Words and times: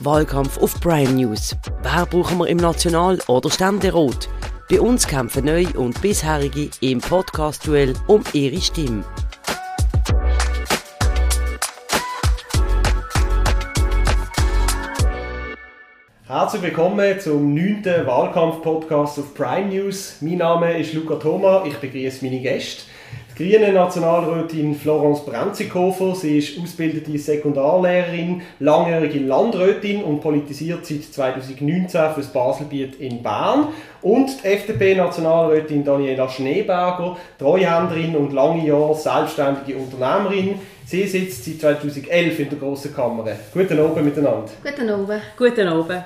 Wahlkampf 0.00 0.58
auf 0.58 0.80
Prime 0.80 1.10
News. 1.10 1.56
Wer 1.82 2.06
brauchen 2.06 2.38
wir 2.38 2.46
im 2.46 2.58
National- 2.58 3.18
oder 3.26 3.50
Ständerat? 3.50 4.28
Bei 4.70 4.80
uns 4.80 5.04
kämpfen 5.04 5.44
neu 5.44 5.66
und 5.74 6.00
bisherige 6.00 6.70
im 6.80 7.00
Podcast-Duell 7.00 7.94
um 8.06 8.22
ihre 8.32 8.60
Stimme. 8.60 9.02
Herzlich 16.28 16.62
willkommen 16.62 17.18
zum 17.18 17.54
9. 17.54 18.06
Wahlkampf-Podcast 18.06 19.18
auf 19.18 19.34
Prime 19.34 19.66
News. 19.66 20.18
Mein 20.20 20.38
Name 20.38 20.78
ist 20.78 20.92
Luca 20.92 21.16
Thoma, 21.16 21.64
ich 21.66 21.74
begrüße 21.74 22.24
meine 22.24 22.40
Gäste. 22.40 22.82
Die 23.38 23.52
grüne 23.52 23.72
Nationalrätin 23.72 24.74
Florence 24.74 25.24
Brenzikofer, 25.24 26.12
sie 26.16 26.38
ist 26.38 26.60
ausgebildete 26.60 27.16
Sekundarlehrerin, 27.16 28.42
langjährige 28.58 29.20
Landrätin 29.20 30.02
und 30.02 30.20
politisiert 30.20 30.84
seit 30.84 31.04
2019 31.04 31.86
für 31.86 32.20
das 32.20 32.26
Baselbiet 32.32 32.96
in 32.96 33.22
Bern. 33.22 33.68
Und 34.02 34.42
die 34.42 34.48
FDP-Nationalrätin 34.48 35.84
Daniela 35.84 36.28
Schneeberger, 36.28 37.16
Treuhänderin 37.38 38.16
und 38.16 38.32
lange 38.32 38.66
Jahre 38.66 38.96
selbstständige 38.96 39.78
Unternehmerin. 39.78 40.58
Sie 40.84 41.06
sitzt 41.06 41.44
seit 41.44 41.80
2011 41.80 42.40
in 42.40 42.48
der 42.50 42.58
Grossen 42.58 42.92
Kammer. 42.92 43.24
Guten 43.54 43.78
Abend 43.78 44.04
miteinander. 44.04 44.50
Guten 44.64 44.90
Abend. 44.90 45.22
Guten 45.36 45.68
Abend. 45.68 46.04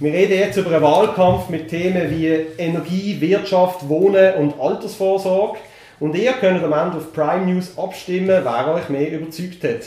Wir 0.00 0.12
reden 0.12 0.38
jetzt 0.38 0.56
über 0.56 0.70
einen 0.70 0.82
Wahlkampf 0.82 1.48
mit 1.50 1.68
Themen 1.68 2.10
wie 2.10 2.26
Energie, 2.58 3.20
Wirtschaft, 3.20 3.88
Wohnen 3.88 4.34
und 4.34 4.60
Altersvorsorge. 4.60 5.58
Und 6.00 6.14
ihr 6.14 6.32
könnt 6.32 6.62
am 6.62 6.72
Ende 6.72 6.98
auf 6.98 7.12
Prime 7.12 7.46
News 7.46 7.76
abstimmen, 7.76 8.28
wer 8.28 8.74
euch 8.74 8.88
mehr 8.88 9.10
überzeugt 9.12 9.64
hat. 9.64 9.84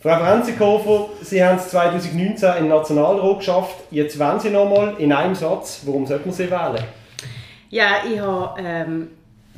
Frau 0.00 0.18
Brenzikofer, 0.18 1.08
Sie 1.22 1.42
haben 1.42 1.56
es 1.56 1.70
2019 1.70 2.48
in 2.56 2.64
den 2.64 2.68
Nationalrat 2.68 3.38
geschafft. 3.38 3.76
Jetzt 3.90 4.18
wollen 4.18 4.38
Sie 4.38 4.50
nochmal 4.50 4.94
in 4.98 5.12
einem 5.12 5.34
Satz, 5.34 5.82
warum 5.86 6.06
sollte 6.06 6.26
man 6.26 6.34
Sie 6.34 6.50
wählen? 6.50 6.84
Ja, 7.70 8.02
ich 8.08 8.20
habe 8.20 8.60
ähm, 8.60 9.08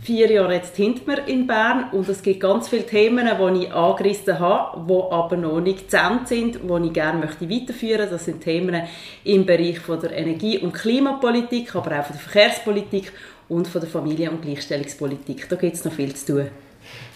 vier 0.02 0.30
Jahre 0.30 0.54
jetzt 0.54 0.77
hinter 0.77 1.02
mir 1.04 1.27
in 1.27 1.48
Bern 1.48 1.91
und 1.91 2.08
es 2.08 2.22
gibt 2.22 2.38
ganz 2.38 2.69
viele 2.69 2.86
Themen, 2.86 3.28
die 3.28 3.64
ich 3.64 3.72
angerissen 3.74 4.38
habe, 4.38 4.84
die 4.88 5.02
aber 5.10 5.36
noch 5.36 5.60
nicht 5.60 5.91
zu 5.91 5.98
sind, 6.27 6.60
die 6.62 6.86
ich 6.86 6.92
gerne 6.92 7.19
möchte 7.19 7.50
weiterführen 7.50 7.98
möchte. 7.98 8.14
Das 8.14 8.24
sind 8.24 8.41
Themen 8.41 8.84
im 9.24 9.44
Bereich 9.44 9.80
von 9.80 10.00
der 10.00 10.12
Energie- 10.12 10.58
und 10.58 10.72
Klimapolitik, 10.72 11.74
aber 11.74 11.98
auch 11.98 12.04
von 12.04 12.16
der 12.16 12.20
Verkehrspolitik 12.20 13.12
und 13.48 13.69
von 13.69 13.80
der 13.80 13.91
Familien- 13.91 14.33
und 14.33 14.42
Gleichstellungspolitik. 14.42 15.48
Da 15.48 15.56
gibt 15.56 15.77
es 15.77 15.84
noch 15.84 15.92
viel 15.92 16.14
zu 16.14 16.27
tun. 16.27 16.48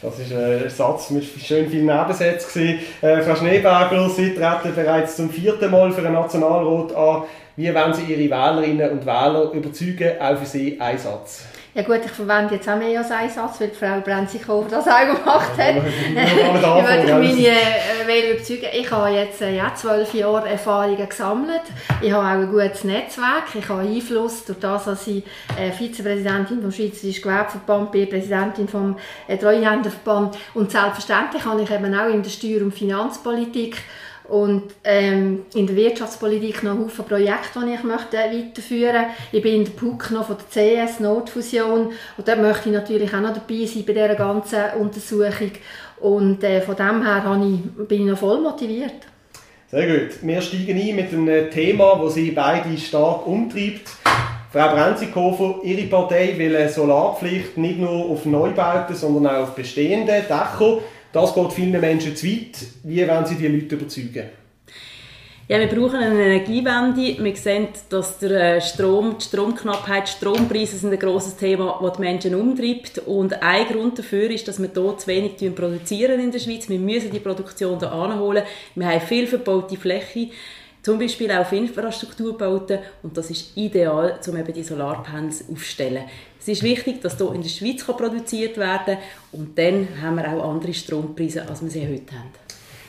Das 0.02 0.18
war 0.32 0.44
ein 0.44 0.70
Satz 0.70 1.10
mit 1.10 1.24
schön 1.24 1.68
vielen 1.70 1.86
Nebensätzen. 1.86 2.78
Äh, 3.00 3.22
Frau 3.22 3.36
Schneeberger, 3.36 4.08
Sie 4.08 4.34
treten 4.34 4.74
bereits 4.74 5.16
zum 5.16 5.30
vierten 5.30 5.70
Mal 5.70 5.92
für 5.92 6.02
den 6.02 6.12
Nationalrat 6.12 6.94
an. 6.94 7.22
Wie 7.56 7.72
wollen 7.74 7.94
Sie 7.94 8.12
Ihre 8.12 8.30
Wählerinnen 8.30 8.90
und 8.90 9.06
Wähler 9.06 9.52
überzeugen? 9.52 10.12
Auch 10.20 10.38
für 10.38 10.46
Sie 10.46 10.80
ein 10.80 10.98
Satz. 10.98 11.44
Ja 11.72 11.82
gut, 11.82 12.00
ich 12.04 12.10
verwende 12.10 12.56
jetzt 12.56 12.68
auch 12.68 12.76
mehr 12.76 12.98
als 12.98 13.12
einen 13.12 13.30
Satz, 13.30 13.60
weil 13.60 13.70
Frau 13.70 14.00
Brenzikofer 14.00 14.68
das 14.68 14.88
auch 14.88 15.00
gemacht 15.02 15.52
hat. 15.56 15.76
ich 15.76 16.14
möchte 16.14 17.14
meine 17.14 17.48
äh, 17.48 18.06
Wähler 18.06 18.34
überzeugen. 18.34 18.66
Ich 18.72 18.90
habe 18.90 19.10
jetzt 19.10 19.40
äh, 19.40 19.56
ja, 19.56 19.72
zwölf 19.72 20.12
Jahre 20.12 20.48
Erfahrungen 20.48 21.08
gesammelt. 21.08 21.62
Ich 22.02 22.10
habe 22.10 22.24
auch 22.24 22.42
ein 22.42 22.50
gutes 22.50 22.82
Netzwerk. 22.82 23.44
Ich 23.54 23.68
habe 23.68 23.82
Einfluss 23.82 24.44
durch 24.46 24.58
das, 24.58 24.86
dass 24.86 25.06
ich 25.06 25.22
äh, 25.56 25.70
Vizepräsidentin 25.70 26.60
vom 26.60 26.72
Schweizerischen 26.72 27.22
Gewerbeverband 27.22 27.92
bin, 27.92 28.08
Präsidentin 28.08 28.66
vom 28.66 28.96
äh, 29.28 29.38
Treuhänderverband 29.38 30.38
und 30.54 30.72
selbstverständlich 30.72 31.44
habe 31.44 31.62
ich 31.62 31.70
eben 31.70 31.94
auch 31.94 32.08
in 32.08 32.24
der 32.24 32.30
Steuer- 32.30 32.62
und 32.62 32.72
Finanzpolitik 32.72 33.76
und 34.30 34.62
ähm, 34.84 35.42
in 35.54 35.66
der 35.66 35.76
Wirtschaftspolitik 35.76 36.62
noch 36.62 36.88
viele 36.88 37.08
Projekte, 37.08 37.60
die 37.66 37.74
ich 37.74 37.82
möchte 37.82 38.16
weiterführen 38.16 39.06
möchte. 39.06 39.36
Ich 39.36 39.42
bin 39.42 39.54
in 39.56 39.64
der 39.64 39.72
PUC 39.72 40.10
noch 40.12 40.26
von 40.26 40.36
der 40.36 40.86
CS 40.86 41.00
Notfusion 41.00 41.92
und 42.16 42.28
dort 42.28 42.40
möchte 42.40 42.68
ich 42.68 42.74
natürlich 42.74 43.12
auch 43.12 43.20
noch 43.20 43.34
dabei 43.34 43.66
sein 43.66 43.84
bei 43.84 43.92
dieser 43.92 44.14
ganzen 44.14 44.60
Untersuchung. 44.78 45.50
Und 46.00 46.42
äh, 46.44 46.60
von 46.60 46.76
dem 46.76 47.04
her 47.04 47.40
ich, 47.42 47.88
bin 47.88 48.02
ich 48.02 48.06
noch 48.06 48.18
voll 48.18 48.40
motiviert. 48.40 48.94
Sehr 49.70 49.86
gut. 49.86 50.22
Wir 50.22 50.40
steigen 50.40 50.78
ein 50.78 50.96
mit 50.96 51.12
einem 51.12 51.50
Thema, 51.50 52.00
das 52.02 52.14
Sie 52.14 52.30
beide 52.30 52.76
stark 52.78 53.26
umtreibt. 53.26 53.88
Frau 54.52 54.74
Brenzikofer, 54.74 55.60
Ihre 55.62 55.86
Partei 55.86 56.34
will 56.36 56.56
eine 56.56 56.68
Solarpflicht 56.68 57.56
nicht 57.56 57.78
nur 57.78 58.06
auf 58.06 58.24
Neubauten, 58.24 58.96
sondern 58.96 59.32
auch 59.32 59.42
auf 59.42 59.54
bestehende 59.54 60.22
Dächer. 60.22 60.78
Das 61.12 61.34
geht 61.34 61.52
vielen 61.52 61.80
Menschen 61.80 62.14
zu 62.14 62.26
weit. 62.26 62.56
Wie 62.84 63.06
wollen 63.06 63.26
Sie 63.26 63.34
die 63.34 63.48
Leute 63.48 63.74
überzeugen? 63.74 64.30
Ja, 65.48 65.58
wir 65.58 65.66
brauchen 65.66 65.96
eine 65.96 66.26
Energiewende. 66.26 67.16
Wir 67.18 67.34
sehen, 67.34 67.66
dass 67.88 68.18
der 68.18 68.56
äh, 68.56 68.60
Strom, 68.60 69.16
die 69.18 69.24
Stromknappheit, 69.24 70.06
die 70.06 70.12
Strompreise 70.12 70.76
sind 70.76 70.92
ein 70.92 70.98
grosses 71.00 71.34
Thema, 71.34 71.80
das 71.82 71.96
die 71.96 72.02
Menschen 72.02 72.36
umtreibt. 72.36 72.98
Und 72.98 73.42
ein 73.42 73.66
Grund 73.66 73.98
dafür 73.98 74.30
ist, 74.30 74.46
dass 74.46 74.62
wir 74.62 74.70
hier 74.72 74.96
zu 74.96 75.06
wenig 75.08 75.54
produzieren 75.56 76.20
in 76.20 76.30
der 76.30 76.38
Schweiz. 76.38 76.68
Wir 76.68 76.78
müssen 76.78 77.10
die 77.10 77.18
Produktion 77.18 77.80
hier 77.80 77.90
anholen. 77.90 78.44
Wir 78.76 78.88
haben 78.88 79.00
viel 79.00 79.26
verbaute 79.26 79.76
Fläche 79.76 80.28
zum 80.82 80.98
Beispiel 80.98 81.30
auch 81.32 81.52
Infrastrukturbauten 81.52 82.78
und 83.02 83.16
das 83.16 83.30
ist 83.30 83.56
ideal, 83.56 84.18
um 84.26 84.36
eben 84.36 84.52
die 84.52 84.62
Solarpanels 84.62 85.44
aufzustellen. 85.50 86.04
Es 86.40 86.48
ist 86.48 86.62
wichtig, 86.62 87.02
dass 87.02 87.18
hier 87.18 87.34
in 87.34 87.42
der 87.42 87.50
Schweiz 87.50 87.84
produziert 87.84 88.56
werden 88.56 88.96
kann 88.96 88.98
und 89.32 89.58
dann 89.58 89.88
haben 90.00 90.16
wir 90.16 90.32
auch 90.32 90.54
andere 90.54 90.72
Strompreise, 90.72 91.46
als 91.46 91.62
wir 91.62 91.68
sie 91.68 91.82
heute 91.82 92.12
haben. 92.12 92.30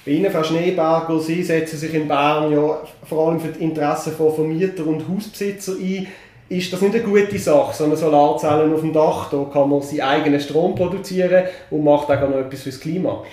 Bei 0.06 0.12
Ihnen, 0.12 0.32
Frau 0.32 0.42
Schneeberger, 0.42 1.20
Sie 1.20 1.44
setzen 1.44 1.78
sich 1.78 1.94
in 1.94 2.08
Bern 2.08 2.52
ja 2.52 2.82
vor 3.04 3.28
allem 3.28 3.40
für 3.42 3.50
die 3.50 3.62
Interessen 3.62 4.14
von 4.14 4.34
Vermieter 4.34 4.88
und 4.88 5.08
Hausbesitzer 5.08 5.74
ein. 5.74 6.08
Ist 6.48 6.72
das 6.74 6.82
nicht 6.82 6.96
eine 6.96 7.04
gute 7.04 7.38
Sache, 7.38 7.76
so 7.76 7.84
eine 7.86 7.96
Solarzellen 7.96 8.74
auf 8.74 8.82
dem 8.82 8.92
Dach? 8.92 9.30
Da 9.30 9.46
kann 9.52 9.70
man 9.70 9.82
seinen 9.82 10.02
eigenen 10.02 10.40
Strom 10.40 10.74
produzieren 10.74 11.46
und 11.70 11.84
macht 11.84 12.10
auch 12.10 12.30
noch 12.30 12.38
etwas 12.38 12.64
fürs 12.64 12.80
Klima. 12.80 13.24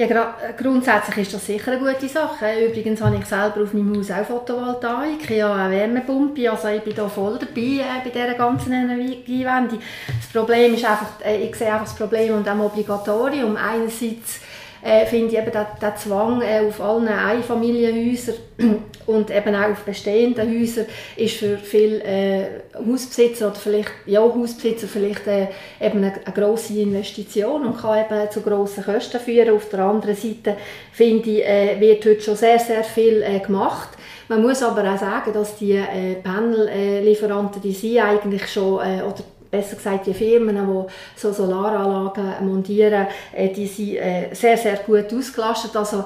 Ja, 0.00 0.36
grundsätzlich 0.56 1.26
ist 1.26 1.34
das 1.34 1.46
sicher 1.46 1.72
eine 1.72 1.80
gute 1.80 2.08
Sache. 2.08 2.66
Übrigens 2.68 3.00
habe 3.00 3.16
ich 3.16 3.26
selber 3.26 3.64
auf 3.64 3.74
meinem 3.74 3.96
Haus 3.96 4.12
auch 4.12 4.24
Photovoltaik. 4.24 5.28
Ich 5.28 5.42
habe 5.42 5.60
eine 5.60 5.74
Wärmepumpe, 5.74 6.48
also 6.48 6.68
ich 6.68 6.82
bin 6.82 6.94
da 6.94 7.08
voll 7.08 7.36
dabei 7.36 7.60
äh, 7.60 8.04
bei 8.04 8.10
dieser 8.10 8.34
ganzen 8.34 8.74
Energiewende. 8.74 9.78
Das 10.06 10.32
Problem 10.32 10.74
ist 10.74 10.84
einfach, 10.84 11.20
äh, 11.24 11.42
ich 11.42 11.56
sehe 11.56 11.72
einfach 11.72 11.86
das 11.86 11.96
Problem 11.96 12.32
und 12.34 12.46
dem 12.46 12.60
Obligatorium. 12.60 13.56
Einerseits 13.56 14.38
äh, 14.82 15.06
finde 15.06 15.32
ich 15.32 15.38
eben 15.38 15.50
der, 15.50 15.66
der 15.80 15.96
Zwang 15.96 16.40
äh, 16.42 16.60
auf 16.66 16.80
allen 16.80 17.08
Einfamilienhäusern 17.08 18.36
und 19.06 19.30
eben 19.30 19.54
auch 19.54 19.70
auf 19.70 19.84
bestehenden 19.84 20.48
Häusern 20.48 20.86
ist 21.16 21.36
für 21.36 21.58
viele 21.58 22.02
äh, 22.02 22.46
Hausbesitzer 22.74 23.48
oder 23.48 23.56
vielleicht 23.56 23.90
ja 24.06 24.20
Hausbesitzer 24.20 24.86
vielleicht 24.86 25.26
äh, 25.26 25.48
eben 25.80 25.98
eine, 25.98 26.14
eine 26.24 26.34
grosse 26.34 26.78
Investition 26.78 27.66
und 27.66 27.78
kann 27.78 28.04
eben 28.04 28.30
zu 28.30 28.40
grossen 28.40 28.84
Kosten 28.84 29.20
führen. 29.20 29.54
Auf 29.54 29.68
der 29.68 29.80
anderen 29.80 30.14
Seite 30.14 30.56
finde 30.92 31.30
ich, 31.30 31.44
äh, 31.44 31.80
wird 31.80 32.04
heute 32.04 32.20
schon 32.20 32.36
sehr 32.36 32.58
sehr 32.58 32.84
viel 32.84 33.22
äh, 33.22 33.40
gemacht. 33.40 33.90
Man 34.28 34.42
muss 34.42 34.62
aber 34.62 34.92
auch 34.92 34.98
sagen, 34.98 35.32
dass 35.32 35.56
die 35.56 35.72
äh, 35.72 36.16
Panel-Lieferanten, 36.22 37.62
die 37.62 37.72
sind 37.72 37.98
eigentlich 37.98 38.46
schon 38.52 38.74
oder 38.74 39.24
besser 39.50 39.76
gesagt 39.76 40.06
die 40.06 40.14
Firmen, 40.14 40.56
die 40.56 41.20
so 41.20 41.32
Solaranlagen 41.32 42.46
montieren, 42.46 43.06
äh, 43.34 43.48
die 43.48 43.66
sind 43.66 43.96
äh, 43.96 44.28
sehr, 44.32 44.56
sehr 44.56 44.76
gut 44.78 45.12
ausgelastet. 45.12 45.74
Also 45.76 46.04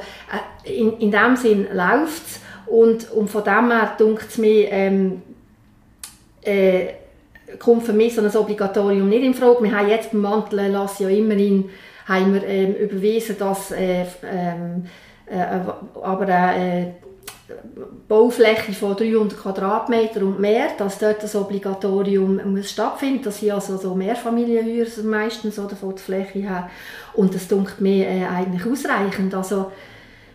äh, 0.65 0.73
in, 0.73 0.99
in 0.99 1.11
dem 1.11 1.37
Sinn 1.37 1.67
läuft 1.73 2.27
es 2.27 2.41
und, 2.67 3.11
und 3.11 3.29
von 3.29 3.45
dem 3.45 3.71
her 3.71 3.97
denkt 3.99 4.27
es 4.29 4.39
mir, 4.39 4.71
ähm, 4.71 5.23
äh, 6.43 6.87
kommt 7.59 7.85
für 7.85 7.93
mich 7.93 8.15
so 8.15 8.23
ein 8.23 8.35
Obligatorium 8.35 9.09
nicht 9.09 9.25
in 9.25 9.35
Frage. 9.35 9.63
Wir 9.63 9.77
haben 9.77 9.89
jetzt 9.89 10.13
beim 10.13 10.23
Mantelerlass 10.23 10.99
ja 10.99 11.09
immerhin 11.09 11.71
haben 12.07 12.35
wir, 12.35 12.45
ähm, 12.45 12.75
überwiesen, 12.75 13.37
dass 13.39 13.71
äh, 13.71 14.05
ähm, 14.25 14.87
äh, 15.27 15.45
aber 16.03 16.29
äh, 16.29 16.87
Baufläche 18.09 18.73
von 18.73 18.97
300 18.97 19.39
Quadratmeter 19.39 20.23
und 20.23 20.41
mehr, 20.41 20.69
dass 20.79 20.99
dort 20.99 21.23
das 21.23 21.35
Obligatorium 21.35 22.41
muss 22.45 22.71
stattfinden. 22.71 23.23
Das 23.25 23.41
sind 23.41 23.53
also 23.53 23.77
so 23.77 23.95
Mehrfamilienhäuser 23.95 25.03
meistens 25.03 25.59
oder 25.59 25.77
von 25.77 25.91
der 25.91 25.99
Fläche 25.99 26.41
her. 26.41 26.71
Und 27.15 27.35
das 27.35 27.49
dunkelt 27.49 27.81
mir 27.81 28.07
äh, 28.07 28.25
eigentlich 28.25 28.67
ausreichend. 28.67 29.35
Also 29.35 29.73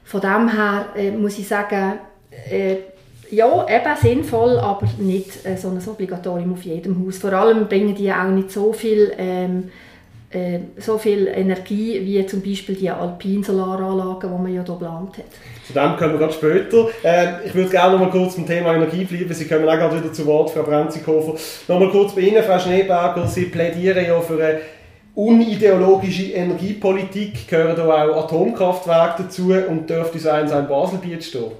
von 0.03 0.21
dem 0.21 0.49
her 0.49 0.87
äh, 0.95 1.11
muss 1.11 1.37
ich 1.37 1.47
sagen, 1.47 1.99
äh, 2.49 2.77
ja, 3.29 3.65
eben 3.67 3.97
sinnvoll, 4.01 4.57
aber 4.57 4.87
nicht 4.99 5.45
äh, 5.45 5.57
so 5.57 5.69
ein 5.69 5.81
Obligatorium 5.85 6.53
auf 6.53 6.63
jedem 6.63 7.05
Haus. 7.05 7.17
Vor 7.17 7.33
allem 7.33 7.67
bringen 7.67 7.95
die 7.95 8.11
auch 8.11 8.29
nicht 8.29 8.51
so 8.51 8.71
viel 8.73 9.11
ähm, 9.17 9.69
äh, 10.29 10.59
so 10.77 10.97
viel 10.97 11.27
Energie 11.27 12.01
wie 12.03 12.25
zum 12.25 12.41
Beispiel 12.41 12.75
die 12.75 12.89
Alpin-Solaranlagen, 12.89 14.29
die 14.29 14.41
man 14.41 14.53
ja 14.53 14.61
hier 14.61 14.63
geplant 14.63 15.17
hat. 15.17 15.25
Zu 15.65 15.73
dem 15.73 15.95
kommen 15.95 16.13
wir 16.13 16.19
gerade 16.19 16.33
später. 16.33 16.87
Äh, 17.03 17.45
ich 17.47 17.55
würde 17.55 17.69
gerne 17.69 17.93
noch 17.93 18.05
mal 18.05 18.09
kurz 18.09 18.35
zum 18.35 18.45
Thema 18.45 18.73
Energie 18.73 19.05
bleiben. 19.05 19.33
Sie 19.33 19.47
kommen 19.47 19.67
auch 19.67 19.77
gerade 19.77 19.99
wieder 19.99 20.11
zu 20.11 20.25
Wort, 20.25 20.49
Frau 20.49 20.63
Brenzikofer. 20.63 21.33
Noch 21.67 21.79
mal 21.79 21.89
kurz 21.89 22.13
bei 22.13 22.21
Ihnen, 22.21 22.43
Frau 22.43 22.59
Schneeberger. 22.59 23.25
Sie 23.25 23.45
plädieren 23.45 24.05
ja 24.05 24.19
für 24.19 24.33
eine 24.33 24.59
unideologische 25.15 26.31
Energiepolitik. 26.33 27.47
Gehören 27.47 27.75
da 27.75 27.85
auch 27.85 28.25
Atomkraftwerke 28.25 29.23
dazu 29.23 29.53
und 29.69 29.89
dürfte 29.89 30.19
so 30.19 30.29
eins 30.29 30.51
ein 30.51 30.67
Baselbiet 30.67 31.23
stehen? 31.23 31.51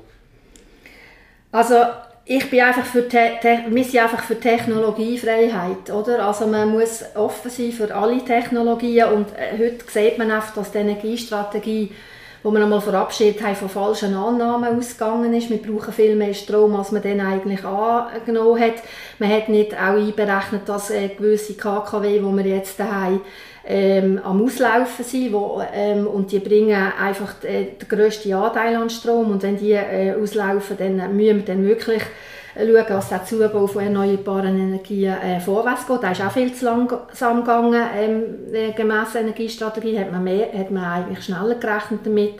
Also 1.52 1.76
ich 2.30 2.50
bin 2.50 2.60
einfach 2.60 2.86
für 2.86 3.10
wir 3.10 3.84
sind 3.86 4.00
einfach 4.02 4.24
für 4.24 4.38
Technologiefreiheit, 4.38 5.90
oder? 5.90 6.28
Also 6.28 6.46
man 6.46 6.70
muss 6.70 7.04
offen 7.16 7.50
sein 7.50 7.72
für 7.72 7.94
alle 7.96 8.24
Technologien 8.24 9.08
und 9.14 9.28
äh, 9.34 9.58
heute 9.58 9.90
sieht 9.90 10.18
man 10.18 10.32
einfach, 10.32 10.54
dass 10.56 10.72
die 10.72 10.80
Energiestrategie, 10.80 11.92
wo 12.44 12.52
man 12.52 12.64
einmal 12.64 12.82
verabschiedet 12.82 13.42
haben, 13.42 13.56
von 13.56 13.70
falschen 13.70 14.14
Annahmen 14.14 14.78
ausgegangen 14.78 15.34
ist. 15.34 15.50
Wir 15.50 15.62
brauchen 15.62 15.94
viel 15.94 16.18
mehr 16.18 16.34
Strom, 16.34 16.76
als 16.76 16.92
man 16.92 17.02
dann 17.02 17.22
eigentlich 17.22 17.64
angenommen 17.64 18.60
hat. 18.60 18.76
Man 19.20 19.32
hat 19.32 19.48
nicht 19.48 19.74
auch 19.74 19.96
einberechnet, 19.96 20.68
dass 20.68 20.90
äh, 20.90 21.08
gewisse 21.08 21.54
KKW, 21.54 22.20
die 22.20 22.44
wir 22.44 22.46
jetzt 22.46 22.78
haben, 22.80 23.22
ähm, 23.68 24.20
am 24.24 24.44
Auslaufen 24.44 25.04
sind 25.04 25.34
wo, 25.34 25.62
ähm, 25.74 26.08
und 26.08 26.32
die 26.32 26.40
bringen 26.40 26.92
einfach 27.00 27.44
äh, 27.44 27.76
den 27.80 27.88
grössten 27.88 28.34
Anteil 28.34 28.76
an 28.76 28.90
Strom 28.90 29.32
und 29.32 29.44
wenn 29.44 29.58
die 29.58 29.74
äh, 29.74 30.16
auslaufen, 30.22 30.78
dann 30.78 30.96
müssen 31.16 31.38
wir 31.38 31.46
dann 31.46 31.66
wirklich 31.66 32.02
schauen, 32.56 32.86
dass 32.88 33.10
der 33.10 33.26
Zubau 33.26 33.68
von 33.68 33.84
erneuerbaren 33.84 34.58
Energien 34.58 35.16
äh, 35.22 35.40
vorwärts 35.40 35.86
geht. 35.86 36.02
Da 36.02 36.12
ist 36.12 36.22
auch 36.22 36.32
viel 36.32 36.54
zu 36.54 36.66
langsam 36.66 37.42
gegangen. 37.42 37.84
Ähm, 37.96 38.24
äh, 38.54 38.72
gemäss 38.72 39.16
Energiestrategie 39.16 40.00
hat 40.00 40.12
man, 40.12 40.24
mehr, 40.24 40.52
hat 40.58 40.72
man 40.72 40.84
eigentlich 40.84 41.24
schneller 41.24 41.56
gerechnet 41.56 42.02
damit. 42.04 42.36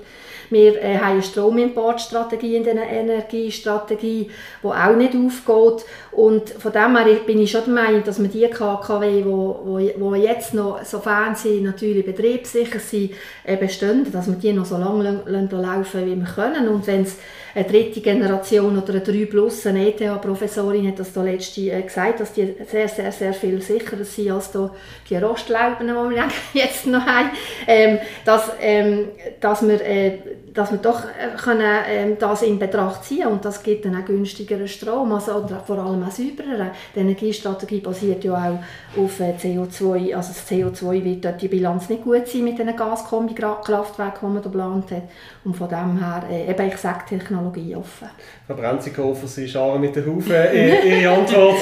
Wir 0.50 0.82
äh, 0.82 0.98
haben 0.98 1.14
eine 1.14 1.22
Stromimportstrategie 1.22 2.56
in 2.56 2.64
der 2.64 2.90
Energiestrategie, 2.90 4.30
die 4.64 4.68
auch 4.68 4.96
nicht 4.96 5.16
aufgeht. 5.16 5.86
Und 6.12 6.50
von 6.50 6.72
dem 6.72 6.98
her 6.98 7.16
bin 7.26 7.42
ich 7.42 7.52
schon 7.52 7.66
der 7.66 7.74
Meinung, 7.74 8.04
dass 8.04 8.20
man 8.20 8.32
die 8.32 8.48
KKW, 8.48 9.26
wo, 9.26 9.62
wo, 9.64 9.80
wo 9.98 10.16
jetzt 10.16 10.54
noch, 10.54 10.84
sofern 10.84 11.36
sie 11.36 11.62
natürlich 11.62 12.06
betriebssicher 12.06 12.80
sind, 12.80 13.12
äh, 13.44 13.58
bestehen, 13.58 14.12
dass 14.12 14.28
wir 14.28 14.36
die 14.36 14.54
noch 14.54 14.66
so 14.66 14.78
lange 14.78 15.24
laufen 15.52 16.06
wie 16.06 16.16
wir 16.16 16.28
können. 16.28 16.68
Und 16.68 16.88
wenn 16.88 17.02
es 17.04 17.18
eine 17.58 17.66
dritte 17.66 18.02
Generation 18.02 18.78
oder 18.78 18.94
eine 18.94 19.02
3 19.02 19.26
Plus, 19.26 19.66
eine 19.66 19.88
ETH-Professorin 19.88 20.88
hat 20.88 21.00
das 21.00 21.12
da 21.12 21.24
letzte 21.24 21.72
äh, 21.72 21.82
gesagt, 21.82 22.20
dass 22.20 22.32
die 22.34 22.54
sehr, 22.70 22.88
sehr, 22.88 23.12
sehr 23.12 23.34
viel 23.34 23.60
sicherer 23.62 24.04
sind 24.04 24.30
als 24.30 24.52
da 24.52 24.70
die 25.10 25.18
Rostlauben, 25.18 25.88
die 25.88 25.94
wir 25.94 26.28
jetzt 26.54 26.86
noch 26.86 27.04
haben, 27.04 27.32
ähm, 27.66 27.98
dass, 28.26 28.52
ähm, 28.62 29.08
dass 29.42 29.68
wir 29.68 29.82
äh, 29.82 30.20
dass 30.58 30.72
wir 30.72 30.80
doch 30.80 31.04
äh, 31.04 31.38
können, 31.38 31.84
ähm, 31.88 32.18
das 32.20 32.42
in 32.42 32.58
Betracht 32.58 33.04
ziehen 33.04 33.28
und 33.28 33.46
das 33.46 33.62
gibt 33.62 33.86
dann 33.86 33.96
auch 33.96 34.06
günstigeren 34.06 34.68
Strom, 34.68 35.12
also 35.12 35.34
oder 35.34 35.60
vor 35.60 35.78
allem 35.78 36.04
auch 36.04 36.10
saubereren. 36.10 36.72
Die 36.96 37.00
Energiestrategie 37.00 37.80
basiert 37.80 38.24
ja 38.24 38.34
auch 38.34 39.00
auf 39.00 39.20
äh, 39.20 39.34
CO2, 39.40 40.16
also 40.16 40.34
das 40.34 40.50
CO2 40.50 41.04
wird 41.04 41.26
dort 41.26 41.40
die 41.42 41.48
Bilanz 41.48 41.90
nicht 41.90 42.04
gut 42.04 42.28
sein 42.28 42.44
mit 42.44 42.58
den 42.58 42.76
Gaskombi-Kraftwerken, 42.76 44.20
die 44.20 44.26
man 44.26 44.42
da 44.42 44.50
geplant 44.50 44.92
hat 44.92 45.04
und 45.44 45.56
von 45.56 45.70
dem 45.70 46.00
her, 46.00 46.24
äh, 46.28 46.50
eben 46.50 46.68
ich 46.68 46.78
sage 46.78 47.06
Technologie 47.08 47.76
offen. 47.76 48.10
Frau 48.48 48.56
Brenzikofer, 48.56 49.28
Sie 49.28 49.48
schauen 49.48 49.80
mit 49.80 49.96
den 49.96 50.08
Haufen 50.08 50.34
äh, 50.34 51.02
Ihre 51.02 51.12
Antwort. 51.18 51.58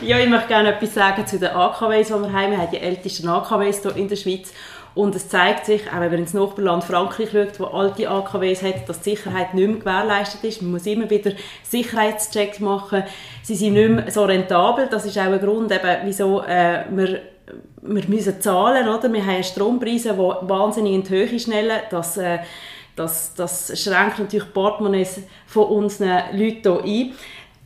ja. 0.00 0.18
ich 0.18 0.28
möchte 0.30 0.48
gerne 0.48 0.74
etwas 0.74 0.94
sagen 0.94 1.26
zu 1.26 1.38
den 1.38 1.50
AKWs, 1.50 2.06
die 2.06 2.14
wir 2.14 2.32
haben. 2.32 2.50
Wir 2.52 2.58
haben 2.58 2.70
die 2.72 2.78
ältesten 2.78 3.28
AKWs 3.28 3.82
hier 3.82 3.96
in 3.96 4.08
der 4.08 4.16
Schweiz 4.16 4.50
und 4.96 5.14
es 5.14 5.28
zeigt 5.28 5.66
sich, 5.66 5.92
auch 5.92 6.00
wenn 6.00 6.10
man 6.10 6.20
ins 6.20 6.32
Nachbarland 6.32 6.82
Frankreich 6.82 7.30
schaut, 7.30 7.60
wo 7.60 7.64
alte 7.66 8.08
AKWs 8.08 8.62
hat, 8.62 8.88
dass 8.88 9.02
die 9.02 9.10
Sicherheit 9.10 9.52
nicht 9.52 9.68
mehr 9.68 9.76
gewährleistet 9.76 10.42
ist. 10.42 10.62
Man 10.62 10.72
muss 10.72 10.86
immer 10.86 11.08
wieder 11.10 11.32
Sicherheitschecks 11.62 12.60
machen. 12.60 13.04
Sie 13.42 13.54
sind 13.54 13.74
nicht 13.74 13.90
mehr 13.90 14.10
so 14.10 14.24
rentabel. 14.24 14.88
Das 14.90 15.04
ist 15.04 15.18
auch 15.18 15.24
ein 15.24 15.38
Grund, 15.38 15.70
eben, 15.70 15.98
wieso 16.04 16.42
äh, 16.42 16.86
wir 16.90 17.20
wir 17.82 18.08
müssen 18.08 18.40
zahlen, 18.40 18.88
oder? 18.88 19.12
Wir 19.12 19.24
haben 19.24 19.44
Strompreise, 19.44 20.14
die 20.14 20.48
wahnsinnig 20.48 20.94
in 20.94 21.02
die 21.04 21.10
Höhe 21.10 21.38
schnellen. 21.38 21.78
Das, 21.90 22.16
äh, 22.16 22.38
das, 22.96 23.34
das 23.34 23.80
schränkt 23.80 24.18
natürlich 24.18 24.52
Portemonnaies 24.52 25.20
von 25.46 25.66
unseren 25.66 26.22
Leuten 26.32 26.82
hier 26.82 27.04
ein. 27.04 27.14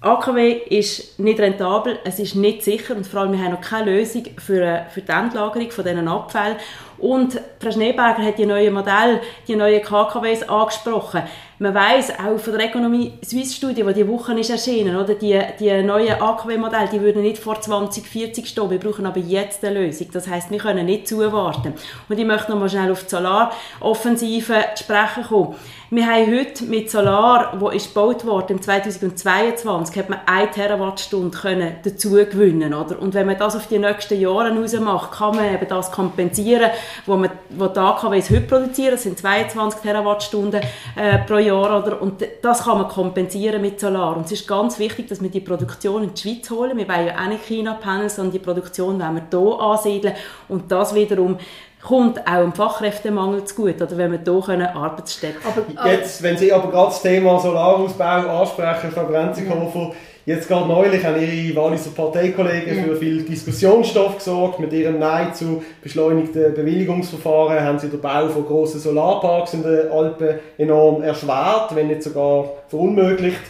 AKW 0.02 0.52
ist 0.70 1.18
nicht 1.18 1.38
rentabel, 1.38 1.98
es 2.04 2.18
ist 2.18 2.34
nicht 2.34 2.62
sicher 2.62 2.96
und 2.96 3.06
vor 3.06 3.20
allem 3.20 3.32
wir 3.32 3.44
haben 3.44 3.52
noch 3.52 3.60
keine 3.60 3.96
Lösung 3.96 4.24
für, 4.38 4.62
äh, 4.62 4.88
für 4.88 5.02
die 5.02 5.12
Endlagerung 5.12 5.70
von 5.70 5.84
diesen 5.84 6.08
Abfällen. 6.08 6.56
Und 6.96 7.38
Frau 7.58 7.70
Schneeberger 7.70 8.22
hat 8.22 8.38
die 8.38 8.46
neuen 8.46 8.72
Modelle, 8.72 9.20
die 9.46 9.56
neuen 9.56 9.82
KKWs 9.82 10.42
angesprochen. 10.48 11.22
Man 11.58 11.74
weiß 11.74 12.14
auch 12.18 12.38
von 12.38 12.56
der 12.56 12.68
Ökonomie 12.68 13.12
Swiss 13.22 13.54
Studie, 13.54 13.82
die 13.82 13.92
diese 13.94 14.08
Woche 14.08 14.38
ist 14.38 14.48
erschienen, 14.48 14.96
oder 14.96 15.14
die, 15.14 15.38
die 15.58 15.82
neuen 15.82 16.20
AKW-Modelle, 16.20 16.88
die 16.90 17.00
würden 17.00 17.20
nicht 17.20 17.36
vor 17.36 17.60
2040 17.60 18.46
stehen. 18.46 18.70
Wir 18.70 18.78
brauchen 18.78 19.04
aber 19.04 19.20
jetzt 19.20 19.62
eine 19.64 19.80
Lösung. 19.80 20.08
Das 20.12 20.28
heißt, 20.28 20.50
wir 20.50 20.58
können 20.58 20.86
nicht 20.86 21.08
zuwarten. 21.08 21.74
Und 22.08 22.18
ich 22.18 22.24
möchte 22.24 22.50
noch 22.50 22.58
mal 22.58 22.68
schnell 22.70 22.90
auf 22.90 23.04
die 23.04 23.10
Solaroffensive 23.10 24.64
sprechen 24.76 25.24
kommen. 25.28 25.54
Wir 25.92 26.06
haben 26.06 26.38
heute 26.38 26.66
mit 26.66 26.88
Solar, 26.88 27.58
wo 27.58 27.68
ist 27.70 27.92
gebaut 27.92 28.24
worden, 28.24 28.58
im 28.58 28.62
2022, 28.62 29.98
hat 29.98 30.08
man 30.08 30.20
1 30.24 30.54
Terawattstunde 30.54 31.36
können 31.36 31.74
dazu 31.82 32.10
gewinnen, 32.10 32.72
oder? 32.72 33.02
Und 33.02 33.12
wenn 33.14 33.26
man 33.26 33.36
das 33.36 33.56
auf 33.56 33.66
die 33.66 33.80
nächsten 33.80 34.20
Jahre 34.20 34.56
raus 34.56 34.72
macht, 34.78 35.10
kann 35.10 35.34
man 35.34 35.52
eben 35.52 35.66
das 35.66 35.90
kompensieren, 35.90 36.70
wo 37.06 37.16
man, 37.16 37.30
wo 37.48 37.66
die 37.66 37.80
AKWs 37.80 38.30
heute 38.30 38.42
produzieren, 38.42 38.92
das 38.92 39.02
sind 39.02 39.18
22 39.18 39.80
Terawattstunden 39.80 40.60
äh, 40.94 41.18
pro 41.26 41.38
Jahr, 41.38 41.82
oder? 41.82 42.00
Und 42.00 42.24
das 42.40 42.62
kann 42.62 42.78
man 42.78 42.88
kompensieren 42.88 43.60
mit 43.60 43.80
Solar. 43.80 44.16
Und 44.16 44.26
es 44.26 44.32
ist 44.32 44.46
ganz 44.46 44.78
wichtig, 44.78 45.08
dass 45.08 45.20
wir 45.20 45.28
die 45.28 45.40
Produktion 45.40 46.04
in 46.04 46.14
die 46.14 46.20
Schweiz 46.20 46.48
holen. 46.50 46.78
Wir 46.78 46.86
wollen 46.88 47.08
ja 47.08 47.18
auch 47.20 47.26
nicht 47.26 47.44
China-Panels, 47.46 48.14
sondern 48.14 48.32
die 48.32 48.38
Produktion 48.38 49.00
wollen 49.00 49.16
wir 49.16 49.40
hier 49.40 49.60
ansiedeln. 49.60 50.14
Und 50.48 50.70
das 50.70 50.94
wiederum 50.94 51.36
kommt 51.82 52.20
auch 52.26 52.44
im 52.44 52.52
Fachkräftemangel 52.52 53.44
zu 53.44 53.54
gut, 53.54 53.76
oder 53.80 53.96
wenn 53.96 54.12
wir 54.12 54.20
hier 54.22 54.76
Arbeitsstätten 54.76 55.40
aber, 55.44 55.90
Jetzt, 55.90 56.22
wenn 56.22 56.36
Sie 56.36 56.52
aber 56.52 56.70
gerade 56.70 56.88
das 56.88 57.02
Thema 57.02 57.38
Solarausbau 57.38 58.40
ansprechen, 58.40 58.90
Frau 58.92 59.04
Brenzikofer, 59.04 59.92
jetzt 60.26 60.46
gerade 60.46 60.68
neulich 60.68 61.04
haben 61.04 61.20
Ihre 61.20 61.56
Walliser 61.56 61.90
Parteikollegen 61.90 62.76
ja. 62.76 62.84
für 62.84 62.96
viel 62.96 63.22
Diskussionsstoff 63.22 64.18
gesorgt. 64.18 64.60
Mit 64.60 64.72
ihrem 64.72 64.98
Nein 64.98 65.32
zu 65.32 65.62
beschleunigten 65.82 66.54
Bewilligungsverfahren 66.54 67.64
haben 67.64 67.78
sie 67.78 67.88
den 67.88 68.00
Bau 68.00 68.28
von 68.28 68.46
grossen 68.46 68.80
Solarparks 68.80 69.54
in 69.54 69.62
den 69.62 69.90
Alpen 69.90 70.38
enorm 70.58 71.02
erschwert, 71.02 71.74
wenn 71.74 71.88
nicht 71.88 72.02
sogar 72.02 72.44
verunmöglicht 72.68 73.40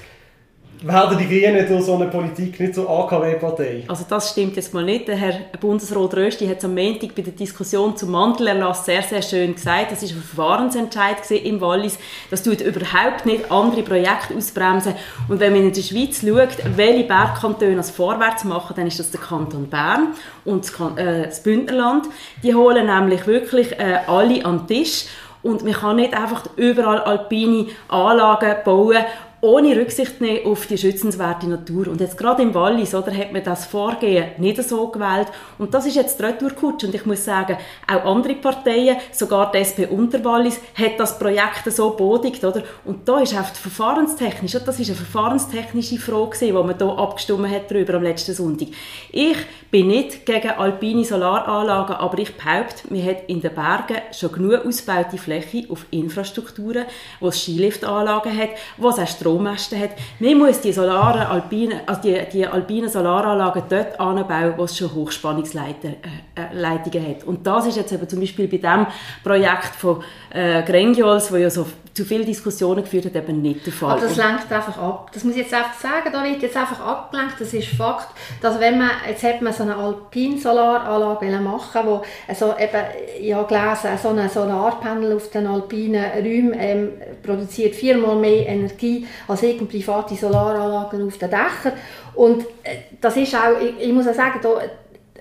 werden 0.83 1.19
die 1.19 1.27
Grünen 1.27 1.67
durch 1.67 1.85
so 1.85 1.95
eine 1.95 2.07
Politik 2.07 2.59
nicht 2.59 2.75
zur 2.75 2.89
AKW-Partei? 2.89 3.85
Also 3.87 4.05
das 4.09 4.31
stimmt 4.31 4.57
jetzt 4.57 4.73
mal 4.73 4.85
nicht. 4.85 5.09
Der 5.09 5.17
Herr 5.17 5.41
Bundesrat 5.61 6.15
Rösti 6.15 6.47
hat 6.47 6.65
am 6.65 6.75
Montag 6.75 7.15
bei 7.15 7.23
der 7.23 7.35
Diskussion 7.35 7.97
zum 7.97 8.11
Mantelerlass 8.11 8.87
sehr, 8.87 9.03
sehr 9.03 9.23
schön 9.23 9.55
gesagt, 9.55 9.93
das 9.93 10.03
ist 10.03 10.13
ein 10.13 10.23
Verfahrensentscheid 10.23 11.31
im 11.31 11.61
Wallis. 11.61 11.99
Das 12.31 12.43
tut 12.43 12.61
überhaupt 12.61 13.27
nicht 13.27 13.51
andere 13.51 13.83
Projekte 13.83 14.35
ausbremsen. 14.37 14.95
Und 15.29 15.41
wenn 15.41 15.53
man 15.53 15.63
in 15.63 15.73
der 15.73 15.83
Schweiz 15.83 16.23
schaut, 16.23 16.77
welche 16.77 17.05
Bergkantone 17.05 17.77
das 17.77 17.91
vorwärts 17.91 18.45
machen, 18.45 18.75
dann 18.77 18.87
ist 18.87 18.99
das 18.99 19.11
der 19.11 19.21
Kanton 19.21 19.69
Bern 19.69 20.15
und 20.45 20.65
das, 20.65 20.97
äh, 20.97 21.29
Bündnerland. 21.45 22.07
Die 22.43 22.55
holen 22.55 22.87
nämlich 22.87 23.27
wirklich 23.27 23.73
äh, 23.73 23.99
alle 24.07 24.45
an 24.45 24.67
den 24.67 24.67
Tisch. 24.67 25.05
Und 25.43 25.65
man 25.65 25.73
kann 25.73 25.97
nicht 25.97 26.13
einfach 26.13 26.45
überall 26.57 27.01
alpine 27.01 27.69
Anlagen 27.89 28.57
bauen 28.65 28.99
ohne 29.43 29.75
Rücksicht 29.75 30.21
nehmen 30.21 30.47
auf 30.47 30.67
die 30.67 30.77
schützenswerte 30.77 31.49
Natur. 31.49 31.89
Und 31.89 32.01
jetzt 32.01 32.19
gerade 32.19 32.43
im 32.43 32.55
Wallis 32.55 32.95
oder, 32.95 33.13
hat 33.17 33.33
man 33.33 33.43
das 33.43 33.65
Vorgehen 33.67 34.33
nicht 34.39 34.63
so 34.63 34.89
gewählt. 34.89 35.29
Und 35.59 35.73
das 35.73 35.87
ist 35.87 35.97
jetzt 35.97 36.19
die 36.19 36.25
Retourkutsche. 36.25 36.87
Und 36.87 36.95
ich 36.95 37.07
muss 37.07 37.25
sagen, 37.25 37.57
auch 37.91 38.05
andere 38.05 38.35
Parteien, 38.35 38.99
sogar 39.13 39.51
die 39.51 39.59
SP 39.65 39.89
Unterwallis, 39.89 40.61
hat 40.75 40.99
das 40.99 41.19
Projekt 41.19 41.71
so 41.73 41.91
bodigt. 41.91 42.45
Oder? 42.45 42.63
Und 42.85 43.09
da 43.09 43.21
ist 43.21 43.35
einfach 43.35 43.55
verfahrenstechnisch, 43.55 44.53
das 44.53 44.79
ist 44.79 44.89
eine 44.89 44.97
verfahrenstechnische 44.97 45.99
Frage, 45.99 46.37
die 46.39 46.53
man 46.53 46.77
hier 46.77 46.99
abgestimmt 46.99 47.49
hat 47.49 47.71
darüber 47.71 47.95
am 47.95 48.03
letzten 48.03 48.35
Sonntag. 48.35 48.69
Ich 49.11 49.37
bin 49.71 49.87
nicht 49.87 50.27
gegen 50.27 50.51
alpine 50.51 51.05
Solaranlagen, 51.05 51.97
aber 51.97 52.19
ich 52.19 52.35
behaupte, 52.37 52.93
man 52.93 53.05
hat 53.05 53.29
in 53.29 53.41
den 53.41 53.55
Bergen 53.55 54.03
schon 54.13 54.33
genug 54.33 54.67
ausgebaute 54.67 55.17
Fläche 55.17 55.65
auf 55.71 55.87
Infrastrukturen, 55.91 56.85
wo 57.21 57.29
es 57.29 57.41
Skiliftanlagen 57.41 58.37
hat, 58.37 58.51
wo 58.77 58.89
es 58.89 58.99
auch 58.99 59.07
Strommasten 59.31 59.81
hat. 59.81 59.91
Man 60.19 60.39
muss 60.39 60.61
die, 60.61 60.73
Solare, 60.73 61.29
alpine, 61.29 61.83
also 61.87 62.03
die, 62.03 62.19
die 62.33 62.47
alpinen 62.47 62.89
Solaranlagen 62.89 63.63
dort 63.69 64.01
anbauen, 64.01 64.55
wo 64.57 64.65
es 64.65 64.77
schon 64.77 64.93
Hochspannungsleitungen 64.95 65.97
äh, 66.35 66.43
äh 66.43 67.15
hat. 67.15 67.25
Und 67.25 67.47
das 67.47 67.67
ist 67.67 67.77
jetzt 67.77 67.93
eben 67.93 68.09
zum 68.09 68.21
Beispiel 68.21 68.49
bei 68.49 68.57
dem 68.59 68.87
Projekt 69.23 69.77
von 69.77 70.03
äh, 70.31 70.63
Grengiols, 70.63 71.33
wo 71.33 71.37
ja 71.37 71.51
so 71.51 71.67
zu 71.93 72.05
viele 72.05 72.25
Diskussionen 72.25 72.83
geführt 72.83 73.07
hat, 73.07 73.17
eben 73.17 73.43
nicht 73.43 73.67
der 73.67 73.73
Fall. 73.73 73.93
Aber 73.93 74.01
das 74.01 74.17
lenkt 74.17 74.51
einfach 74.51 74.79
ab. 74.79 75.11
Das 75.13 75.25
muss 75.25 75.35
ich 75.35 75.43
jetzt 75.43 75.55
einfach 75.55 75.75
sagen, 75.75 76.11
da 76.13 76.23
wird 76.25 76.43
jetzt 76.43 76.57
einfach 76.57 76.81
abgelenkt. 76.81 77.41
Das 77.41 77.53
ist 77.53 77.69
Fakt, 77.69 78.09
dass 78.41 78.61
wenn 78.61 78.79
man, 78.79 78.91
jetzt 79.09 79.23
hat 79.23 79.43
man 79.43 79.53
so 79.53 79.65
eine 79.65 79.77
Alpin-Solaranlage 79.77 81.41
machen, 81.41 81.81
wo 81.85 82.03
also 82.29 82.55
eben, 82.59 83.35
habe 83.35 83.49
gelesen, 83.49 83.99
so 84.03 84.09
ein 84.11 84.29
Solarpanel 84.29 85.17
auf 85.17 85.31
den 85.31 85.47
alpinen 85.47 86.05
Räumen 86.13 86.55
ähm, 86.59 86.93
produziert 87.23 87.75
viermal 87.75 88.17
mehr 88.17 88.47
Energie 88.47 89.07
als 89.27 89.43
irgendeine 89.43 89.83
private 89.83 90.15
Solaranlagen 90.15 91.07
auf 91.07 91.19
den 91.19 91.31
Dächern. 91.31 91.73
Und 92.15 92.43
äh, 92.63 92.77
das 93.01 93.17
ist 93.17 93.35
auch, 93.35 93.61
ich, 93.61 93.89
ich 93.89 93.93
muss 93.93 94.07
auch 94.07 94.15
sagen, 94.15 94.39
da, 94.43 94.61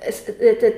es, 0.06 0.30
äh, 0.30 0.74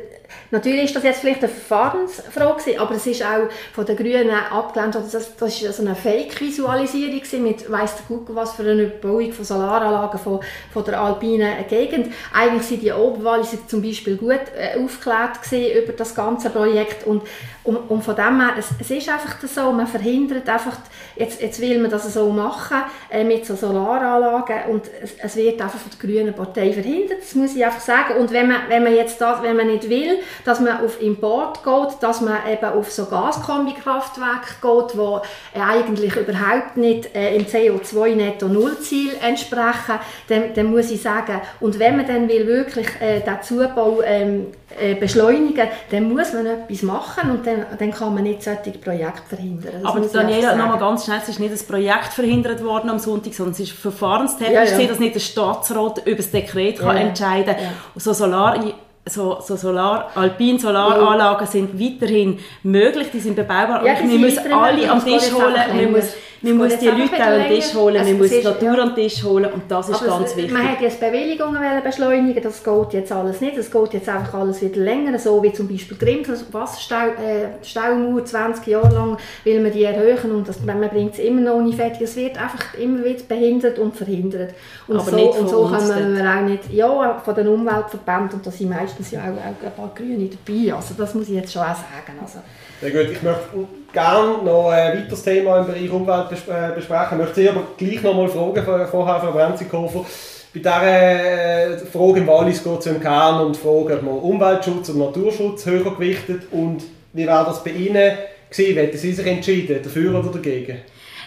Natürlich 0.52 0.86
ist 0.86 0.96
das 0.96 1.04
jetzt 1.04 1.22
vielleicht 1.22 1.44
eine 1.44 1.50
Verfahrensfrage, 1.50 2.80
aber 2.80 2.96
es 2.96 3.08
ist 3.08 3.24
auch 3.24 3.50
von 3.74 3.86
den 3.86 3.96
Grünen 3.96 4.30
abgelehnt, 4.30 4.96
das, 4.96 5.36
das 5.38 5.62
ist 5.62 5.78
so 5.78 5.82
eine 5.82 5.96
Fake-Visualisierung 5.96 7.22
mit 7.44 7.72
weiss 7.72 7.96
der 7.96 8.06
Kuckuck 8.06 8.36
was 8.36 8.54
für 8.54 8.64
eine 8.64 8.88
Bauung 8.88 9.32
von 9.32 9.46
Solaranlagen 9.46 10.20
von, 10.20 10.40
von 10.74 10.84
der 10.84 11.00
alpinen 11.00 11.54
Gegend. 11.70 12.14
Eigentlich 12.34 12.64
sind 12.64 12.82
die 12.82 12.92
Oberwalliser 12.92 13.60
zum 13.68 13.82
Beispiel 13.82 14.18
gut 14.18 14.42
äh, 14.58 14.78
aufgeklärt 14.78 15.40
über 15.52 15.94
das 15.94 16.14
ganze 16.14 16.50
Projekt 16.50 17.08
und, 17.08 17.24
und, 17.64 17.78
und 17.90 18.04
von 18.04 18.16
dem 18.16 18.42
her, 18.42 18.56
es, 18.58 18.70
es, 18.80 18.92
ist 18.92 19.10
einfach 19.10 19.36
so, 19.48 19.72
man 19.72 19.88
verhindert 19.88 20.50
einfach, 20.50 20.78
jetzt, 21.16 21.42
jetzt 21.42 21.62
will 21.62 21.80
man 21.80 21.92
das 21.92 22.12
so 22.14 22.30
machen 22.30 22.78
äh, 23.10 23.24
mit 23.24 23.46
so 23.46 23.56
Solaranlagen 23.56 24.72
und 24.72 24.84
es, 25.02 25.14
es, 25.18 25.36
wird 25.36 25.62
einfach 25.62 25.80
von 25.80 25.92
der 25.92 26.10
Grünen 26.10 26.34
Partei 26.34 26.74
verhindert, 26.74 27.20
das 27.22 27.36
muss 27.36 27.56
ich 27.56 27.64
einfach 27.64 27.80
sagen. 27.80 28.20
Und 28.20 28.32
wenn 28.32 28.48
man, 28.48 28.62
wenn 28.68 28.84
man 28.84 28.96
jetzt 28.96 29.22
das, 29.22 29.42
wenn 29.44 29.56
man 29.56 29.68
nicht 29.68 29.90
will, 29.90 30.20
dass 30.46 30.60
man 30.60 30.84
auf 30.84 31.02
Import 31.02 31.64
geht, 31.64 32.02
dass 32.02 32.22
man 32.22 32.38
eben 32.52 32.66
auf 32.66 32.92
so 32.92 33.06
Gaskombikraftwerke 33.06 34.56
geht, 34.62 34.94
die 34.94 35.58
äh, 35.60 35.62
eigentlich 35.62 36.16
überhaupt 36.16 36.78
nicht 36.78 37.16
äh, 37.16 37.36
im 37.36 37.46
CO2-Netto-Null-Ziel 37.46 39.12
entsprechen, 39.22 40.00
dann, 40.30 40.54
dann 40.54 40.66
muss 40.68 40.92
ich 40.92 41.02
sagen, 41.02 41.42
und 41.60 41.80
wenn 41.80 41.98
man 41.98 42.08
dann 42.08 42.28
will 42.28 42.48
wirklich 42.48 42.88
äh, 43.00 43.22
den 43.22 43.42
Zubau 43.42 44.02
ähm, 44.04 44.48
äh, 44.80 44.96
beschleunigen, 44.96 45.68
dann 45.90 46.14
muss 46.14 46.34
man 46.34 46.46
etwas 46.46 46.82
machen 46.82 47.32
und 47.32 47.46
dann, 47.46 47.66
dann 47.78 47.92
kann 47.92 48.14
man 48.14 48.24
nicht 48.24 48.44
solche 48.44 48.72
Projekte 48.72 49.22
verhindern. 49.28 49.82
Das 49.82 49.86
Aber 49.86 50.00
Daniela, 50.00 50.56
nochmal 50.56 50.80
ganz 50.80 51.06
schnell, 51.06 51.20
es 51.22 51.30
ist 51.30 51.40
nicht 51.40 51.54
das 51.54 51.64
Projekt 51.64 52.14
verhindert 52.14 52.64
worden 52.64 52.90
am 52.90 53.00
Sonntag, 53.00 53.34
sondern 53.34 53.54
es 53.54 53.60
ist 53.60 53.72
verfahrenstechnisch 53.72 54.72
ja, 54.72 54.80
ja. 54.80 54.88
dass 54.88 55.00
nicht 55.00 55.16
der 55.16 55.20
Staatsrat 55.20 56.06
über 56.06 56.18
das 56.18 56.32
Dekret 56.32 56.80
ja, 56.80 56.86
kann 56.86 56.98
entscheiden 56.98 57.56
kann. 57.56 57.66
So 57.96 58.14
Solar 58.14 58.64
so, 59.06 59.40
so 59.42 59.56
Solar, 59.56 60.12
Alpin 60.16 60.60
Solaranlagen 60.60 61.48
sind 61.48 61.80
weiterhin 61.80 62.40
möglich, 62.64 63.08
die 63.12 63.20
sind 63.20 63.36
bebaubar. 63.36 63.86
Ja, 63.86 63.96
wir 64.00 64.20
müssen 64.20 64.54
alle 64.54 64.90
am 64.90 65.04
Tisch 65.04 65.32
holen. 65.34 65.56
Wir 65.74 65.88
müssen 65.88 66.14
man 66.44 66.58
muss 66.58 66.78
die 66.78 66.88
Leute 66.88 67.16
auch 67.16 67.20
an 67.20 67.40
den 67.40 67.56
Tisch 67.56 67.74
holen, 67.76 67.98
also 67.98 68.10
man 68.12 68.18
muss 68.20 68.30
die 68.30 68.44
Natur 68.44 68.76
ja. 68.76 68.84
an 68.84 68.96
den 68.96 68.96
Tisch 68.96 69.24
holen 69.24 69.46
und 69.46 69.64
das 69.68 69.90
ist 69.90 69.96
Aber 70.02 70.20
ganz 70.20 70.36
wichtig. 70.36 70.52
Man 70.52 70.70
hat 70.70 70.82
jetzt 70.82 71.00
Bewilligungen 71.00 71.84
beschleunigen, 71.84 72.42
das 72.42 72.64
geht 72.64 72.94
jetzt 72.94 73.12
alles 73.12 73.42
nicht, 73.42 73.58
es 73.58 73.70
geht 73.70 73.94
jetzt 73.94 74.10
einfach 74.10 74.34
alles 74.34 74.62
wieder 74.62 74.82
länger, 74.82 75.20
so 75.20 75.42
wie 75.44 75.54
zum 75.54 75.68
Beispiel 75.68 75.98
Grimm, 75.98 76.24
Wasserstaumauer 76.52 78.20
äh, 78.20 78.24
20 78.24 78.68
Jahre 78.68 78.94
lang 78.94 79.18
will 79.44 79.62
man 79.62 79.72
die 79.72 79.84
erhöhen 79.84 80.32
und 80.32 80.48
das, 80.48 80.62
man 80.62 80.82
bringt 80.90 81.14
es 81.14 81.20
immer 81.20 81.42
noch 81.42 81.62
nicht 81.62 81.78
fertig, 81.78 82.02
es 82.02 82.16
wird 82.16 82.42
einfach 82.42 82.74
immer 82.76 83.04
wieder 83.04 83.24
behindert 83.28 83.78
und 83.78 83.96
verhindert. 83.96 84.54
Und 84.88 84.98
Aber 84.98 85.12
so, 85.12 85.16
nicht 85.16 85.40
und 85.40 85.50
so 85.50 85.66
kann 85.68 85.88
man 85.88 86.28
auch 86.28 86.50
nicht, 86.50 86.72
ja, 86.72 87.20
von 87.24 87.36
den 87.36 87.48
Umweltverbänden 87.48 88.38
und 88.38 88.48
da 88.48 88.52
sind 88.52 88.70
meistens 88.70 89.12
ja 89.12 89.22
auch, 89.22 89.38
auch 89.38 89.66
ein 89.66 89.74
paar 89.76 89.92
Grüne 89.96 90.28
dabei, 90.28 90.74
also 90.74 90.96
das 90.98 91.14
muss 91.14 91.30
ich 91.30 91.36
jetzt 91.36 91.54
schon 91.54 91.62
auch 91.62 91.68
sagen. 91.68 92.18
Also. 92.22 92.40
Sehr 92.82 92.90
gut, 92.90 93.12
ich 93.12 93.22
möchte 93.22 93.81
gerne 93.94 94.44
noch 94.44 94.70
ein 94.70 94.98
weiteres 94.98 95.24
Thema 95.24 95.60
im 95.60 95.66
Bereich 95.68 95.90
Umwelt 95.90 96.32
äh, 96.32 96.76
besprechen. 96.76 97.20
Ich 97.20 97.26
möchte 97.26 97.42
Sie 97.42 97.50
aber 97.50 97.64
gleich 97.78 98.02
noch 98.04 98.16
mal 98.16 98.30
fragen, 98.30 98.88
vorher 98.90 99.20
Frau 99.20 99.32
Brenzikofer. 99.32 100.06
Bei 100.54 100.60
dieser 100.60 100.84
äh, 100.84 101.78
Frage 101.78 102.20
im 102.20 102.28
Wallis 102.28 102.64
geht 102.64 102.80
es 102.80 102.86
im 102.88 103.00
Kern 103.00 103.46
um 103.46 103.54
die 103.54 103.60
Frage, 103.60 103.96
ob 103.96 104.04
man 104.04 104.16
Umweltschutz 104.16 104.90
und 104.90 105.00
Naturschutz 105.00 105.66
höher 105.66 105.94
gewichtet 105.94 106.44
und 106.52 106.84
wie 107.14 107.26
wäre 107.26 107.46
das 107.46 107.64
bei 107.64 107.72
Ihnen 107.72 108.18
gewesen? 108.50 108.76
Hätten 108.78 108.98
Sie 108.98 109.14
sich 109.14 109.26
entschieden, 109.26 109.82
dafür 109.82 110.20
oder 110.20 110.30
dagegen? 110.30 110.80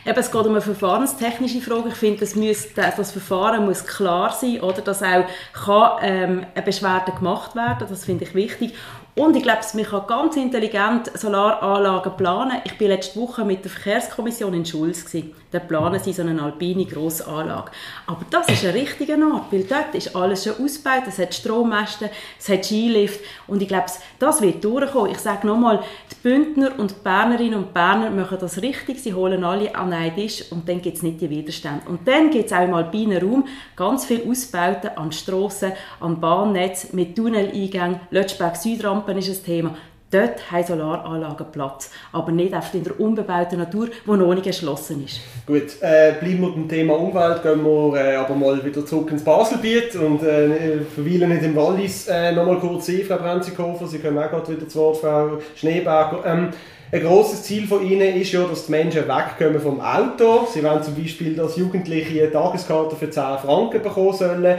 Eben, 0.06 0.18
es 0.18 0.30
geht 0.30 0.44
um 0.44 0.50
eine 0.50 0.60
verfahrenstechnische 0.60 1.62
Frage. 1.62 1.88
Ich 1.88 1.94
finde, 1.94 2.20
das, 2.20 2.34
muss, 2.34 2.68
das 2.74 3.12
Verfahren 3.12 3.64
muss 3.64 3.86
klar 3.86 4.36
sein, 4.38 4.60
oder? 4.60 4.82
dass 4.82 5.02
auch 5.02 5.24
kann, 5.54 5.98
ähm, 6.02 6.46
eine 6.54 6.62
Beschwerde 6.62 7.12
gemacht 7.12 7.56
werden 7.56 7.86
Das 7.88 8.04
finde 8.04 8.24
ich 8.24 8.34
wichtig. 8.34 8.74
Und 9.16 9.36
ich 9.36 9.44
glaube, 9.44 9.60
man 9.74 9.84
kann 9.84 10.06
ganz 10.08 10.36
intelligent 10.36 11.16
Solaranlagen 11.16 12.16
planen. 12.16 12.58
Ich 12.64 12.80
war 12.80 12.88
letzte 12.88 13.20
Woche 13.20 13.44
mit 13.44 13.62
der 13.62 13.70
Verkehrskommission 13.70 14.52
in 14.54 14.66
Schulz. 14.66 15.04
Da 15.52 15.60
planen 15.60 16.00
sie 16.00 16.12
so 16.12 16.22
eine 16.22 16.42
alpine 16.42 16.84
Grossanlage. 16.84 17.70
Aber 18.08 18.24
das 18.28 18.48
ist 18.48 18.64
ein 18.64 18.72
richtiger 18.72 19.16
Ort, 19.32 19.52
weil 19.52 19.62
dort 19.62 19.94
ist 19.94 20.16
alles 20.16 20.42
schon 20.42 20.54
ausgebaut. 20.54 21.04
Es 21.06 21.20
hat 21.20 21.32
Strommäste, 21.32 22.10
es 22.40 22.48
hat 22.48 22.64
Skilift. 22.64 23.20
Und 23.46 23.62
ich 23.62 23.68
glaube, 23.68 23.86
das 24.18 24.42
wird 24.42 24.64
durchkommen. 24.64 25.12
Ich 25.12 25.20
sage 25.20 25.46
nochmal, 25.46 25.84
die 26.10 26.16
Bündner 26.20 26.72
und 26.76 26.90
die 26.90 27.04
Bernerinnen 27.04 27.54
und 27.54 27.72
Berner 27.72 28.10
machen 28.10 28.38
das 28.40 28.60
richtig. 28.62 28.98
Sie 28.98 29.14
holen 29.14 29.44
alle 29.44 29.72
an 29.76 29.92
einen 29.92 30.16
Tisch 30.16 30.50
und 30.50 30.68
dann 30.68 30.82
gibt 30.82 30.96
es 30.96 31.04
nicht 31.04 31.20
die 31.20 31.30
Widerstände. 31.30 31.88
Und 31.88 32.08
dann 32.08 32.30
gibt 32.30 32.46
es 32.46 32.52
auch 32.52 32.64
im 32.64 32.74
alpinen 32.74 33.24
Raum 33.24 33.46
ganz 33.76 34.06
viele 34.06 34.28
Ausbauten 34.28 34.90
an 34.96 35.12
Strassen, 35.12 35.70
an 36.00 36.20
Bahnnetz, 36.20 36.92
mit 36.92 37.14
Tunneleingängen, 37.14 38.00
Lötschberg 38.10 38.56
Lampen 39.04 39.18
ist 39.18 39.28
ein 39.28 39.44
Thema. 39.44 39.76
Dort 40.10 40.50
haben 40.50 40.64
Solaranlagen 40.64 41.46
Platz, 41.50 41.90
aber 42.12 42.30
nicht 42.30 42.54
einfach 42.54 42.72
in 42.74 42.84
der 42.84 43.00
unbebauten 43.00 43.58
Natur, 43.58 43.88
die 44.06 44.10
noch 44.10 44.34
nicht 44.34 44.46
erschlossen 44.46 45.04
ist. 45.04 45.20
Gut, 45.44 45.76
äh, 45.80 46.12
bleiben 46.20 46.40
wir 46.40 46.52
beim 46.52 46.68
Thema 46.68 46.94
Umwelt, 46.94 47.42
gehen 47.42 47.64
wir 47.64 47.96
äh, 47.96 48.14
aber 48.14 48.34
mal 48.34 48.64
wieder 48.64 48.86
zurück 48.86 49.10
ins 49.10 49.24
Baselbiet 49.24 49.96
und 49.96 50.22
äh, 50.22 50.82
verweilen 50.82 51.30
nicht 51.30 51.42
im 51.42 51.56
Wallis. 51.56 52.06
Äh, 52.06 52.32
noch 52.32 52.46
mal 52.46 52.58
kurz 52.60 52.86
Sie, 52.86 53.02
Frau 53.02 53.16
Brenzikofer, 53.16 53.88
Sie 53.88 53.98
kommen 53.98 54.18
auch 54.18 54.30
gerade 54.30 54.56
wieder 54.56 54.68
zu 54.68 54.78
Wort, 54.78 54.98
Frau 54.98 55.38
Schneeberger. 55.56 56.22
Ähm, 56.24 56.50
ein 56.92 57.02
grosses 57.02 57.42
Ziel 57.42 57.66
von 57.66 57.84
Ihnen 57.84 58.14
ist 58.14 58.30
ja, 58.30 58.44
dass 58.44 58.66
die 58.66 58.70
Menschen 58.70 59.02
wegkommen 59.08 59.60
vom 59.60 59.80
Auto. 59.80 60.46
Sie 60.52 60.62
wollen 60.62 60.82
zum 60.82 60.94
Beispiel, 60.94 61.34
dass 61.34 61.56
Jugendliche 61.56 62.22
eine 62.22 62.30
Tageskarte 62.30 62.94
für 62.94 63.10
10 63.10 63.38
Franken 63.44 63.82
bekommen 63.82 64.12
sollen. 64.12 64.58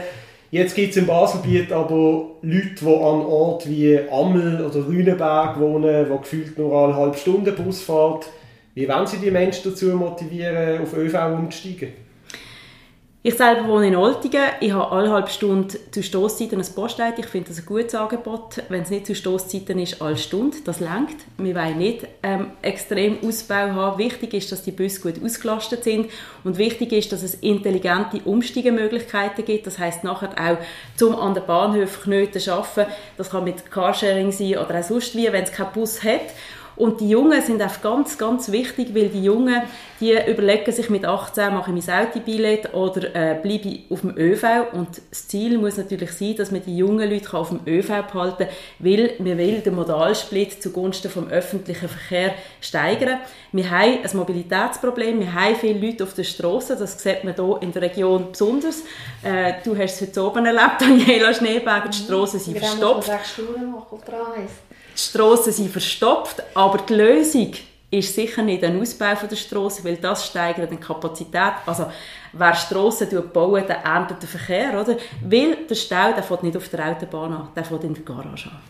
Jetzt 0.56 0.74
gibt 0.74 0.92
es 0.92 0.96
im 0.96 1.06
Baselbiet 1.06 1.74
aber 1.74 2.38
Leute, 2.42 2.76
die 2.80 2.86
an 2.86 3.26
Orten 3.26 3.70
wie 3.70 4.00
Ammel 4.10 4.66
oder 4.66 4.88
Rüneberg 4.88 5.60
wohnen, 5.60 6.06
die 6.10 6.18
gefühlt 6.18 6.58
nur 6.58 6.82
eine 6.82 6.96
halbe 6.96 7.18
Stunde 7.18 7.52
Bus 7.52 7.82
fahren. 7.82 8.22
Wie 8.74 8.88
wollen 8.88 9.06
Sie 9.06 9.18
die 9.18 9.32
Menschen 9.32 9.70
dazu 9.70 9.88
motivieren, 9.88 10.82
auf 10.82 10.96
ÖV 10.96 11.14
umzusteigen? 11.38 11.90
Ich 13.28 13.38
selber 13.38 13.68
wohne 13.68 13.88
in 13.88 13.96
Oltingen. 13.96 14.44
Ich 14.60 14.72
habe 14.72 14.92
alle 14.92 15.10
halbe 15.10 15.32
Stunde 15.32 15.76
zu 15.90 16.04
Stoßzeiten 16.04 16.62
ein 16.62 16.76
Postleid. 16.76 17.18
Ich 17.18 17.26
finde 17.26 17.50
das 17.50 17.58
ein 17.58 17.66
gutes 17.66 17.96
Angebot. 17.96 18.62
Wenn 18.70 18.84
es 18.84 18.92
nicht 18.92 19.08
zu 19.08 19.16
Stoßzeiten 19.16 19.80
ist, 19.80 20.00
alle 20.00 20.16
Stunde. 20.16 20.58
Das 20.64 20.80
lenkt. 20.80 21.16
Wir 21.40 21.56
wollen 21.56 21.80
nicht 21.80 22.06
ähm, 22.22 22.52
extrem 22.62 23.18
Ausbau 23.28 23.72
haben. 23.72 23.98
Wichtig 23.98 24.36
ist, 24.36 24.52
dass 24.52 24.62
die 24.62 24.70
Busse 24.70 25.02
gut 25.02 25.16
ausgelastet 25.24 25.84
sind 25.84 26.12
und 26.44 26.60
wichtig 26.60 26.92
ist, 26.92 27.12
dass 27.14 27.24
es 27.24 27.34
intelligente 27.34 28.22
Umsteigemöglichkeiten 28.26 29.44
gibt. 29.44 29.66
Das 29.66 29.80
heißt 29.80 30.04
nachher 30.04 30.30
auch 30.40 30.64
zum 30.96 31.16
an 31.16 31.34
den 31.34 31.48
Bahnhöfen 31.48 32.04
Knöten 32.04 32.48
arbeiten. 32.52 32.92
Das 33.18 33.32
kann 33.32 33.44
mit 33.44 33.72
Carsharing 33.72 34.32
sein 34.32 34.60
oder 34.60 34.82
auch 34.82 34.84
sonst 34.84 35.16
wie, 35.16 35.34
wenn 35.34 35.46
es 35.46 35.52
keinen 35.52 35.74
Bus 35.74 36.04
hat. 36.04 36.22
Und 36.76 37.00
die 37.00 37.10
Jungen 37.10 37.42
sind 37.42 37.62
auch 37.62 37.82
ganz, 37.82 38.18
ganz 38.18 38.52
wichtig, 38.52 38.94
weil 38.94 39.10
die 39.10 39.24
Jungen, 39.24 39.62
die 40.00 40.12
überlegen 40.12 40.72
sich 40.72 40.90
mit 40.90 41.06
18, 41.06 41.54
mache 41.54 41.72
ich 41.72 41.88
mein 41.88 42.08
Autobillett 42.08 42.74
oder 42.74 43.16
äh, 43.16 43.40
bleibe 43.42 43.70
ich 43.70 43.84
auf 43.90 44.02
dem 44.02 44.18
ÖV. 44.18 44.44
Und 44.74 45.02
das 45.10 45.28
Ziel 45.28 45.58
muss 45.58 45.78
natürlich 45.78 46.12
sein, 46.12 46.36
dass 46.36 46.52
man 46.52 46.64
die 46.66 46.78
jungen 46.78 47.10
Leute 47.10 47.34
auf 47.34 47.50
dem 47.50 47.62
ÖV 47.66 47.88
behalten 48.12 48.46
kann, 48.46 48.48
weil 48.80 49.14
wir 49.20 49.38
will 49.38 49.60
den 49.62 49.76
Modalsplit 49.76 50.62
zugunsten 50.62 51.10
vom 51.10 51.30
öffentlichen 51.30 51.88
Verkehr 51.88 52.34
steigern. 52.60 53.20
Wir 53.52 53.70
haben 53.70 54.00
ein 54.04 54.18
Mobilitätsproblem, 54.18 55.20
wir 55.22 55.34
haben 55.34 55.56
viele 55.56 55.80
Leute 55.80 56.04
auf 56.04 56.14
der 56.14 56.24
Straße, 56.24 56.76
das 56.76 57.02
sieht 57.02 57.24
man 57.24 57.36
hier 57.36 57.58
in 57.62 57.72
der 57.72 57.84
Region 57.84 58.32
besonders. 58.32 58.84
Äh, 59.24 59.54
du 59.64 59.78
hast 59.78 60.02
es 60.02 60.10
heute 60.10 60.24
oben 60.24 60.46
erlebt, 60.46 60.80
Daniela 60.82 61.34
Schneeberger, 61.34 61.88
die 61.90 61.98
Straßen 61.98 62.40
sind 62.40 62.58
verstopft. 62.58 63.10
Die 64.96 65.02
Strassen 65.02 65.52
sind 65.52 65.72
verstopft, 65.72 66.42
aber 66.54 66.78
die 66.80 66.94
Lösung 66.94 67.52
ist 67.92 68.16
sicher 68.16 68.42
nicht 68.42 68.64
ein 68.64 68.80
Ausbau 68.80 69.14
der 69.14 69.36
Strasse, 69.36 69.84
weil 69.84 69.98
das 69.98 70.26
steigert 70.26 70.72
die 70.72 70.78
Kapazität. 70.78 71.54
Also 71.66 71.92
wer 72.34 72.56
Strassen 72.56 73.30
bauen, 73.34 73.66
der 73.68 73.84
erntet 73.84 74.22
den 74.22 74.30
Verkehr, 74.30 74.80
oder? 74.80 74.98
Weil 75.24 75.66
der 75.70 75.76
Stau, 75.76 76.14
der 76.14 76.24
fährt 76.24 76.44
nicht 76.44 76.58
auf 76.58 76.70
der 76.70 76.88
Autobahn 76.88 77.34
an, 77.34 77.48
der 77.56 77.66
fährt 77.66 77.84
in 77.84 77.94
der 77.94 78.04
Garage 78.04 78.50
an. 78.50 78.62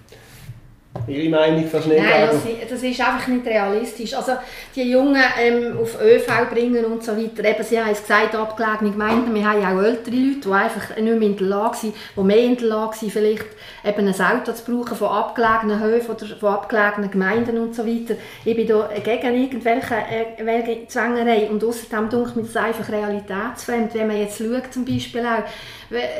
Ihre 1.07 1.29
Meinung 1.29 1.69
kannst 1.71 1.87
Nein, 1.87 2.01
das, 2.31 2.69
das, 2.69 2.83
ist 2.83 2.99
einfach 2.99 3.27
nicht 3.27 3.45
realistisch. 3.45 4.13
Also 4.15 4.33
die 4.75 4.89
Jungen 4.89 5.21
ähm, 5.39 5.77
auf 5.79 6.01
ÖV 6.01 6.49
bringen 6.49 6.83
und 6.85 7.03
so 7.03 7.15
weiter, 7.15 7.43
eben, 7.43 7.63
sie 7.63 7.79
haben 7.79 7.91
es 7.91 8.01
gesagt, 8.01 8.33
abgelegene 8.33 8.91
Gemeinden, 8.91 9.35
wir 9.35 9.47
haben 9.47 9.63
auch 9.63 9.83
ältere 9.83 10.15
Leute, 10.15 10.39
die 10.39 10.51
einfach 10.51 10.95
nicht 10.95 11.19
mehr 11.19 11.29
in 11.29 11.37
der 11.37 11.47
Lage 11.47 11.77
sind, 11.77 11.95
die 12.15 12.21
mehr 12.21 12.37
in 12.37 12.57
der 12.57 12.67
Lage 12.67 12.97
sind, 12.97 13.11
vielleicht 13.11 13.45
eben 13.83 14.07
ein 14.07 14.21
Auto 14.21 14.51
zu 14.53 14.63
brauchen 14.63 14.97
von 14.97 15.09
abgelegenen 15.09 15.79
Höfen 15.79 16.15
oder 16.15 16.25
von 16.37 16.53
abgelegenen 16.53 17.11
Gemeinden 17.11 17.57
und 17.59 17.75
so 17.75 17.85
weiter. 17.85 18.15
Ich 18.43 18.55
bin 18.55 18.67
da 18.67 18.89
gegen 19.03 19.35
irgendwelche 19.35 19.95
äh, 19.95 20.87
Zwängerei 20.87 21.49
und 21.49 21.63
außerdem 21.63 22.09
denke 22.09 22.29
ich 22.29 22.35
mir 22.35 22.43
das 22.43 22.55
einfach 22.55 22.89
realitätsfremd, 22.89 23.93
wenn 23.93 24.07
man 24.07 24.17
jetzt 24.17 24.39
schaut 24.39 24.73
zum 24.73 24.85
Beispiel 24.85 25.21
auch, 25.21 25.43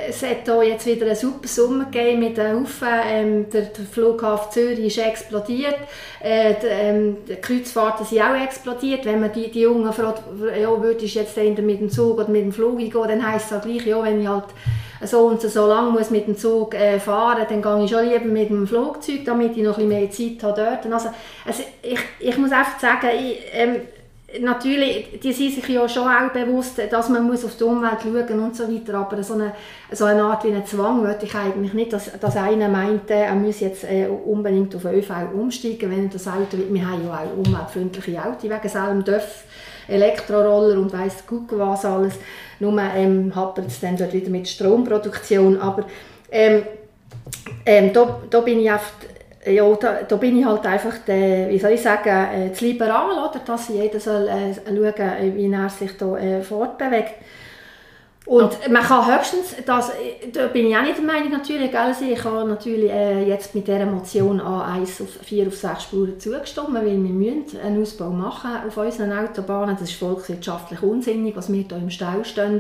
es 0.08 0.22
hat 0.24 0.46
hier 0.46 0.64
jetzt 0.64 0.86
wieder 0.86 1.06
einen 1.06 1.16
super 1.16 1.48
Sommer 1.48 1.86
gegeben 1.86 2.20
mit 2.20 2.38
den 2.38 2.62
Haufen. 2.62 2.88
Ähm, 3.08 3.50
der, 3.50 3.64
der, 3.64 3.86
Flughafen 3.86 4.52
Zürich 4.52 4.98
ist 4.98 4.98
explodiert. 4.98 5.78
Äh, 6.22 6.56
die, 6.62 6.68
ähm, 6.68 7.18
die 7.28 7.36
Kreuzfahrten 7.36 8.06
sind 8.06 8.22
auch 8.22 8.36
explodiert. 8.36 9.06
Wenn 9.06 9.22
man 9.22 9.32
die, 9.32 9.52
die 9.52 9.62
Jungen 9.62 9.92
fragt, 9.94 10.24
ja, 10.60 10.82
würdest 10.82 11.16
du 11.16 11.20
jetzt 11.20 11.38
mit 11.38 11.80
dem 11.80 11.90
Zug 11.90 12.18
oder 12.20 12.30
mit 12.30 12.44
dem 12.44 12.52
Flug 12.52 12.78
gehen, 12.78 12.92
dann 12.92 13.26
heisst 13.26 13.48
es 13.48 13.52
halt 13.52 13.64
gleich, 13.64 13.86
ja, 13.86 14.02
wenn 14.04 14.22
ich 14.22 14.28
halt 14.28 14.46
so 15.04 15.28
und 15.28 15.42
so 15.42 15.68
lange 15.68 15.92
muss 15.92 16.10
mit 16.10 16.28
dem 16.28 16.38
Zug 16.38 16.74
äh, 16.74 17.00
fahren, 17.00 17.46
dann 17.48 17.62
gehe 17.62 17.84
ich 17.84 17.92
schon 17.92 18.08
lieber 18.08 18.26
mit 18.26 18.50
dem 18.50 18.68
Flugzeug, 18.68 19.26
damit 19.26 19.58
ich 19.58 19.64
noch 19.64 19.78
ein 19.78 19.90
bisschen 19.90 20.00
mehr 20.00 20.40
Zeit 20.40 20.44
habe 20.44 20.82
dort. 20.82 20.94
Also, 20.94 21.10
also 21.46 21.64
ich, 21.82 22.00
ich 22.20 22.38
muss 22.38 22.52
einfach 22.52 22.80
sagen, 22.80 23.10
ich, 23.18 23.40
ähm, 23.54 23.82
natürlich, 24.42 25.20
die 25.22 25.34
sind 25.34 25.54
sich 25.54 25.68
ja 25.70 25.88
schon 25.88 26.08
auch 26.08 26.32
bewusst, 26.32 26.80
dass 26.90 27.10
man 27.10 27.26
muss 27.26 27.46
auf 27.46 27.56
die 27.58 27.64
Umwelt 27.64 28.02
schauen 28.02 28.40
und 28.40 28.56
so 28.56 28.64
weiter, 28.72 28.96
aber 28.96 29.24
so 29.24 29.34
eine, 29.34 29.54
so 29.92 30.06
eine 30.06 30.24
Art 30.24 30.44
wie 30.44 30.50
einen 30.50 30.66
Zwang 30.66 31.04
möchte 31.04 31.26
ich 31.26 31.36
eigentlich 31.36 31.74
nicht, 31.74 31.94
dass, 31.94 32.12
dass 32.20 32.38
einer 32.38 32.70
meint, 32.70 33.10
er 33.10 33.36
muss 33.36 33.60
jetzt 33.60 33.84
äh, 33.84 34.08
unbedingt 34.08 34.76
auf 34.76 34.86
ÖV 34.86 35.12
umsteigen, 35.34 35.92
wenn 35.92 36.10
das 36.10 36.28
Auto, 36.28 36.58
wir 36.70 36.88
haben 36.88 37.06
ja 37.06 37.14
auch 37.14 37.38
umweltfreundliche 37.38 38.24
Autos, 38.24 38.44
wegen 38.44 38.70
selben 38.70 39.04
DÖF, 39.04 39.44
Elektroroller 39.88 40.80
und 40.80 40.92
weiss 40.94 41.24
Gott 41.28 41.50
was 41.52 41.86
alles, 41.86 42.16
nur 42.60 42.80
ähm, 42.96 43.36
hapert 43.36 43.68
es 43.68 43.80
dann 43.80 43.98
dort 43.98 44.14
wieder 44.14 44.30
mit 44.30 44.48
Stromproduktion, 44.48 45.60
aber 45.60 45.86
ähm, 46.32 46.64
ähm, 47.66 47.94
da, 47.94 48.22
da 48.30 48.42
bin 48.42 48.60
ich 48.60 48.72
oft 48.72 48.94
ja, 49.46 49.76
da, 49.76 50.04
da, 50.04 50.16
bin 50.16 50.40
ich 50.40 50.46
halt 50.46 50.66
einfach, 50.66 50.98
der, 51.06 51.50
wie 51.50 51.60
soll 51.60 51.72
ich 51.72 51.82
sagen, 51.82 52.10
äh, 52.10 52.54
zu 52.54 52.66
liberal, 52.66 53.12
oder? 53.12 53.40
dass 53.46 53.70
jeder 53.70 54.00
soll 54.00 54.28
äh, 54.28 54.54
schauen, 54.54 55.36
wie 55.36 55.52
er 55.52 55.70
sich 55.70 55.96
da 55.98 56.18
äh, 56.18 56.42
fortbewegt. 56.42 57.14
Und 58.26 58.58
oh. 58.66 58.72
man 58.72 58.82
kann 58.82 59.06
höchstens, 59.06 59.56
das, 59.64 59.92
da 60.34 60.48
bin 60.48 60.66
ich 60.66 60.76
auch 60.76 60.82
nicht 60.82 60.98
der 60.98 61.06
Meinung 61.06 61.32
natürlich, 61.32 61.70
gell? 61.70 61.80
Also 61.80 62.06
ich 62.06 62.24
habe 62.24 62.50
natürlich 62.50 62.90
äh, 62.90 63.24
jetzt 63.24 63.54
mit 63.54 63.68
dieser 63.68 63.86
Motion 63.86 64.42
A1 64.42 65.04
auf 65.04 65.10
4 65.22 65.48
auf 65.48 65.56
6 65.56 65.84
Spuren 65.84 66.20
zugestimmt, 66.20 66.74
weil 66.74 66.88
wir 66.88 66.94
müssen 66.94 67.60
einen 67.64 67.84
Ausbau 67.84 68.10
machen 68.10 68.50
auf 68.68 68.76
unseren 68.78 69.12
Autobahnen. 69.12 69.76
Das 69.80 69.90
ist 69.90 70.00
volkswirtschaftlich 70.00 70.82
unsinnig, 70.82 71.36
was 71.36 71.54
wir 71.54 71.64
hier 71.70 71.78
im 71.78 71.92
Stau 71.92 72.24
stehen. 72.24 72.60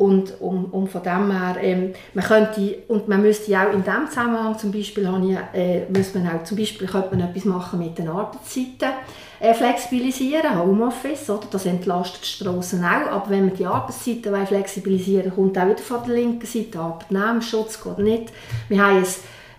Und 0.00 0.40
um, 0.40 0.64
um 0.70 0.86
von 0.86 1.02
dem 1.02 1.30
her, 1.30 1.56
ähm, 1.60 1.92
man 2.14 2.24
könnte, 2.24 2.78
und 2.88 3.06
man 3.06 3.20
müsste 3.20 3.54
auch 3.60 3.70
in 3.70 3.84
diesem 3.84 4.08
Zusammenhang 4.08 4.56
zum 4.56 4.72
Beispiel, 4.72 5.06
ich, 5.28 5.60
äh, 5.60 5.84
müsste 5.90 6.20
man 6.20 6.28
auch, 6.28 6.44
zum 6.44 6.56
Beispiel 6.56 6.86
könnte 6.86 7.14
man 7.14 7.28
etwas 7.28 7.44
machen 7.44 7.80
mit 7.80 7.98
den 7.98 8.08
Arbeitszeiten, 8.08 8.94
äh, 9.40 9.52
flexibilisieren, 9.52 10.58
Homeoffice, 10.58 11.28
oder? 11.28 11.46
das 11.50 11.66
entlastet 11.66 12.22
die 12.22 12.28
Strassen 12.28 12.82
auch, 12.82 13.12
aber 13.12 13.28
wenn 13.28 13.44
man 13.44 13.54
die 13.54 13.66
Arbeitszeiten 13.66 14.46
flexibilisieren 14.46 15.34
kommt 15.34 15.58
auch 15.58 15.66
wieder 15.66 15.76
von 15.76 15.98
der 16.06 16.14
linken 16.14 16.46
Seite, 16.46 16.78
Arbeitnehmerschutz 16.78 17.84
geht 17.84 17.98
nicht. 17.98 18.32
Wir 18.70 18.82
haben 18.82 18.96
ein, 18.96 19.06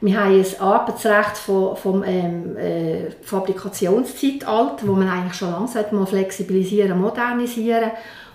wir 0.02 0.20
haben 0.20 0.34
ein 0.34 0.60
Arbeitsrecht 0.60 1.38
vom, 1.38 1.76
vom 1.76 2.04
ähm, 2.04 2.58
äh, 2.58 3.12
Fabrikationszeitalter, 3.22 4.88
wo 4.88 4.94
man 4.94 5.08
eigentlich 5.08 5.36
schon 5.36 5.52
langsam 5.52 5.86
mal 5.92 6.08
flexibilisieren, 6.08 7.00
modernisieren 7.00 7.92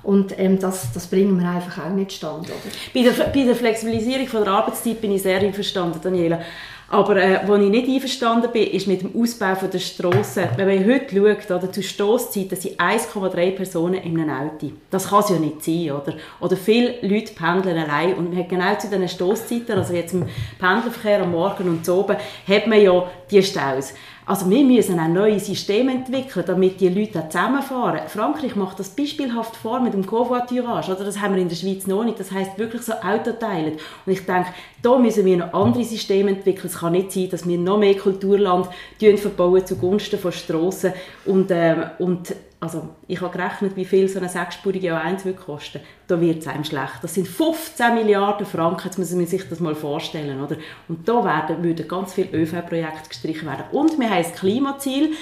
und 0.06 0.38
ähm, 0.38 0.58
das, 0.58 0.92
das 0.92 1.08
bringen 1.08 1.40
wir 1.40 1.48
einfach 1.48 1.84
auch 1.84 1.90
nicht 1.90 2.12
stand. 2.12 2.44
Oder? 2.44 2.54
Bei, 2.94 3.02
der, 3.02 3.24
bei 3.24 3.42
der 3.42 3.56
Flexibilisierung 3.56 4.28
von 4.28 4.44
der 4.44 4.52
Arbeitszeit 4.52 5.00
bin 5.00 5.12
ich 5.12 5.22
sehr 5.22 5.40
einverstanden, 5.40 5.98
Daniela. 6.00 6.40
Aber 6.88 7.16
äh, 7.16 7.40
wo 7.46 7.56
ich 7.56 7.68
nicht 7.68 7.88
einverstanden 7.88 8.48
bin, 8.52 8.68
ist 8.68 8.86
mit 8.86 9.02
dem 9.02 9.20
Ausbau 9.20 9.54
der 9.54 9.80
Strassen. 9.80 10.44
Wenn 10.54 10.68
man 10.68 10.86
heute 10.86 11.16
schaut, 11.16 11.50
oder, 11.50 11.72
zu 11.72 11.82
Stosszeiten 11.82 12.56
sind 12.56 12.78
1,3 12.78 13.50
Personen 13.50 13.94
in 13.94 14.20
einem 14.20 14.30
Auto. 14.30 14.70
Das 14.90 15.08
kann 15.08 15.20
es 15.20 15.30
ja 15.30 15.38
nicht 15.40 15.64
sein, 15.64 15.90
oder? 15.90 16.14
Oder 16.38 16.56
viele 16.56 16.94
Leute 17.02 17.34
pendeln 17.34 17.76
allein 17.76 18.14
und 18.14 18.30
man 18.30 18.38
hat 18.38 18.48
genau 18.48 18.76
zu 18.76 18.86
diesen 18.86 19.08
Stosszeiten, 19.08 19.76
also 19.76 19.92
jetzt 19.92 20.14
im 20.14 20.26
Pendelverkehr 20.60 21.22
am 21.22 21.32
Morgen 21.32 21.68
und 21.68 21.84
so 21.84 21.98
oben, 22.00 22.16
hat 22.46 22.66
man 22.68 22.80
ja 22.80 23.10
die 23.32 23.42
Staus. 23.42 23.92
Also 24.28 24.50
wir 24.50 24.64
müssen 24.64 24.98
ein 24.98 25.12
neues 25.12 25.46
System 25.46 25.88
entwickeln, 25.88 26.44
damit 26.44 26.80
die 26.80 26.88
Leute 26.88 27.28
zusammenfahren. 27.28 28.08
Frankreich 28.08 28.56
macht 28.56 28.80
das 28.80 28.88
beispielhaft 28.88 29.54
vor 29.54 29.78
mit 29.78 29.94
dem 29.94 30.04
Covoiturage, 30.04 30.92
oder? 30.92 31.04
Das 31.04 31.20
haben 31.20 31.36
wir 31.36 31.42
in 31.42 31.48
der 31.48 31.54
Schweiz 31.54 31.86
noch 31.86 32.02
nicht. 32.02 32.18
Das 32.18 32.32
heißt 32.32 32.58
wirklich 32.58 32.82
so 32.82 32.92
Autoteilen. 32.94 33.74
Und 34.04 34.12
ich 34.12 34.26
denke, 34.26 34.48
da 34.86 34.98
müssen 34.98 35.24
wir 35.24 35.36
noch 35.36 35.52
andere 35.52 35.82
Systeme 35.82 36.30
entwickeln. 36.30 36.68
Es 36.68 36.78
kann 36.78 36.92
nicht 36.92 37.10
sein, 37.10 37.28
dass 37.28 37.46
wir 37.46 37.58
noch 37.58 37.76
mehr 37.76 37.96
Kulturland 37.96 38.68
verbauen 39.00 39.66
zugunsten 39.66 40.16
von 40.16 40.30
Strassen 40.30 40.92
und, 41.24 41.50
ähm, 41.50 41.86
und 41.98 42.36
also 42.60 42.90
ich 43.08 43.20
habe 43.20 43.36
gerechnet, 43.36 43.74
wie 43.74 43.84
viel 43.84 44.08
so 44.08 44.20
eine 44.20 44.28
sechsspurige 44.28 44.94
A1 44.94 45.24
wird 45.24 45.38
kosten. 45.38 45.80
Da 46.06 46.20
wird 46.20 46.38
es 46.38 46.46
einem 46.46 46.62
schlecht. 46.62 47.02
Das 47.02 47.14
sind 47.14 47.26
15 47.26 47.94
Milliarden 47.94 48.46
Franken, 48.46 48.82
jetzt 48.84 48.96
muss 48.96 49.12
man 49.12 49.26
sich 49.26 49.48
das 49.48 49.58
mal 49.58 49.74
vorstellen. 49.74 50.40
Oder? 50.40 50.56
Und 50.88 51.08
da 51.08 51.24
werden, 51.24 51.64
würden 51.64 51.88
ganz 51.88 52.14
viele 52.14 52.30
ÖV-Projekte 52.30 53.08
gestrichen 53.08 53.46
werden. 53.46 53.64
Und 53.72 53.98
wir 53.98 54.08
haben 54.08 54.22
das 54.22 54.34
Klimaziel, 54.34 55.14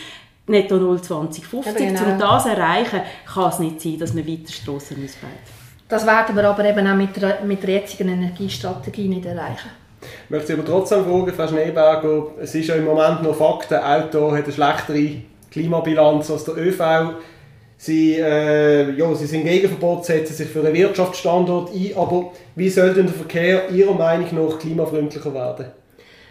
netto 0.46 0.76
0 0.76 1.00
2050. 1.00 1.74
Genau. 1.74 2.04
Um 2.04 2.18
das 2.18 2.42
zu 2.42 2.50
erreichen, 2.50 3.00
kann 3.26 3.48
es 3.48 3.58
nicht 3.58 3.80
sein, 3.80 3.98
dass 3.98 4.12
man 4.12 4.28
weiter 4.28 4.52
Strassen 4.52 5.02
ausbaut. 5.02 5.63
Das 5.88 6.06
werden 6.06 6.34
wir 6.34 6.44
aber 6.44 6.64
eben 6.64 6.86
auch 6.86 6.96
mit 6.96 7.20
der, 7.20 7.42
mit 7.44 7.62
der 7.62 7.70
jetzigen 7.70 8.08
Energiestrategie 8.08 9.08
nicht 9.08 9.26
erreichen. 9.26 9.70
Ich 10.24 10.30
möchte 10.30 10.48
Sie 10.48 10.52
aber 10.54 10.64
trotzdem 10.64 11.04
fragen, 11.04 11.32
Frau 11.32 11.46
Schneeberger, 11.46 12.26
es 12.40 12.54
ist 12.54 12.68
ja 12.68 12.74
im 12.74 12.84
Moment 12.84 13.22
noch 13.22 13.34
Fakt, 13.34 13.72
ein 13.72 13.82
Auto 13.82 14.32
hat 14.32 14.44
eine 14.44 14.52
schlechtere 14.52 15.16
Klimabilanz 15.50 16.30
als 16.30 16.44
der 16.44 16.56
ÖV. 16.56 17.14
Sie, 17.76 18.14
äh, 18.14 18.90
ja, 18.92 19.14
sie 19.14 19.26
sind 19.26 19.44
gegen 19.44 19.68
Verbot, 19.68 20.04
setzen 20.04 20.34
sich 20.34 20.48
für 20.48 20.60
einen 20.60 20.74
Wirtschaftsstandort 20.74 21.70
ein, 21.74 21.92
aber 21.96 22.32
wie 22.54 22.70
soll 22.70 22.94
denn 22.94 23.06
der 23.06 23.14
Verkehr 23.14 23.68
Ihrer 23.70 23.94
Meinung 23.94 24.28
nach 24.32 24.58
klimafreundlicher 24.58 25.34
werden? 25.34 25.66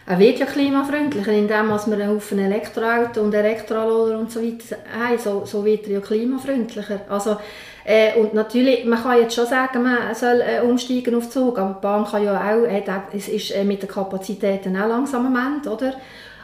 Er 0.05 0.19
wird 0.19 0.39
ja 0.39 0.45
klimafreundlicher, 0.45 1.31
indem 1.31 1.67
wir 1.67 1.79
einen 1.81 2.09
Haufen 2.09 2.39
Elektroauto 2.39 3.21
und 3.21 3.33
Elektroroller 3.33 4.19
und 4.19 4.31
so 4.31 4.41
weiter 4.41 4.77
haben. 4.97 5.17
So, 5.17 5.45
so 5.45 5.63
wird 5.63 5.87
er 5.87 5.93
ja 5.93 5.99
klimafreundlicher. 6.01 7.01
Also, 7.07 7.37
äh, 7.85 8.17
und 8.17 8.33
natürlich, 8.33 8.85
man 8.85 9.01
kann 9.01 9.19
jetzt 9.19 9.35
schon 9.35 9.45
sagen, 9.45 9.83
man 9.83 10.15
soll 10.15 10.41
äh, 10.41 10.61
umsteigen 10.61 11.15
auf 11.15 11.29
Zug, 11.29 11.57
aber 11.59 11.73
die 11.73 11.81
Bahn 11.81 12.05
kann 12.05 12.23
ja 12.23 12.35
auch, 12.35 12.63
äh, 12.63 12.83
es 13.13 13.27
ist 13.27 13.51
äh, 13.51 13.63
mit 13.63 13.81
den 13.81 13.89
Kapazitäten 13.89 14.75
auch 14.77 14.87
langsam 14.87 15.25
am 15.25 15.55
Ende, 15.55 15.69
oder? 15.69 15.93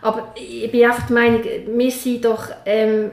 Aber 0.01 0.33
ich 0.35 0.71
bin 0.71 0.85
einfach 0.85 1.07
der 1.07 1.13
Meinung, 1.13 1.41
wir 1.43 1.91
sind 1.91 2.25
doch 2.25 2.47
ähm, 2.65 3.11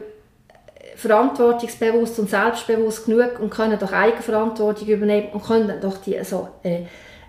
verantwortungsbewusst 0.96 2.18
und 2.18 2.30
selbstbewusst 2.30 3.06
genug 3.06 3.38
und 3.40 3.50
können 3.50 3.78
doch 3.78 3.92
Eigenverantwortung 3.92 4.88
übernehmen 4.88 5.28
und 5.32 5.44
können 5.44 5.80
doch 5.80 5.98
die 5.98 6.22
so, 6.24 6.48
äh, 6.62 6.82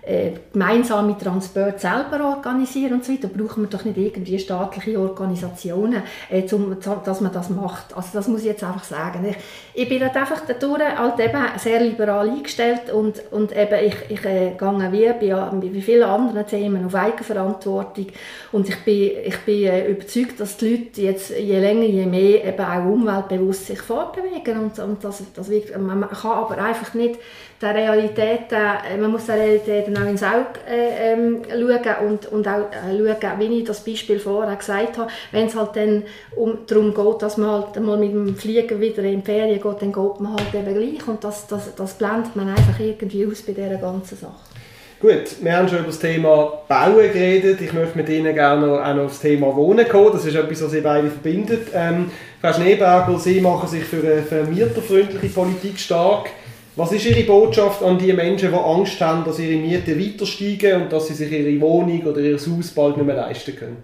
äh, 0.08 0.32
gemeinsame 0.52 1.16
Transport 1.18 1.80
selber 1.80 2.24
organisieren 2.24 2.94
und 2.94 3.04
so 3.04 3.12
weiter, 3.12 3.28
brauchen 3.28 3.64
wir 3.64 3.68
doch 3.68 3.84
nicht 3.84 3.98
irgendwie 3.98 4.38
staatliche 4.38 4.98
Organisationen, 4.98 6.02
äh, 6.30 6.46
zum, 6.46 6.76
dass 7.04 7.20
man 7.20 7.32
das 7.32 7.50
macht. 7.50 7.96
Also 7.96 8.08
das 8.14 8.26
muss 8.26 8.40
ich 8.40 8.46
jetzt 8.46 8.64
einfach 8.64 8.84
sagen. 8.84 9.26
Ich, 9.28 9.36
ich 9.82 9.88
bin 9.88 10.02
halt 10.02 10.16
einfach 10.16 10.42
dadurch 10.46 10.96
halt 10.96 11.20
eben 11.20 11.42
sehr 11.58 11.80
liberal 11.80 12.28
eingestellt 12.28 12.90
und, 12.92 13.20
und 13.30 13.52
eben 13.56 13.84
ich, 13.84 13.96
ich 14.08 14.24
äh, 14.24 14.52
gehe 14.58 14.92
wie 14.92 15.28
bei, 15.30 15.68
bei 15.68 15.80
vielen 15.80 16.08
anderen 16.08 16.46
Themen 16.46 16.86
auf 16.86 16.94
Eigenverantwortung 16.94 18.06
und 18.52 18.68
ich 18.68 18.84
bin, 18.84 19.10
ich 19.24 19.38
bin 19.40 19.64
äh, 19.64 19.90
überzeugt, 19.90 20.40
dass 20.40 20.56
die 20.56 20.70
Leute 20.70 21.02
jetzt 21.02 21.30
je 21.30 21.58
länger, 21.58 21.84
je 21.84 22.06
mehr 22.06 22.44
eben 22.44 22.64
auch 22.64 22.84
umweltbewusst 22.84 23.66
sich 23.66 23.80
fortbewegen 23.80 24.58
und, 24.58 24.78
und 24.78 25.04
das, 25.04 25.22
das 25.34 25.50
wirkt, 25.50 25.78
man 25.78 26.08
kann 26.08 26.32
aber 26.32 26.58
einfach 26.58 26.94
nicht 26.94 27.18
der 27.60 27.74
Realität, 27.74 28.52
äh, 28.52 28.96
man 28.96 29.10
muss 29.10 29.26
der 29.26 29.36
Realität 29.36 29.88
auch 29.98 30.08
ins 30.08 30.22
Auge 30.22 30.60
äh, 30.68 31.12
ähm, 31.12 31.42
schauen 31.48 32.08
und, 32.08 32.26
und 32.26 32.48
auch 32.48 32.70
äh, 32.70 32.96
schauen, 33.20 33.40
wie 33.40 33.58
ich 33.58 33.64
das 33.64 33.84
Beispiel 33.84 34.18
vorher 34.18 34.56
gesagt 34.56 34.98
habe, 34.98 35.10
wenn 35.32 35.46
es 35.46 35.56
halt 35.56 35.76
dann 35.76 36.04
um, 36.36 36.58
darum 36.66 36.94
geht, 36.94 37.22
dass 37.22 37.36
man 37.36 37.50
halt 37.50 37.80
mal 37.80 37.98
mit 37.98 38.12
dem 38.12 38.36
Flieger 38.36 38.80
wieder 38.80 39.02
in 39.02 39.20
die 39.20 39.26
Ferien 39.26 39.60
geht, 39.60 39.82
dann 39.82 39.92
geht 39.92 40.20
man 40.20 40.34
halt 40.34 40.54
eben 40.54 40.74
gleich 40.74 41.08
und 41.08 41.22
das, 41.24 41.46
das, 41.46 41.74
das 41.74 41.94
blendet 41.94 42.36
man 42.36 42.48
einfach 42.48 42.78
irgendwie 42.78 43.26
aus 43.26 43.42
bei 43.42 43.52
dieser 43.52 43.76
ganzen 43.76 44.16
Sache. 44.16 44.48
Gut, 45.00 45.36
wir 45.42 45.56
haben 45.56 45.68
schon 45.68 45.78
über 45.78 45.86
das 45.86 46.00
Thema 46.00 46.60
Bauen 46.66 46.96
geredet. 46.96 47.60
Ich 47.60 47.72
möchte 47.72 47.96
mit 47.96 48.08
Ihnen 48.08 48.34
gerne 48.34 48.66
auch 48.84 48.94
noch 48.96 49.04
auf 49.04 49.12
das 49.12 49.20
Thema 49.20 49.54
Wohnen 49.54 49.88
kommen. 49.88 50.10
Das 50.12 50.24
ist 50.24 50.34
etwas, 50.34 50.60
was 50.60 50.72
Sie 50.72 50.80
beide 50.80 51.08
verbindet. 51.08 51.68
Ähm, 51.72 52.10
Frau 52.40 52.52
Schneeberger, 52.52 53.16
Sie 53.16 53.40
machen 53.40 53.68
sich 53.68 53.84
für 53.84 53.98
eine 53.98 54.22
vermieterfreundliche 54.22 55.28
Politik 55.28 55.78
stark. 55.78 56.30
Was 56.78 56.92
ist 56.92 57.06
Ihre 57.06 57.24
Botschaft 57.24 57.82
an 57.82 57.98
die 57.98 58.12
Menschen, 58.12 58.52
die 58.52 58.56
Angst 58.56 59.00
haben, 59.00 59.24
dass 59.24 59.40
ihre 59.40 59.60
Mieten 59.60 59.98
weiter 59.98 60.24
steigen 60.24 60.82
und 60.82 60.92
dass 60.92 61.08
sie 61.08 61.14
sich 61.14 61.32
ihre 61.32 61.60
Wohnung 61.60 62.04
oder 62.04 62.20
ihr 62.20 62.34
Haus 62.36 62.70
bald 62.70 62.96
nicht 62.96 63.04
mehr 63.04 63.16
leisten 63.16 63.56
können? 63.56 63.78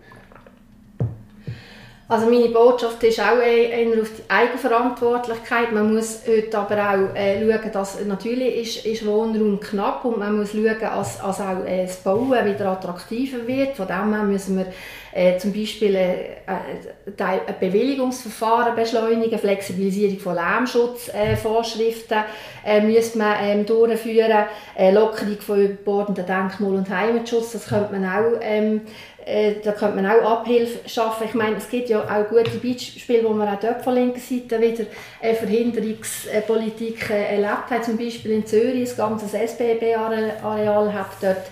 Also 2.07 2.27
meine 2.27 2.49
Botschaft 2.49 3.03
ist 3.03 3.19
auch 3.19 3.39
eher 3.39 3.99
auf 3.99 4.11
die 4.11 4.29
Eigenverantwortlichkeit. 4.29 5.73
Man 5.73 5.95
muss 5.95 6.21
heute 6.29 6.59
aber 6.59 6.77
auch 6.77 7.17
äh, 7.17 7.41
schauen, 7.41 7.73
dass 7.73 8.05
natürlich 8.05 8.77
ist, 8.77 8.85
ist 8.87 9.07
Wohnraum 9.07 9.59
knapp 9.59 10.05
und 10.05 10.19
man 10.19 10.37
muss 10.37 10.53
schauen, 10.53 10.77
dass, 10.79 11.19
dass 11.19 11.41
auch 11.41 11.65
äh, 11.65 11.87
das 11.87 11.97
Bauen 11.97 12.31
wieder 12.31 12.73
attraktiver 12.73 13.47
wird. 13.47 13.77
Von 13.77 13.87
dem 13.87 14.13
her 14.13 14.23
müssen 14.23 14.59
wir 14.59 14.67
äh, 15.15 15.39
zum 15.39 15.53
Beispiel 15.53 15.95
äh, 15.95 16.13
äh, 16.47 17.23
ein 17.23 17.41
Bewilligungsverfahren 17.59 18.75
beschleunigen, 18.75 19.39
Flexibilisierung 19.39 20.19
von 20.19 20.35
Lärmschutzvorschriften 20.35 22.19
äh, 22.67 22.81
müsste 22.81 23.19
man 23.19 23.37
ähm, 23.41 23.65
durchführen, 23.65 24.47
äh, 24.77 24.91
Lockerung 24.91 25.41
von 25.41 25.61
überbordenden 25.61 26.27
Denkmal- 26.27 26.75
und 26.75 26.91
Heimatschutz, 26.91 27.53
das 27.53 27.69
könnte 27.69 27.93
man 27.93 28.05
auch 28.05 28.39
ähm, 28.43 28.83
äh, 29.25 29.55
da 29.63 29.73
könnte 29.73 29.97
man 29.97 30.07
auch 30.07 30.39
Abhilfe 30.39 30.89
schaffen. 30.89 31.27
Ich 31.27 31.35
meine, 31.35 31.57
es 31.57 31.69
gibt 31.69 31.89
ja 31.89 32.03
auch 32.03 32.29
gute 32.29 32.59
Beispiele, 32.59 33.25
wo 33.25 33.31
man 33.31 33.49
auch 33.49 33.61
dort 33.61 33.83
von 33.83 33.95
linker 33.95 34.21
Seite 34.21 34.61
wieder 34.61 34.85
äh, 35.21 35.35
Verhinderungspolitik 35.35 37.11
erlebt 37.11 37.71
hat. 37.71 37.85
Zum 37.85 37.97
Beispiel 37.97 38.33
in 38.33 38.47
Zürich, 38.47 38.91
das 38.91 38.97
ganze 38.97 39.27
SBB-Areal 39.37 40.93
hat 40.93 41.07
dort 41.21 41.47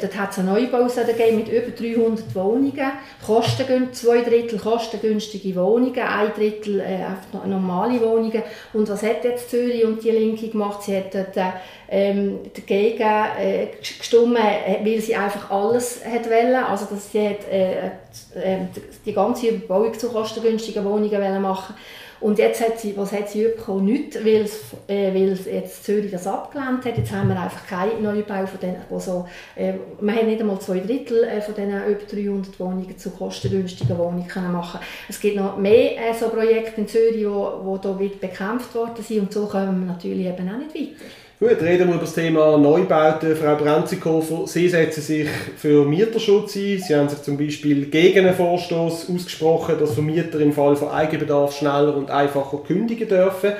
dort 0.00 0.16
hat 0.16 0.32
es 0.32 0.38
einen 0.38 0.48
Neubau 0.48 0.84
mit 0.84 1.48
über 1.48 1.70
300 1.70 2.34
Wohnungen, 2.34 2.92
Kostengün 3.24 3.92
zwei 3.92 4.22
Drittel 4.22 4.58
kostengünstige 4.58 5.54
Wohnungen, 5.56 5.98
ein 5.98 6.32
Drittel 6.34 6.80
äh, 6.80 7.46
normale 7.46 8.00
Wohnungen. 8.00 8.42
Und 8.72 8.88
was 8.88 9.02
hat 9.02 9.24
jetzt 9.24 9.50
Zürich 9.50 9.84
und 9.84 10.02
die 10.02 10.10
Linke 10.10 10.48
gemacht? 10.48 10.82
Sie 10.82 10.96
hat 10.96 11.14
dort 11.14 11.36
ähm, 11.88 12.40
dagegen 12.54 13.02
äh, 13.02 13.68
gestimmt, 13.78 14.38
äh, 14.38 14.84
weil 14.84 15.00
sie 15.00 15.14
einfach 15.14 15.50
alles 15.50 16.00
hat 16.04 16.28
wollen. 16.28 16.54
Also 16.54 16.86
dass 16.86 17.12
sie 17.12 17.28
hat, 17.28 17.48
äh, 17.50 17.86
äh, 17.86 18.66
die 19.04 19.12
ganze 19.12 19.48
Überbauung 19.48 19.98
zu 19.98 20.08
kostengünstigen 20.08 20.84
Wohnungen 20.84 21.42
machen 21.42 21.74
und 22.22 22.38
jetzt 22.38 22.60
hat 22.60 22.78
sie, 22.78 22.96
was 22.96 23.12
hat 23.12 23.28
sie 23.28 23.44
bekommen? 23.44 23.84
Nichts, 23.86 24.16
weil, 24.24 24.48
äh, 24.88 25.12
weil 25.12 25.38
jetzt 25.44 25.84
Zürich 25.84 26.10
das 26.10 26.26
abgelehnt 26.26 26.84
hat. 26.84 26.96
Jetzt 26.96 27.12
haben 27.12 27.28
wir 27.28 27.40
einfach 27.40 27.66
keinen 27.66 28.02
Neubau 28.02 28.46
von 28.46 28.60
denen, 28.60 28.76
wo 28.88 28.98
so, 28.98 29.26
äh, 29.56 29.74
wir 30.00 30.14
haben 30.14 30.26
nicht 30.26 30.40
einmal 30.40 30.60
zwei 30.60 30.78
Drittel 30.78 31.24
äh, 31.24 31.40
von 31.40 31.54
diesen 31.54 31.70
über 31.70 32.04
300 32.10 32.60
Wohnungen 32.60 32.96
zu 32.96 33.10
kostengünstigen 33.10 33.98
Wohnungen 33.98 34.28
können 34.28 34.52
machen 34.52 34.80
Es 35.08 35.20
gibt 35.20 35.36
noch 35.36 35.56
mehr 35.56 35.98
äh, 35.98 36.14
so 36.14 36.28
Projekte 36.28 36.80
in 36.80 36.88
Zürich, 36.88 37.26
wo, 37.26 37.60
wo 37.64 37.78
da 37.78 37.92
bekämpft 37.92 38.74
worden 38.74 39.02
sind 39.02 39.20
und 39.20 39.32
so 39.32 39.46
kommen 39.46 39.80
wir 39.80 39.92
natürlich 39.92 40.26
eben 40.26 40.48
auch 40.48 40.58
nicht 40.58 40.74
weiter. 40.74 41.04
Gut, 41.42 41.60
reden 41.60 41.88
wir 41.88 41.94
über 41.96 42.04
das 42.04 42.14
Thema 42.14 42.56
Neubauten. 42.56 43.34
Frau 43.34 43.56
Brenzikofer, 43.56 44.46
Sie 44.46 44.68
setzen 44.68 45.02
sich 45.02 45.28
für 45.56 45.84
Mieterschutz 45.84 46.54
ein. 46.54 46.78
Sie 46.78 46.94
haben 46.94 47.08
sich 47.08 47.20
zum 47.22 47.36
Beispiel 47.36 47.86
gegen 47.86 48.24
einen 48.24 48.36
Vorstoß 48.36 49.10
ausgesprochen, 49.12 49.74
dass 49.80 49.94
Vermieter 49.94 50.38
im 50.38 50.52
Fall 50.52 50.76
von 50.76 50.90
Eigenbedarf 50.90 51.58
schneller 51.58 51.96
und 51.96 52.12
einfacher 52.12 52.58
kündigen 52.58 53.08
dürfen. 53.08 53.54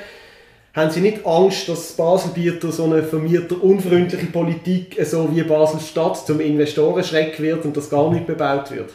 Haben 0.72 0.90
Sie 0.92 1.00
nicht 1.00 1.26
Angst, 1.26 1.68
dass 1.68 1.90
Baselbieter 1.94 2.70
so 2.70 2.84
eine 2.84 3.02
vermieterunfreundliche 3.02 4.26
Politik, 4.26 4.96
so 5.04 5.28
wie 5.34 5.42
Basel-Stadt, 5.42 6.24
zum 6.24 6.38
Investorenschreck 6.38 7.40
wird 7.40 7.64
und 7.64 7.76
das 7.76 7.90
gar 7.90 8.12
nicht 8.12 8.28
bebaut 8.28 8.70
wird? 8.70 8.90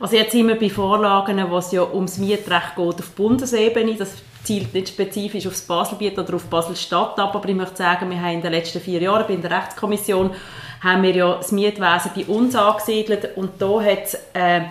Also 0.00 0.16
jetzt 0.16 0.32
sind 0.32 0.48
wir 0.48 0.58
bei 0.58 0.68
Vorlagen, 0.68 1.40
wo 1.48 1.58
es 1.58 1.70
ja 1.70 1.84
ums 1.84 2.18
Mietrecht 2.18 2.74
geht 2.74 2.98
auf 2.98 3.10
Bundesebene. 3.14 3.94
Das 3.94 4.14
zielt 4.44 4.74
nicht 4.74 4.88
spezifisch 4.88 5.46
auf 5.46 5.52
das 5.52 5.62
Baselbiet 5.62 6.18
oder 6.18 6.34
auf 6.34 6.44
Basel-Stadt 6.46 7.18
ab, 7.18 7.34
aber 7.34 7.48
ich 7.48 7.54
möchte 7.54 7.76
sagen, 7.76 8.10
wir 8.10 8.20
haben 8.20 8.34
in 8.34 8.42
den 8.42 8.52
letzten 8.52 8.80
vier 8.80 9.00
Jahren 9.00 9.26
bei 9.26 9.36
der 9.36 9.50
Rechtskommission 9.50 10.32
haben 10.80 11.02
wir 11.02 11.14
ja 11.14 11.34
das 11.36 11.52
Mietwesen 11.52 12.10
bei 12.14 12.24
uns 12.26 12.56
angesiedelt 12.56 13.36
und 13.36 13.50
da 13.60 13.80
hat 13.80 14.04
es 14.04 14.14
äh, 14.34 14.62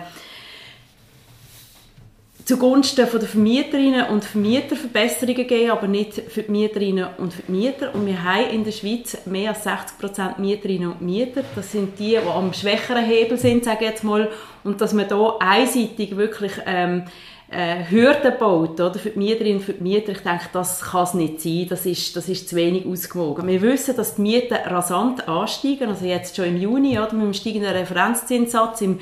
zugunsten 2.44 3.06
von 3.06 3.20
der 3.20 3.28
Vermieterinnen 3.28 4.08
und 4.08 4.24
Vermieter 4.24 4.76
Verbesserungen 4.76 5.36
gegeben, 5.36 5.70
aber 5.70 5.86
nicht 5.86 6.14
für 6.14 6.42
die 6.42 6.50
Mieterinnen 6.50 7.06
und 7.18 7.32
für 7.32 7.42
die 7.42 7.52
Mieter. 7.52 7.94
Und 7.94 8.06
wir 8.06 8.22
haben 8.22 8.50
in 8.50 8.64
der 8.64 8.72
Schweiz 8.72 9.16
mehr 9.26 9.50
als 9.50 9.64
60 9.64 9.98
Prozent 9.98 10.38
Mieterinnen 10.38 10.92
und 10.92 11.00
Mieter. 11.00 11.44
Das 11.54 11.72
sind 11.72 11.98
die, 11.98 12.10
die 12.10 12.16
am 12.18 12.52
schwächeren 12.52 13.04
Hebel 13.04 13.38
sind, 13.38 13.64
sage 13.64 13.84
ich 13.84 13.90
jetzt 13.90 14.04
mal. 14.04 14.28
Und 14.64 14.80
dass 14.80 14.92
man 14.92 15.08
da 15.08 15.36
einseitig 15.38 16.16
wirklich 16.16 16.52
ähm, 16.66 17.04
äh, 17.52 17.84
Hürden 17.88 18.32
baut 18.38 18.80
oder, 18.80 18.94
für 18.94 19.10
die 19.10 19.18
Mieterinnen 19.18 19.58
und 19.58 19.64
für 19.64 19.74
die 19.74 19.82
Mieter, 19.82 20.12
ich 20.12 20.20
denke, 20.20 20.46
das 20.52 20.80
kann 20.80 21.04
es 21.04 21.14
nicht 21.14 21.40
sein, 21.40 21.66
das 21.68 21.84
ist, 21.84 22.16
das 22.16 22.28
ist 22.28 22.48
zu 22.48 22.56
wenig 22.56 22.86
ausgewogen. 22.86 23.46
Wir 23.46 23.60
wissen, 23.60 23.94
dass 23.94 24.16
die 24.16 24.22
Mieten 24.22 24.54
rasant 24.54 25.28
ansteigen, 25.28 25.88
also 25.88 26.04
jetzt 26.04 26.36
schon 26.36 26.46
im 26.46 26.56
Juni 26.56 26.98
oder, 26.98 27.12
mit 27.12 27.26
dem 27.26 27.34
steigenden 27.34 27.72
Referenzzinssatz, 27.72 28.80
im, 28.80 29.00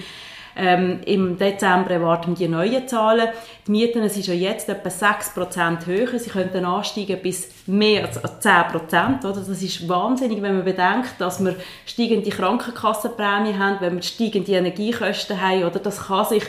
ähm, 0.56 0.98
im 1.06 1.38
Dezember 1.38 1.92
erwarten 1.92 2.36
wir 2.36 2.48
die 2.48 2.52
neuen 2.52 2.88
Zahlen. 2.88 3.28
Die 3.68 3.70
Mieten 3.70 4.08
sind 4.08 4.26
schon 4.26 4.38
jetzt 4.38 4.68
etwa 4.68 4.88
6% 4.88 5.86
höher, 5.86 6.18
sie 6.18 6.30
könnten 6.30 6.64
ansteigen 6.64 7.22
bis 7.22 7.48
mehr 7.66 8.06
als 8.06 8.20
10%. 8.20 9.20
Oder? 9.20 9.40
Das 9.40 9.48
ist 9.48 9.88
wahnsinnig, 9.88 10.42
wenn 10.42 10.56
man 10.56 10.64
bedenkt, 10.64 11.20
dass 11.20 11.42
wir 11.42 11.54
steigende 11.86 12.30
Krankenkassenprämie 12.30 13.54
haben, 13.54 13.76
wenn 13.78 13.94
wir 13.94 14.02
steigende 14.02 14.52
Energiekosten 14.52 15.40
haben, 15.40 15.62
oder? 15.62 15.78
das 15.78 16.08
kann 16.08 16.26
sich 16.26 16.42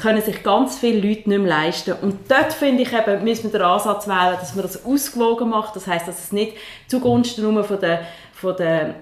können 0.00 0.22
sich 0.22 0.42
ganz 0.42 0.78
viele 0.78 0.96
Leute 1.06 1.28
nicht 1.28 1.38
mehr 1.38 1.48
leisten. 1.48 1.94
Und 2.00 2.30
dort 2.30 2.52
finde 2.52 2.82
ich 2.82 2.92
eben, 2.92 3.24
müssen 3.24 3.44
wir 3.44 3.58
den 3.58 3.62
Ansatz 3.62 4.06
wählen, 4.06 4.36
dass 4.38 4.54
man 4.54 4.62
das 4.62 4.84
ausgewogen 4.84 5.48
macht. 5.48 5.74
Das 5.76 5.86
heißt, 5.86 6.06
dass 6.06 6.24
es 6.24 6.32
nicht 6.32 6.56
zugunsten 6.86 7.42
nur 7.42 7.64
von 7.64 7.80
der, 7.80 8.02
von 8.32 8.56
der 8.56 8.94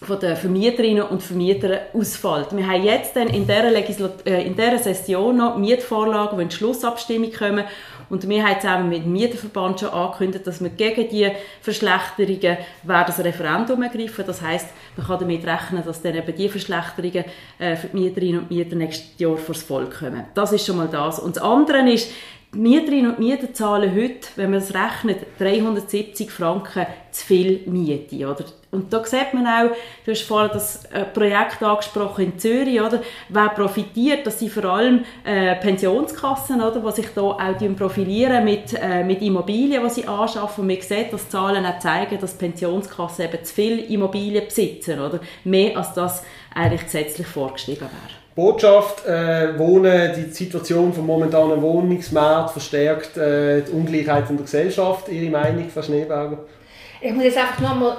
von 0.00 0.20
den 0.20 0.36
Vermieterinnen 0.36 1.02
und 1.02 1.22
Vermietern 1.22 1.78
ausfällt. 1.92 2.56
Wir 2.56 2.66
haben 2.66 2.84
jetzt 2.84 3.16
dann 3.16 3.28
in 3.28 3.46
dieser, 3.46 3.70
Legislat 3.70 4.24
äh, 4.26 4.42
in 4.42 4.54
dieser 4.54 4.78
Session 4.78 5.36
noch 5.36 5.56
Mietvorlagen, 5.56 6.38
die 6.38 6.42
in 6.44 6.48
die 6.50 6.54
Schlussabstimmung 6.54 7.32
kommen 7.32 7.64
und 8.10 8.28
wir 8.28 8.44
haben 8.44 8.60
zusammen 8.60 8.88
mit 8.88 9.04
dem 9.04 9.12
Mieterverband 9.12 9.80
schon 9.80 9.90
angekündigt, 9.90 10.46
dass 10.46 10.62
wir 10.62 10.70
gegen 10.70 11.08
diese 11.08 11.32
Verschlechterungen 11.60 12.58
werden 12.82 13.04
das 13.06 13.18
Referendum 13.22 13.82
ergreifen. 13.82 14.24
Das 14.26 14.40
heißt, 14.40 14.68
man 14.96 15.06
kann 15.06 15.18
damit 15.20 15.46
rechnen, 15.46 15.84
dass 15.84 16.02
dann 16.02 16.14
eben 16.14 16.34
diese 16.34 16.50
Verschlechterungen 16.50 17.24
äh, 17.58 17.76
für 17.76 17.88
die 17.88 17.96
Mieterinnen 17.96 18.40
und 18.40 18.50
Mieter 18.50 18.76
nächstes 18.76 19.18
Jahr 19.18 19.36
vor 19.36 19.54
das 19.54 19.62
Volk 19.62 19.98
kommen. 19.98 20.24
Das 20.34 20.52
ist 20.52 20.64
schon 20.64 20.76
mal 20.76 20.88
das. 20.88 21.18
Und 21.18 21.36
das 21.36 21.42
andere 21.42 21.88
ist, 21.90 22.10
Mieterinnen 22.52 23.10
und 23.10 23.18
Mieter 23.18 23.52
zahlen 23.52 23.94
heute, 23.94 24.28
wenn 24.36 24.50
man 24.50 24.60
es 24.60 24.72
rechnet, 24.74 25.18
370 25.38 26.30
Franken 26.30 26.86
zu 27.10 27.26
viel 27.26 27.60
Miete. 27.66 28.26
Oder? 28.26 28.44
Und 28.70 28.90
da 28.90 29.04
sieht 29.04 29.34
man 29.34 29.46
auch, 29.46 29.74
du 30.04 30.10
hast 30.10 30.22
vorhin 30.22 30.50
das 30.54 30.86
äh, 30.86 31.04
Projekt 31.04 31.62
angesprochen 31.62 32.24
in 32.24 32.38
Zürich, 32.38 32.80
oder? 32.80 33.02
Wer 33.28 33.50
profitiert, 33.50 34.26
das 34.26 34.38
sind 34.38 34.50
vor 34.50 34.64
allem 34.64 35.04
äh, 35.24 35.56
Pensionskassen, 35.56 36.62
oder? 36.62 36.80
Die 36.80 36.92
sich 37.02 37.08
da 37.14 37.20
auch 37.20 37.76
profilieren 37.76 38.44
mit, 38.44 38.72
äh, 38.72 39.04
mit 39.04 39.20
Immobilien, 39.20 39.82
die 39.84 39.90
sie 39.90 40.06
anschaffen. 40.06 40.62
Und 40.62 40.68
man 40.68 40.80
sieht, 40.80 41.12
dass 41.12 41.28
Zahlen 41.28 41.66
auch 41.66 41.78
zeigen, 41.80 42.18
dass 42.18 42.38
Pensionskassen 42.38 43.26
eben 43.26 43.44
zu 43.44 43.54
viel 43.54 43.78
Immobilien 43.92 44.46
besitzen, 44.46 45.00
oder? 45.00 45.20
Mehr 45.44 45.76
als 45.76 45.92
das 45.92 46.24
eigentlich 46.54 46.84
gesetzlich 46.84 47.26
vorgeschrieben 47.26 47.88
wäre. 47.88 48.17
Botschaft, 48.38 49.04
äh, 49.04 49.58
Wohnen, 49.58 50.12
die 50.14 50.30
Situation 50.32 50.92
vom 50.92 51.06
momentanen 51.06 51.60
Wohnungsmarkt 51.60 52.52
verstärkt 52.52 53.16
äh, 53.16 53.62
die 53.62 53.72
Ungleichheit 53.72 54.30
in 54.30 54.36
der 54.36 54.44
Gesellschaft. 54.44 55.08
Ihre 55.08 55.28
Meinung, 55.28 55.68
Frau 55.68 55.82
Schneeberger? 55.82 56.38
Ich 57.00 57.12
muss 57.12 57.24
jetzt 57.24 57.36
einfach 57.36 57.58
nochmal 57.58 57.96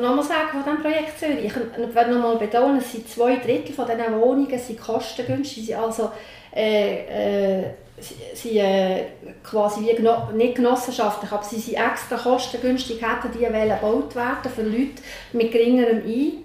noch 0.00 0.16
mal 0.16 0.22
sagen 0.22 0.48
von 0.52 0.62
diesem 0.64 0.80
Projekt 0.80 1.18
Zürich. 1.18 1.44
Ich 1.44 1.54
will 1.54 2.14
nochmal 2.14 2.38
betonen, 2.38 2.78
es 2.78 2.92
sind 2.92 3.06
zwei 3.10 3.36
Drittel 3.36 3.74
von 3.74 3.84
diesen 3.84 4.18
Wohnungen 4.18 4.58
sind 4.58 4.80
kostengünstig. 4.80 5.76
Also 5.76 6.10
äh, 6.56 7.60
äh, 7.60 7.64
sie, 8.00 8.58
äh, 8.58 9.04
quasi 9.42 9.82
wie 9.82 9.94
geno 9.94 10.30
nicht 10.34 10.56
genossenschaftlich, 10.56 11.30
aber 11.30 11.44
sie 11.44 11.58
sind 11.58 11.78
extra 11.78 12.16
kostengünstig, 12.16 13.00
hätten 13.00 13.32
die 13.32 13.44
gebaut 13.44 14.14
werden 14.14 14.52
für 14.54 14.62
Leute 14.62 15.02
mit 15.32 15.52
geringerem 15.52 15.98
Einkommen 15.98 16.44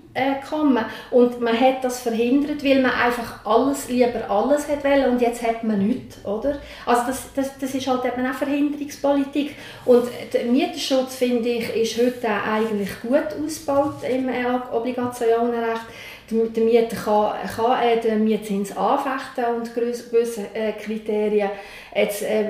kommen. 0.49 0.85
Und 1.11 1.39
man 1.39 1.59
hat 1.59 1.83
das 1.83 2.01
verhindert, 2.01 2.63
weil 2.63 2.81
man 2.81 2.91
einfach 2.91 3.45
alles, 3.45 3.89
lieber 3.89 4.29
alles 4.29 4.67
hat 4.67 4.83
wollen 4.83 5.11
und 5.11 5.21
jetzt 5.21 5.41
hat 5.43 5.63
man 5.63 5.87
nichts, 5.87 6.23
oder? 6.25 6.59
Also 6.85 7.03
das, 7.07 7.33
das, 7.35 7.57
das 7.57 7.75
ist 7.75 7.87
halt 7.87 8.05
eben 8.05 8.25
auch 8.25 8.33
Verhinderungspolitik. 8.33 9.55
Und 9.85 10.05
der 10.33 10.45
Mieterschutz, 10.45 11.15
finde 11.15 11.49
ich, 11.49 11.75
ist 11.75 11.97
heute 11.97 12.27
eigentlich 12.27 12.89
gut 13.01 13.27
ausgebaut 13.43 14.03
im 14.09 14.29
Obligationenrecht 14.71 15.85
der 16.31 16.63
Mieter 16.63 16.95
kann, 16.95 17.33
kann 17.55 17.81
äh, 17.81 17.99
den 17.99 18.23
Mietzins 18.23 18.75
anfechten 18.75 19.55
und 19.55 19.73
gewisse 19.73 20.45
äh, 20.53 20.73
Kriterien. 20.73 21.49
Jetzt 21.95 22.21
äh, 22.21 22.45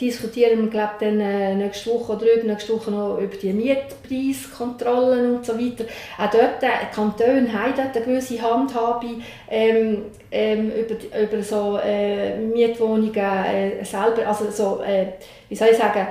diskutieren 0.00 0.62
wir 0.62 0.70
glaub, 0.70 0.98
dann, 1.00 1.20
äh, 1.20 1.54
nächste 1.54 1.90
Woche 1.90 2.12
oder 2.12 2.26
nächste 2.44 2.72
Woche 2.72 2.90
noch 2.90 3.18
über 3.18 3.36
die 3.36 3.52
Mietpreiskontrollen 3.52 5.36
und 5.36 5.46
so 5.46 5.58
weiter. 5.58 5.84
Auch 6.18 6.30
dort, 6.30 6.62
äh, 6.62 6.94
Kantone 6.94 7.52
haben 7.52 7.74
dort 7.76 7.96
eine 7.96 8.04
gewisse 8.04 8.40
Handhabe 8.40 9.06
ähm, 9.50 10.04
ähm, 10.30 10.70
über, 10.70 10.94
über 11.20 11.42
so 11.42 11.78
äh, 11.82 12.38
Mietwohnungen 12.38 13.14
äh, 13.16 13.84
selber, 13.84 14.26
also 14.26 14.50
so, 14.50 14.82
äh, 14.82 15.06
wie 15.48 15.56
soll 15.56 15.68
ich 15.72 15.76
sagen, 15.76 16.06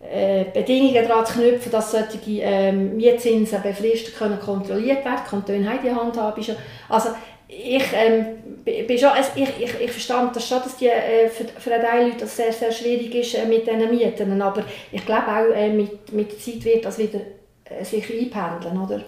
äh, 0.00 0.44
Bedingungen 0.52 1.06
daran 1.06 1.26
zu 1.26 1.34
knüpfen, 1.34 1.70
dass 1.70 1.92
solche 1.92 2.18
ähm, 2.26 2.96
Mietzinsen 2.96 3.62
befristet 3.62 4.16
können 4.16 4.40
kontrolliert 4.40 5.04
werden 5.04 5.20
können. 5.28 5.44
Kantone 5.44 5.68
haben 5.68 5.78
die 5.84 5.90
Handhabe. 5.90 6.56
Also 6.88 7.10
ich, 7.48 7.84
ähm, 7.92 8.26
bin 8.64 8.98
schon, 8.98 9.10
ich, 9.34 9.42
ich, 9.42 9.80
ich 9.80 9.90
verstand 9.90 10.34
das 10.36 10.48
schon, 10.48 10.58
dass 10.58 10.76
die, 10.76 10.86
äh, 10.86 11.28
für, 11.28 11.44
für 11.44 11.74
einen 11.74 11.82
Teil 11.82 12.04
Leute 12.06 12.20
das 12.20 12.36
sehr, 12.36 12.52
sehr 12.52 12.72
schwierig 12.72 13.14
ist 13.14 13.34
äh, 13.34 13.46
mit 13.46 13.66
diesen 13.66 13.90
Mieten. 13.90 14.42
Aber 14.42 14.64
ich 14.92 15.04
glaube 15.04 15.26
auch, 15.26 15.54
äh, 15.54 15.68
mit, 15.68 16.12
mit 16.12 16.32
der 16.32 16.38
Zeit 16.38 16.64
wird 16.64 16.84
das 16.84 16.98
wieder 16.98 17.20
äh, 17.64 17.84
sich 17.84 18.04
einpendeln, 18.10 18.80
oder? 18.80 19.02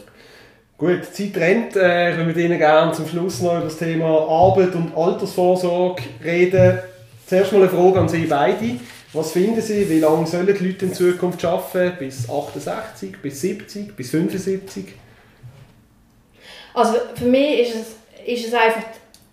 Gut, 0.76 1.00
die 1.16 1.32
Zeit 1.32 1.42
rennt. 1.42 1.76
Äh, 1.76 2.10
ich 2.10 2.16
würde 2.16 2.28
mit 2.28 2.36
Ihnen 2.36 2.58
gerne 2.58 2.92
zum 2.92 3.06
Schluss 3.06 3.40
noch 3.40 3.52
über 3.52 3.64
das 3.64 3.78
Thema 3.78 4.28
Arbeit 4.28 4.74
und 4.74 4.96
Altersvorsorge 4.96 6.02
reden. 6.24 6.80
Zuerst 7.26 7.52
mal 7.52 7.62
eine 7.62 7.68
Frage 7.68 8.00
an 8.00 8.08
Sie 8.08 8.26
beide. 8.26 8.78
Was 9.14 9.32
finden 9.32 9.60
Sie, 9.60 9.88
wie 9.90 10.00
lange 10.00 10.26
sollen 10.26 10.46
die 10.46 10.64
Leute 10.64 10.86
in 10.86 10.94
Zukunft 10.94 11.44
arbeiten? 11.44 11.98
Bis 11.98 12.28
68, 12.28 13.18
bis 13.20 13.40
70, 13.42 13.94
bis 13.94 14.10
75? 14.10 14.86
Also 16.72 16.94
für 17.14 17.26
mich 17.26 17.60
ist 17.60 17.74
es, 17.74 17.86
ist 18.26 18.48
es 18.48 18.54
einfach 18.54 18.84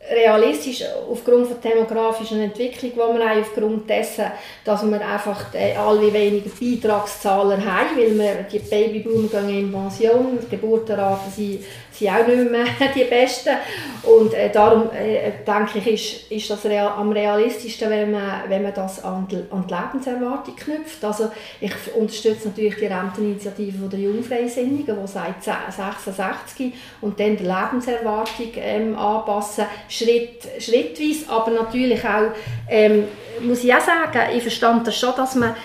realistisch 0.10 0.84
aufgrund 1.10 1.64
der 1.64 1.72
demografischen 1.72 2.42
Entwicklung, 2.42 2.92
die 2.92 2.98
wir 2.98 3.30
haben, 3.30 3.42
aufgrund 3.42 3.90
dessen, 3.90 4.26
dass 4.64 4.84
wir 4.84 5.02
einfach 5.02 5.46
alle 5.54 6.14
weniger 6.14 6.50
Beitragszahler 6.60 7.58
haben, 7.58 7.98
weil 7.98 8.18
wir 8.18 8.44
die 8.52 8.60
Babyboomer 8.60 9.28
gehen 9.28 9.50
in 9.50 9.72
Pension, 9.72 10.40
die 10.42 10.50
Geburtenraten 10.50 11.32
sind, 11.32 11.64
sind 11.92 12.10
auch 12.10 12.28
nicht 12.28 12.52
mehr 12.52 12.66
die 12.96 13.04
besten 13.04 13.56
und 14.04 14.34
äh, 14.34 14.50
darum 14.52 14.90
äh, 14.92 15.32
denke 15.46 15.80
ich, 15.80 15.88
ist, 15.88 16.32
ist 16.32 16.50
das 16.50 16.66
real, 16.66 16.88
am 16.88 17.12
realistischsten, 17.12 17.90
wenn 17.90 18.12
man, 18.12 18.44
wenn 18.48 18.64
man 18.64 18.74
das 18.74 19.04
an 19.04 19.28
die, 19.30 19.44
an 19.52 19.66
die 19.68 19.74
Lebenserwartung 19.74 20.56
knüpft. 20.56 21.04
Also 21.04 21.30
ich 21.60 21.74
unterstütze 21.96 22.50
natürlich 22.50 22.76
die 22.76 22.86
Renteninitiative 22.86 23.88
der 23.88 24.00
Jungfreisinnigen, 24.00 24.98
die 25.02 25.08
seit 25.08 25.44
66 25.44 26.74
und 27.02 27.20
dann 27.20 27.38
die 27.38 27.44
Lebenserwartung 27.44 28.52
ähm, 28.56 28.96
anpassen, 28.98 29.66
Schritt, 30.00 30.48
schrittweise, 30.60 31.30
aber 31.30 31.52
natürlich 31.52 32.04
auch, 32.04 32.32
ähm, 32.70 33.06
muss 33.42 33.64
ich 33.64 33.74
auch 33.74 33.82
sagen, 33.82 34.36
ich 34.36 34.42
verstand 34.42 34.88
das 34.88 34.98
schon, 34.98 35.16
dass 35.16 35.36
man 35.36 35.56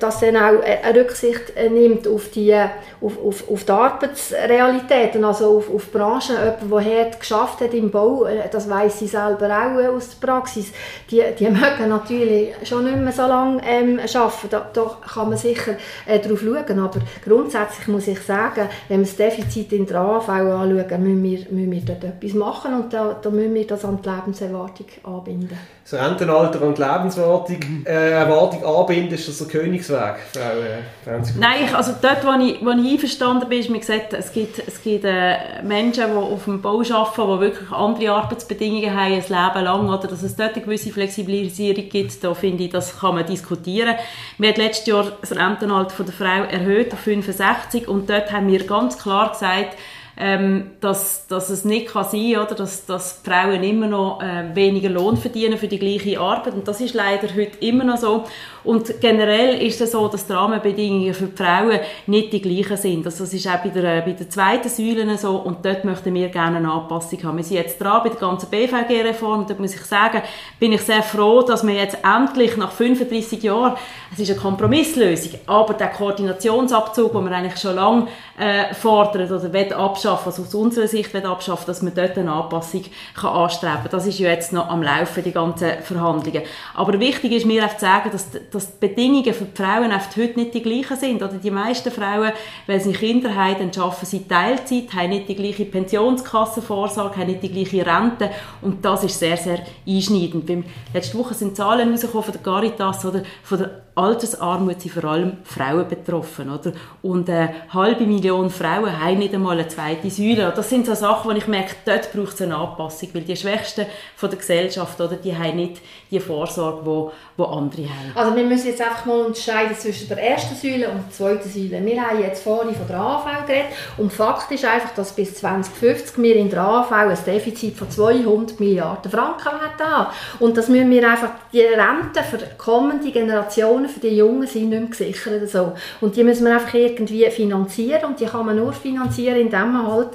dass 0.00 0.20
dann 0.20 0.36
auch 0.36 0.62
äh, 0.62 0.78
eine 0.82 1.00
Rücksicht 1.00 1.56
äh, 1.56 1.68
nimmt 1.68 2.08
auf 2.08 2.30
die, 2.30 2.54
auf, 2.54 3.18
auf, 3.22 3.50
auf 3.50 3.64
die 3.64 3.72
Arbeitsrealitäten, 3.72 5.24
also 5.24 5.58
auf, 5.58 5.72
auf 5.72 5.92
Branchen, 5.92 6.36
jemand, 6.36 6.86
der 6.86 7.04
hart 7.04 7.20
geschafft 7.20 7.60
hat 7.60 7.74
im 7.74 7.90
Bau, 7.90 8.26
das 8.50 8.68
weiß 8.68 8.98
sie 8.98 9.06
selber 9.06 9.48
auch 9.48 9.94
aus 9.94 10.18
der 10.18 10.26
Praxis, 10.26 10.72
die, 11.10 11.22
die 11.38 11.50
mögen 11.50 11.88
natürlich 11.88 12.54
schon 12.64 12.84
nicht 12.84 12.96
mehr 12.96 13.12
so 13.12 13.22
lange 13.22 13.62
ähm, 13.66 14.00
arbeiten, 14.00 14.48
da, 14.50 14.70
da 14.72 14.98
kann 15.12 15.28
man 15.28 15.38
sicher 15.38 15.72
äh, 16.06 16.18
darauf 16.18 16.40
schauen, 16.40 16.78
aber 16.78 17.00
grundsätzlich 17.24 17.88
muss 17.88 18.08
ich 18.08 18.20
sagen, 18.20 18.68
wenn 18.88 19.00
wir 19.00 19.06
das 19.06 19.16
Defizit 19.16 19.72
in 19.72 19.86
der 19.86 20.00
AV 20.00 20.28
anschauen, 20.28 21.02
müssen 21.02 21.22
wir, 21.22 21.38
müssen 21.50 21.70
wir 21.70 21.80
dort 21.82 22.04
etwas 22.04 22.34
machen. 22.34 22.74
Und 22.74 22.92
da, 22.92 23.16
da 23.20 23.30
müssen 23.30 23.54
wir 23.54 23.66
das 23.66 23.84
an 23.84 23.98
die 24.02 24.08
Lebenserwartung 24.08 24.86
anbinden. 25.04 25.58
Das 25.88 26.00
Rentenalter 26.00 26.62
und 26.62 26.78
die 26.78 26.82
Lebenserwartung 26.82 27.84
äh, 27.84 28.10
Erwartung 28.10 28.64
anbinden, 28.64 29.14
ist 29.14 29.28
das 29.28 29.38
der 29.38 29.46
Königsweg, 29.50 30.16
Frau 30.32 31.10
äh, 31.10 31.20
Nein, 31.38 31.64
ich, 31.64 31.74
also 31.74 31.92
dort, 32.00 32.24
wo 32.24 32.32
ich, 32.42 32.64
wo 32.64 32.70
ich 32.70 32.92
einverstanden 32.92 33.48
bin, 33.48 33.60
ist 33.60 33.70
mir 33.70 33.80
gesagt, 33.80 34.12
es 34.12 34.32
gibt, 34.32 34.58
es 34.66 34.82
gibt 34.82 35.04
äh, 35.04 35.62
Menschen, 35.62 36.04
die 36.06 36.16
auf 36.16 36.44
dem 36.44 36.62
Bau 36.62 36.80
arbeiten, 36.80 37.34
die 37.34 37.40
wirklich 37.40 37.70
andere 37.70 38.12
Arbeitsbedingungen 38.12 38.94
haben, 38.94 39.12
ein 39.12 39.20
Leben 39.20 39.64
lang, 39.64 39.88
oder 39.88 40.08
dass 40.08 40.22
es 40.22 40.36
dort 40.36 40.54
eine 40.54 40.64
gewisse 40.64 40.90
Flexibilisierung 40.90 41.88
gibt, 41.88 42.22
da 42.22 42.34
finde 42.34 42.64
ich, 42.64 42.70
das 42.70 43.00
kann 43.00 43.14
man 43.14 43.26
diskutieren. 43.26 43.96
Wir 44.38 44.50
haben 44.50 44.60
letztes 44.60 44.86
Jahr 44.86 45.12
das 45.20 45.34
Rentenalter 45.36 46.04
der 46.04 46.12
Frau 46.12 46.44
erhöht 46.44 46.92
auf 46.92 47.00
65 47.00 47.88
und 47.88 48.08
dort 48.08 48.32
haben 48.32 48.48
wir 48.48 48.66
ganz 48.66 48.98
klar 48.98 49.30
gesagt, 49.30 49.76
ähm, 50.20 50.72
dass, 50.80 51.26
dass 51.26 51.48
es 51.50 51.64
nicht 51.64 51.88
kann 51.88 52.04
sein 52.04 52.34
kann, 52.34 52.56
dass, 52.56 52.84
dass 52.86 53.20
Frauen 53.24 53.62
immer 53.62 53.86
noch 53.86 54.22
äh, 54.22 54.54
weniger 54.54 54.90
Lohn 54.90 55.16
verdienen 55.16 55.58
für 55.58 55.66
die 55.66 55.78
gleiche 55.78 56.20
Arbeit. 56.20 56.54
Und 56.54 56.68
das 56.68 56.80
ist 56.80 56.94
leider 56.94 57.28
heute 57.34 57.56
immer 57.60 57.84
noch 57.84 57.96
so. 57.96 58.24
Und 58.62 59.00
generell 59.00 59.62
ist 59.62 59.80
es 59.80 59.92
so, 59.92 60.06
dass 60.08 60.26
die 60.26 60.34
Rahmenbedingungen 60.34 61.14
für 61.14 61.26
die 61.26 61.36
Frauen 61.36 61.80
nicht 62.06 62.32
die 62.32 62.42
gleichen 62.42 62.76
sind. 62.76 63.06
Also 63.06 63.24
das 63.24 63.32
ist 63.32 63.48
auch 63.48 63.62
bei 63.62 63.70
der, 63.70 64.02
bei 64.02 64.12
der 64.12 64.28
zweiten 64.28 64.68
Säule 64.68 65.16
so 65.16 65.36
und 65.36 65.64
dort 65.64 65.84
möchten 65.84 66.12
wir 66.12 66.28
gerne 66.28 66.58
eine 66.58 66.70
Anpassung 66.70 67.22
haben. 67.24 67.38
Wir 67.38 67.44
sind 67.44 67.56
jetzt 67.56 67.80
dran 67.80 68.02
bei 68.02 68.10
der 68.10 68.18
ganzen 68.18 68.50
BVG-Reform 68.50 69.46
da 69.48 69.54
muss 69.58 69.74
ich 69.74 69.82
sagen, 69.82 70.22
bin 70.58 70.72
ich 70.72 70.82
sehr 70.82 71.02
froh, 71.02 71.42
dass 71.42 71.66
wir 71.66 71.74
jetzt 71.74 71.98
endlich 72.04 72.56
nach 72.56 72.72
35 72.72 73.42
Jahren, 73.42 73.76
es 74.12 74.18
ist 74.18 74.30
eine 74.30 74.40
Kompromisslösung, 74.40 75.38
aber 75.46 75.74
der 75.74 75.88
Koordinationsabzug, 75.88 77.12
den 77.12 77.24
wir 77.24 77.32
eigentlich 77.32 77.60
schon 77.60 77.76
lange 77.76 78.08
äh, 78.38 78.74
fordern 78.74 79.30
oder 79.30 79.52
wollen 79.52 79.72
abschaffen, 79.72 80.26
also 80.26 80.42
aus 80.42 80.54
unserer 80.54 80.88
Sicht 80.88 81.14
wollen 81.14 81.26
abschaffen, 81.26 81.66
dass 81.66 81.82
man 81.82 81.94
dort 81.94 82.18
eine 82.18 82.32
Anpassung 82.32 82.84
kann 83.14 83.30
anstreben 83.30 83.76
kann. 83.82 83.90
Das 83.90 84.06
ist 84.06 84.18
ja 84.18 84.30
jetzt 84.30 84.52
noch 84.52 84.68
am 84.68 84.82
Laufen, 84.82 85.22
die 85.22 85.32
ganzen 85.32 85.80
Verhandlungen. 85.82 86.42
Aber 86.74 86.98
wichtig 86.98 87.32
ist 87.32 87.46
mir 87.46 87.64
auch 87.64 87.74
zu 87.74 87.80
sagen, 87.80 88.10
dass 88.10 88.30
dass 88.50 88.78
die 88.78 88.88
Bedingungen 88.88 89.32
für 89.34 89.44
die 89.44 89.62
Frauen 89.62 89.92
oft 89.92 90.16
heute 90.16 90.38
nicht 90.38 90.54
die 90.54 90.62
gleichen 90.62 90.96
sind. 90.96 91.22
Oder 91.22 91.34
die 91.34 91.50
meisten 91.50 91.90
Frauen, 91.90 92.32
wenn 92.66 92.80
sie 92.80 92.92
Kinder 92.92 93.34
haben, 93.34 93.70
dann 93.70 93.82
arbeiten 93.82 94.06
sie 94.06 94.26
Teilzeit, 94.26 94.92
haben 94.94 95.10
nicht 95.10 95.28
die 95.28 95.36
gleiche 95.36 95.64
Pensionskassenvorsorge, 95.64 97.16
haben 97.16 97.28
nicht 97.28 97.42
die 97.42 97.52
gleiche 97.52 97.86
Rente 97.86 98.30
und 98.62 98.84
das 98.84 99.04
ist 99.04 99.18
sehr, 99.18 99.36
sehr 99.36 99.60
einschneidend. 99.86 100.48
letzte 100.92 101.18
Woche 101.18 101.34
sind 101.34 101.56
Zahlen 101.56 101.90
rausgekommen 101.90 102.24
von 102.24 102.32
der 102.32 102.42
Caritas 102.42 103.04
oder 103.04 103.22
von 103.42 103.58
der 103.58 103.70
Altersarmut 104.00 104.80
sind 104.80 104.92
vor 104.92 105.04
allem 105.04 105.38
Frauen 105.44 105.86
betroffen. 105.86 106.50
Oder? 106.50 106.72
Und 107.02 107.28
eine 107.28 107.54
halbe 107.72 108.04
Million 108.06 108.50
Frauen 108.50 108.98
haben 108.98 109.18
nicht 109.18 109.34
einmal 109.34 109.58
eine 109.58 109.68
zweite 109.68 110.10
Säule. 110.10 110.52
Das 110.54 110.70
sind 110.70 110.86
so 110.86 110.94
Sachen, 110.94 111.30
wo 111.30 111.34
ich 111.36 111.46
merke, 111.46 111.74
dort 111.84 112.12
braucht 112.12 112.34
es 112.34 112.42
eine 112.42 112.56
Anpassung, 112.56 113.10
weil 113.12 113.22
die 113.22 113.36
Schwächsten 113.36 113.86
von 114.16 114.30
der 114.30 114.38
Gesellschaft, 114.38 115.00
oder, 115.00 115.16
die 115.16 115.36
haben 115.36 115.56
nicht 115.56 115.82
die 116.10 116.18
Vorsorge, 116.18 116.82
die, 116.84 117.42
die 117.42 117.46
andere 117.46 117.82
haben. 117.82 118.12
Also 118.14 118.36
wir 118.36 118.44
müssen 118.44 118.68
jetzt 118.68 118.80
einfach 118.80 119.04
mal 119.04 119.20
unterscheiden 119.20 119.76
zwischen 119.76 120.08
der 120.08 120.18
ersten 120.18 120.54
Säule 120.56 120.88
und 120.88 121.04
der 121.04 121.10
zweiten 121.10 121.48
Säule. 121.48 121.84
Wir 121.84 122.02
haben 122.02 122.20
jetzt 122.20 122.42
vorhin 122.42 122.74
von 122.74 122.86
der 122.88 122.98
AV 122.98 123.46
geredet 123.46 123.70
und 123.98 124.12
Fakt 124.12 124.50
ist 124.50 124.64
einfach, 124.64 124.94
dass 124.94 125.12
bis 125.12 125.34
2050 125.36 126.18
wir 126.18 126.36
in 126.36 126.50
der 126.50 126.62
AV 126.62 126.90
ein 126.92 127.18
Defizit 127.26 127.76
von 127.76 127.90
200 127.90 128.58
Milliarden 128.58 129.10
Franken 129.10 129.50
haben. 129.78 130.06
Und 130.38 130.56
das 130.56 130.68
müssen 130.68 130.90
wir 130.90 131.08
einfach, 131.08 131.30
die 131.52 131.60
Rente 131.60 132.22
für 132.28 132.38
kommende 132.56 133.10
Generationen 133.10 133.89
für 133.90 134.00
die 134.00 134.16
Jungen 134.16 134.46
sind 134.46 134.70
nicht 134.70 134.80
mehr 134.80 134.88
gesichert. 134.88 135.48
So. 135.50 135.72
Und 136.00 136.16
die 136.16 136.24
müssen 136.24 136.46
wir 136.46 136.54
einfach 136.54 136.74
irgendwie 136.74 137.28
finanzieren 137.30 138.04
und 138.04 138.20
die 138.20 138.26
kann 138.26 138.46
man 138.46 138.56
nur 138.56 138.72
finanzieren, 138.72 139.40
indem 139.40 139.72
man 139.72 139.86
halt 139.86 140.10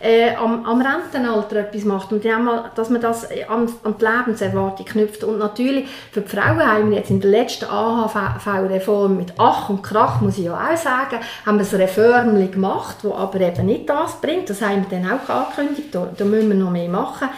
äh, 0.00 0.34
am, 0.34 0.64
am 0.64 0.80
Rentenalter 0.80 1.56
etwas 1.56 1.84
macht 1.84 2.12
und 2.12 2.24
einmal, 2.24 2.70
dass 2.74 2.88
man 2.90 3.00
das 3.00 3.28
an, 3.48 3.68
an 3.84 3.94
die 4.00 4.04
Lebenserwartung 4.04 4.86
knüpft. 4.86 5.24
Und 5.24 5.38
natürlich 5.38 5.88
für 6.10 6.22
die 6.22 6.28
Frauen 6.28 6.60
haben 6.60 6.90
wir 6.90 6.98
jetzt 6.98 7.10
in 7.10 7.20
der 7.20 7.30
letzten 7.30 7.66
AHV-Reform 7.66 9.16
mit 9.16 9.34
Ach 9.38 9.68
und 9.68 9.82
Krach, 9.82 10.20
muss 10.20 10.38
ich 10.38 10.46
ja 10.46 10.54
auch 10.54 10.76
sagen, 10.76 11.20
haben 11.44 11.58
wir 11.58 11.66
ein 11.66 11.80
Reform 11.80 12.50
gemacht, 12.50 12.96
das 13.02 13.12
aber 13.12 13.40
eben 13.40 13.66
nicht 13.66 13.88
das 13.88 14.20
bringt. 14.20 14.48
Das 14.48 14.62
haben 14.62 14.86
wir 14.88 14.98
dann 14.98 15.10
auch 15.10 15.28
angekündigt, 15.28 15.94
da, 15.94 16.08
da 16.16 16.24
müssen 16.24 16.48
wir 16.48 16.56
noch 16.56 16.70
mehr 16.70 16.88
machen. 16.88 17.28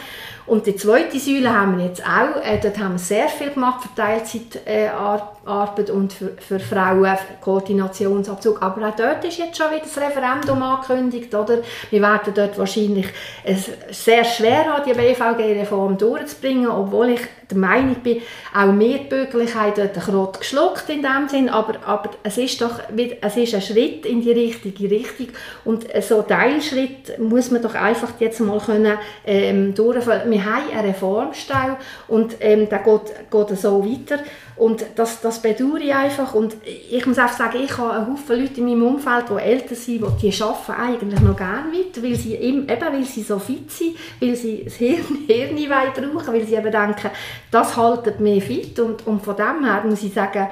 Und 0.45 0.67
die 0.67 0.75
zweite 0.75 1.19
Säule 1.19 1.53
haben 1.53 1.77
wir 1.77 1.85
jetzt 1.85 2.03
auch, 2.03 2.41
äh, 2.43 2.59
dort 2.61 2.77
haben 2.77 2.93
wir 2.93 2.99
sehr 2.99 3.29
viel 3.29 3.51
gemacht 3.51 3.81
für 3.83 3.95
Teilzeitarbeit 3.95 5.21
äh, 5.42 5.42
und 5.45 6.13
für, 6.13 6.29
für 6.37 6.59
Frauen, 6.59 7.17
Koordinationsabzug. 7.41 8.61
Aber 8.61 8.87
auch 8.87 8.95
dort 8.95 9.25
ist 9.25 9.37
jetzt 9.37 9.57
schon 9.57 9.71
wieder 9.71 9.81
das 9.83 9.97
Referendum 9.97 10.61
angekündigt, 10.61 11.33
oder? 11.35 11.59
Wir 11.89 12.01
werden 12.01 12.33
dort 12.33 12.57
wahrscheinlich 12.57 13.07
es 13.43 13.69
sehr 13.91 14.23
schwer 14.23 14.65
haben, 14.65 14.83
die 14.85 14.93
BVG-Reform 14.93 15.97
durchzubringen, 15.97 16.67
obwohl 16.67 17.09
ich 17.09 17.21
der 17.49 17.57
Meinung 17.57 17.95
bin, 17.95 18.21
auch 18.53 18.71
mehr 18.71 18.99
Bürgerlichkeit 18.99 19.77
dort 19.77 19.93
Krott 19.93 20.39
geschluckt 20.39 20.89
in 20.89 21.01
dem 21.01 21.27
Sinn, 21.27 21.49
aber, 21.49 21.75
aber 21.85 22.11
es 22.23 22.37
ist 22.37 22.61
doch 22.61 22.79
es 23.21 23.37
ist 23.37 23.53
ein 23.53 23.61
Schritt 23.61 24.05
in 24.05 24.21
die 24.21 24.31
richtige 24.31 24.89
Richtung 24.89 25.27
und 25.65 25.85
so 26.01 26.21
Teilschritt 26.21 27.19
muss 27.19 27.51
man 27.51 27.61
doch 27.61 27.75
einfach 27.75 28.09
jetzt 28.19 28.39
mal 28.39 28.59
können 28.59 28.97
ähm, 29.25 29.73
durchführen. 29.73 30.29
Wir 30.29 30.45
haben 30.45 30.69
einen 30.71 30.87
Reformstau 30.87 31.77
und 32.07 32.35
ähm, 32.39 32.69
der 32.69 32.79
geht, 32.79 33.31
geht 33.31 33.59
so 33.59 33.83
weiter 33.85 34.19
und 34.55 34.85
das, 34.95 35.21
das 35.21 35.41
bedauere 35.41 35.81
ich 35.81 35.93
einfach. 35.93 36.33
Und 36.33 36.55
ich 36.65 37.05
muss 37.05 37.17
einfach 37.17 37.37
sagen, 37.37 37.59
ich 37.63 37.77
habe 37.77 37.93
einen 37.93 38.07
Haufen 38.11 38.39
Leute 38.39 38.59
in 38.59 38.65
meinem 38.65 38.83
Umfeld, 38.83 39.25
die 39.29 39.41
älter 39.41 39.75
sind, 39.75 40.05
die, 40.21 40.43
arbeiten 40.43 40.71
eigentlich 40.71 41.19
noch 41.21 41.35
gerne 41.35 41.71
weiter, 41.71 42.03
weil 42.03 42.15
sie, 42.15 42.35
eben, 42.35 42.67
weil 42.67 43.03
sie 43.03 43.23
so 43.23 43.39
fit 43.39 43.71
sind, 43.71 43.95
weil 44.19 44.35
sie 44.35 44.63
das 44.63 44.75
Hirn, 44.75 45.03
Hirn 45.27 45.55
brauchen, 45.55 46.33
weil 46.33 46.45
sie 46.45 46.55
eben 46.55 46.71
denken, 46.71 47.09
das 47.49 47.75
haltet 47.75 48.19
mich 48.19 48.43
fit. 48.43 48.79
Und, 48.79 49.05
und 49.07 49.23
von 49.23 49.35
dem 49.35 49.65
her 49.65 49.83
muss 49.85 50.03
ich 50.03 50.13
sagen, 50.13 50.47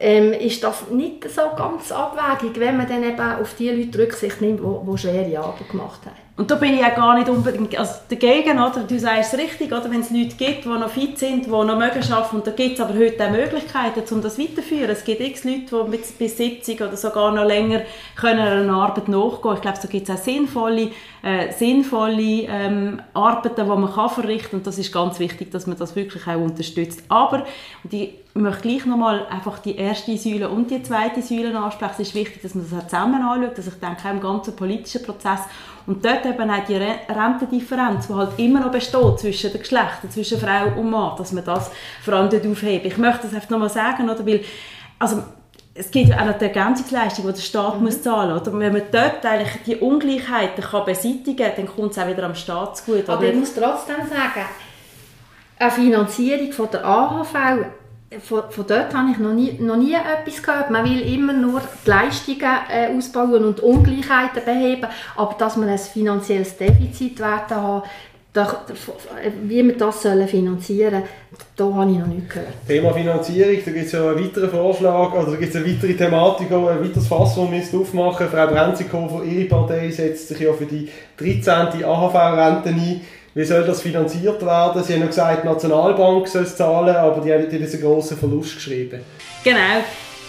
ähm, 0.00 0.32
ist 0.32 0.62
das 0.62 0.90
nicht 0.90 1.28
so 1.28 1.42
ganz 1.56 1.90
abwägig, 1.90 2.58
wenn 2.60 2.76
man 2.76 2.88
dann 2.88 3.02
eben 3.02 3.20
auf 3.20 3.54
die 3.54 3.70
Leute 3.70 3.98
Rücksicht 3.98 4.40
nimmt, 4.40 4.60
die 4.60 4.98
schwere 4.98 5.38
Arbeit 5.38 5.68
gemacht 5.68 6.00
haben. 6.06 6.27
Und 6.38 6.48
da 6.52 6.54
bin 6.54 6.72
ich 6.72 6.80
ja 6.80 6.90
gar 6.90 7.18
nicht 7.18 7.28
unbedingt 7.28 7.76
also 7.76 7.94
dagegen, 8.08 8.60
oder? 8.60 8.84
Du 8.86 8.96
sagst 8.96 9.34
es 9.34 9.40
richtig, 9.40 9.72
oder? 9.72 9.90
Wenn 9.90 10.02
es 10.02 10.10
Leute 10.10 10.36
gibt, 10.36 10.64
die 10.64 10.68
noch 10.68 10.88
fit 10.88 11.18
sind, 11.18 11.46
die 11.46 11.50
noch 11.50 11.64
mögen 11.64 12.12
arbeiten, 12.12 12.36
und 12.36 12.46
da 12.46 12.52
gibt 12.52 12.78
es 12.78 12.80
aber 12.80 12.94
heute 12.94 13.26
auch 13.26 13.32
Möglichkeiten, 13.32 14.14
um 14.14 14.22
das 14.22 14.38
weiterzuführen. 14.38 14.88
Es 14.88 15.02
gibt 15.02 15.20
x 15.20 15.42
Leute, 15.42 15.84
die 15.84 15.90
bis, 15.96 16.12
bis 16.12 16.36
70 16.36 16.80
oder 16.80 16.96
sogar 16.96 17.32
noch 17.32 17.44
länger 17.44 17.80
können 18.14 18.38
einer 18.38 18.72
Arbeit 18.72 19.08
nachgehen. 19.08 19.54
Ich 19.56 19.62
glaube, 19.62 19.78
so 19.82 19.88
gibt 19.88 20.08
es 20.08 20.14
auch 20.14 20.22
sinnvolle, 20.22 20.92
äh, 21.24 21.52
sinnvolle 21.52 22.46
ähm, 22.48 23.02
Arbeiten, 23.14 23.56
die 23.56 23.68
man 23.68 23.92
kann 23.92 24.08
verrichten 24.08 24.50
kann. 24.50 24.58
Und 24.60 24.66
das 24.68 24.78
ist 24.78 24.92
ganz 24.92 25.18
wichtig, 25.18 25.50
dass 25.50 25.66
man 25.66 25.76
das 25.76 25.96
wirklich 25.96 26.24
auch 26.28 26.40
unterstützt. 26.40 27.02
Aber, 27.08 27.46
und 27.82 27.92
ich 27.92 28.12
möchte 28.34 28.62
gleich 28.62 28.86
nochmal 28.86 29.26
einfach 29.26 29.58
die 29.58 29.74
erste 29.74 30.16
Säule 30.16 30.48
und 30.48 30.70
die 30.70 30.84
zweite 30.84 31.20
Säule 31.20 31.58
ansprechen. 31.58 31.94
Es 31.94 32.08
ist 32.10 32.14
wichtig, 32.14 32.42
dass 32.42 32.54
man 32.54 32.64
das 32.70 32.78
auch 32.78 32.86
zusammen 32.86 33.22
anschaut, 33.22 33.58
dass 33.58 33.66
ich 33.66 33.74
denke, 33.74 34.06
auch 34.06 34.12
im 34.12 34.20
ganzen 34.20 34.54
politischen 34.54 35.02
Prozess 35.02 35.40
und 35.88 36.04
dort 36.04 36.26
eben 36.26 36.50
auch 36.50 36.64
die 36.66 36.76
Rentendifferenz, 36.76 38.08
die 38.08 38.14
halt 38.14 38.38
immer 38.38 38.60
noch 38.60 38.70
besteht 38.70 39.20
zwischen 39.20 39.50
den 39.50 39.60
Geschlechtern, 39.60 40.10
zwischen 40.10 40.38
Frau 40.38 40.78
und 40.78 40.90
Mann, 40.90 41.16
dass 41.16 41.32
man 41.32 41.42
das 41.44 41.70
vor 42.04 42.12
allem 42.12 42.28
dort 42.28 42.46
aufhebt. 42.46 42.84
Ich 42.84 42.98
möchte 42.98 43.22
das 43.22 43.34
einfach 43.34 43.48
nochmal 43.48 43.70
sagen, 43.70 44.08
oder? 44.08 44.24
Weil, 44.26 44.42
also, 44.98 45.22
es 45.72 45.90
gibt 45.90 46.12
auch 46.12 46.26
noch 46.26 46.36
die 46.36 46.44
Ergänzungsleistung, 46.44 47.26
die 47.26 47.32
der 47.32 47.40
Staat 47.40 47.76
mhm. 47.76 47.84
muss 47.84 48.02
zahlen 48.02 48.34
muss. 48.34 48.44
Wenn 48.44 48.72
man 48.72 48.82
dort 48.92 49.24
eigentlich 49.24 49.62
die 49.64 49.76
Ungleichheiten 49.76 50.62
kann 50.62 50.84
beseitigen 50.84 51.36
kann, 51.36 51.52
dann 51.56 51.66
kommt 51.66 51.92
es 51.92 51.98
auch 51.98 52.06
wieder 52.06 52.24
am 52.24 52.34
Staat 52.34 52.76
zu 52.76 52.92
gut. 52.92 53.08
Aber 53.08 53.24
ich 53.24 53.34
muss 53.34 53.54
trotzdem 53.54 53.96
sagen, 53.96 54.46
eine 55.58 55.70
Finanzierung 55.70 56.52
von 56.52 56.68
der 56.70 56.84
AHV, 56.84 57.34
von, 58.22 58.42
von 58.50 58.66
dort 58.66 58.94
habe 58.94 59.10
ich 59.12 59.18
noch 59.18 59.34
nie, 59.34 59.52
noch 59.60 59.76
nie 59.76 59.94
etwas 59.94 60.42
gehört. 60.42 60.70
Man 60.70 60.84
will 60.84 61.00
immer 61.12 61.34
nur 61.34 61.60
die 61.84 61.90
Leistungen 61.90 62.40
äh, 62.70 62.96
ausbauen 62.96 63.44
und 63.44 63.60
Ungleichheiten 63.60 64.44
beheben, 64.44 64.86
aber 65.16 65.34
dass 65.38 65.56
man 65.56 65.68
ein 65.68 65.78
finanzielles 65.78 66.56
Defizit 66.56 67.20
haben 67.20 67.82
da, 68.32 68.64
wie 69.42 69.64
wir 69.66 69.76
das 69.76 70.02
sollen 70.02 70.28
finanzieren 70.28 71.02
sollen, 71.56 71.72
da 71.72 71.80
habe 71.80 71.90
ich 71.90 71.98
noch 71.98 72.06
nicht 72.06 72.28
gehört. 72.28 72.48
Thema 72.66 72.92
Finanzierung, 72.92 73.56
da 73.64 73.70
gibt 73.70 73.86
es 73.86 73.92
ja 73.92 74.10
einen 74.10 74.24
weiteren 74.24 74.50
Vorschlag, 74.50 75.12
also 75.12 75.32
da 75.32 75.36
gibt 75.36 75.54
es 75.54 75.56
eine 75.56 75.66
weitere 75.66 75.94
Thematik, 75.94 76.52
ein 76.52 76.64
weiteres 76.64 77.06
Fass, 77.08 77.34
das 77.34 77.72
wir 77.72 77.80
aufmachen 77.80 78.28
Frau 78.28 78.46
Brenzikofer, 78.46 79.24
ihre 79.24 79.48
Partei 79.48 79.90
setzt 79.90 80.28
sich 80.28 80.40
ja 80.40 80.52
für 80.52 80.66
die 80.66 80.88
13. 81.16 81.84
AHV-Rente 81.84 82.68
ein. 82.68 83.00
Wie 83.34 83.44
soll 83.44 83.64
das 83.64 83.82
finanziert 83.82 84.44
werden? 84.44 84.82
Sie 84.82 84.94
haben 84.94 85.02
ja 85.02 85.06
gesagt, 85.06 85.44
die 85.44 85.46
Nationalbank 85.46 86.28
soll 86.28 86.42
es 86.42 86.56
zahlen, 86.56 86.96
aber 86.96 87.20
die 87.20 87.32
haben 87.32 87.48
diesen 87.48 87.80
grossen 87.80 88.16
Verlust 88.16 88.56
geschrieben. 88.56 89.00
Genau. 89.44 89.82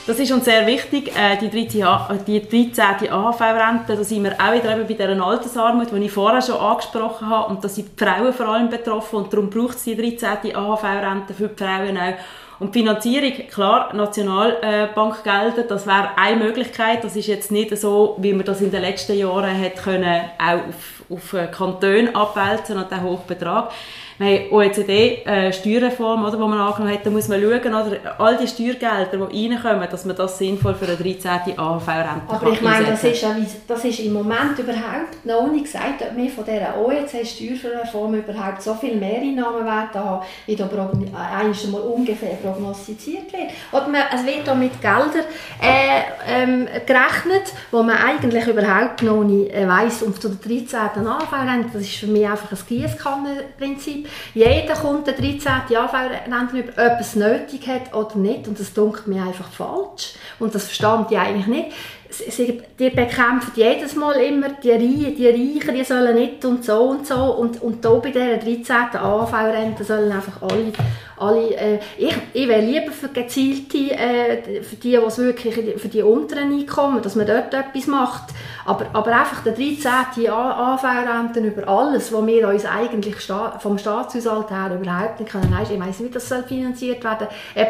Das 0.10 0.18
ist 0.18 0.32
uns 0.32 0.46
sehr 0.46 0.66
wichtig, 0.66 1.12
äh, 1.16 1.38
die 1.38 1.52
13. 1.52 1.84
AHV-Rente, 1.84 3.96
da 3.96 4.04
sind 4.04 4.24
wir 4.24 4.34
auch 4.34 4.54
wieder 4.54 4.76
bei 4.76 4.84
dieser 4.84 5.24
Altersarmut, 5.24 5.92
die 5.92 6.06
ich 6.06 6.12
vorher 6.12 6.42
schon 6.42 6.56
angesprochen 6.56 7.30
habe, 7.30 7.54
und 7.54 7.64
da 7.64 7.70
sind 7.70 7.90
die 7.90 8.04
Frauen 8.04 8.34
vor 8.34 8.48
allem 8.48 8.70
betroffen 8.70 9.18
und 9.18 9.32
darum 9.32 9.52
braucht 9.52 9.76
es 9.76 9.84
die 9.84 9.96
13. 9.96 10.56
AHV-Rente 10.56 11.36
für 11.36 11.50
die 11.50 11.64
Frauen 11.64 11.96
auch. 11.96 12.16
Und 12.60 12.74
Finanzierung, 12.74 13.48
klar, 13.48 13.96
Nationalbankgelder, 13.96 15.64
das 15.64 15.88
wäre 15.88 16.10
eine 16.18 16.44
Möglichkeit. 16.44 17.04
Das 17.04 17.16
ist 17.16 17.28
jetzt 17.28 17.52
nicht 17.52 17.76
so, 17.78 18.18
wie 18.20 18.34
man 18.34 18.46
das 18.46 18.60
in 18.60 18.70
den 18.70 18.82
letzten 18.82 19.18
Jahren 19.18 19.58
hat 19.58 19.78
können, 19.78 20.22
auch 20.38 20.68
auf, 20.68 21.34
auf 21.34 21.52
Kantone 21.52 22.14
abwälzen 22.14 22.78
und 22.78 22.92
einen 22.92 23.04
hohen 23.04 23.26
Betrag. 23.26 23.72
Wir 24.20 24.42
haben 24.42 24.52
OECD-Steuerreform, 24.52 26.26
äh, 26.26 26.32
die 26.32 26.38
man 26.38 26.60
angenommen 26.60 26.94
hat, 26.94 27.06
da 27.06 27.10
muss 27.10 27.30
man 27.30 27.42
schauen, 27.42 27.74
oder, 27.74 28.20
all 28.20 28.38
die 28.38 28.48
Steuergelder, 28.48 29.06
die 29.32 29.48
reinkommen, 29.48 29.88
dass 29.90 30.04
man 30.04 30.14
das 30.18 30.38
sinnvoll 30.38 30.76
für 30.76 30.88
eine 30.88 30.98
13. 30.98 31.58
AHV-Rente 31.58 32.28
Aber 32.28 32.52
ich 32.52 32.62
meine, 32.62 32.88
das 32.88 33.02
ist, 33.06 33.26
das 33.66 33.86
ist 33.86 34.00
im 34.00 34.12
Moment 34.12 34.60
überhaupt 34.60 35.26
noch 35.26 35.50
nicht 35.50 35.66
gesagt, 35.66 36.02
ob 36.02 36.18
wir 36.18 36.30
von 36.30 36.44
dieser 36.44 36.78
OECD-Steuerreform 36.78 38.16
überhaupt 38.16 38.62
so 38.62 38.74
viel 38.74 38.98
Mehreinnahmen 38.98 39.66
werden 39.66 39.94
haben, 39.94 40.26
wie 40.46 40.56
da 40.58 40.66
einmal 40.66 41.82
ungefähr 41.82 42.36
prognostiziert 42.44 43.32
wird. 43.32 43.52
Oder 43.72 43.88
man, 43.88 44.02
es 44.14 44.26
wird 44.26 44.46
da 44.46 44.54
mit 44.54 44.82
Geldern 44.82 45.24
äh, 45.62 46.02
ähm, 46.28 46.68
gerechnet, 46.86 47.54
wo 47.72 47.84
man 47.84 47.96
eigentlich 47.96 48.46
überhaupt 48.48 49.02
noch 49.02 49.24
nicht 49.24 49.54
äh, 49.54 49.66
weiss. 49.66 50.04
Und 50.04 50.22
zu 50.22 50.28
der 50.28 50.46
13. 50.46 51.08
AHV-Rente, 51.08 51.70
das 51.72 51.84
ist 51.84 51.96
für 51.96 52.08
mich 52.08 52.28
einfach 52.28 52.52
ein 52.52 52.58
Gießkannenprinzip. 52.68 54.09
Jeder 54.34 54.74
kommt 54.74 55.08
der 55.08 55.14
13. 55.14 55.52
Anfängerrentner 55.76 56.48
über, 56.54 56.72
ob 56.72 56.78
er 56.78 57.00
es 57.00 57.16
nötig 57.16 57.68
hat 57.68 57.94
oder 57.94 58.16
nicht. 58.16 58.48
Und 58.48 58.60
das 58.60 58.74
dunkelt 58.74 59.08
mir 59.08 59.24
einfach 59.24 59.50
falsch. 59.50 60.14
Und 60.40 60.56
das 60.56 60.66
verstand 60.66 61.12
ich 61.12 61.18
eigentlich 61.18 61.48
nicht. 61.48 61.72
Sie, 62.12 62.62
die 62.80 62.90
bekämpfen 62.90 63.52
jedes 63.56 63.96
Mal 63.96 64.16
immer 64.16 64.50
die 64.50 64.72
Reichen, 64.72 65.16
die 65.16 65.28
Reichen, 65.28 65.76
die 65.76 65.84
sollen 65.84 66.16
nicht 66.16 66.44
und 66.44 66.66
so 66.66 66.82
und 66.82 67.06
so. 67.06 67.16
Und, 67.16 67.62
und 67.62 67.86
hier 67.86 68.00
bei 68.02 68.10
dieser 68.10 68.38
13. 68.38 69.00
AV-Rente 69.00 69.84
sollen 69.84 70.12
einfach 70.12 70.42
alle, 70.42 70.74
alle 71.18 71.56
äh, 71.56 71.80
ich, 72.00 72.16
ich 72.34 72.48
wäre 72.48 72.62
lieber 72.62 72.92
für 72.92 73.10
gezielte, 73.10 73.92
äh, 73.92 74.64
für 74.64 74.76
die, 74.78 75.00
was 75.00 75.20
wirklich 75.20 75.54
für 75.80 75.88
die 75.88 76.02
unteren 76.02 76.52
Einkommen, 76.52 77.02
dass 77.04 77.16
man 77.16 77.28
dort 77.28 77.54
etwas 77.54 77.86
macht. 77.86 78.34
Aber, 78.66 78.88
aber 78.94 79.12
einfach 79.12 79.44
der 79.44 79.54
13. 79.54 80.30
AV-Rente 80.30 81.40
über 81.42 81.68
alles, 81.68 82.12
was 82.12 82.26
wir 82.26 82.48
uns 82.48 82.66
eigentlich 82.66 83.18
vom 83.60 83.78
Staatshaushalt 83.78 84.50
her 84.50 84.80
überhaupt 84.80 85.20
nicht 85.20 85.32
können. 85.32 85.56
Ich 85.62 85.80
weiss 85.80 86.00
nicht, 86.00 86.10
wie 86.10 86.14
das 86.14 86.28
soll 86.28 86.44
finanziert 86.44 87.04
werden 87.04 87.28
soll. 87.56 87.64
Äh, 87.64 87.68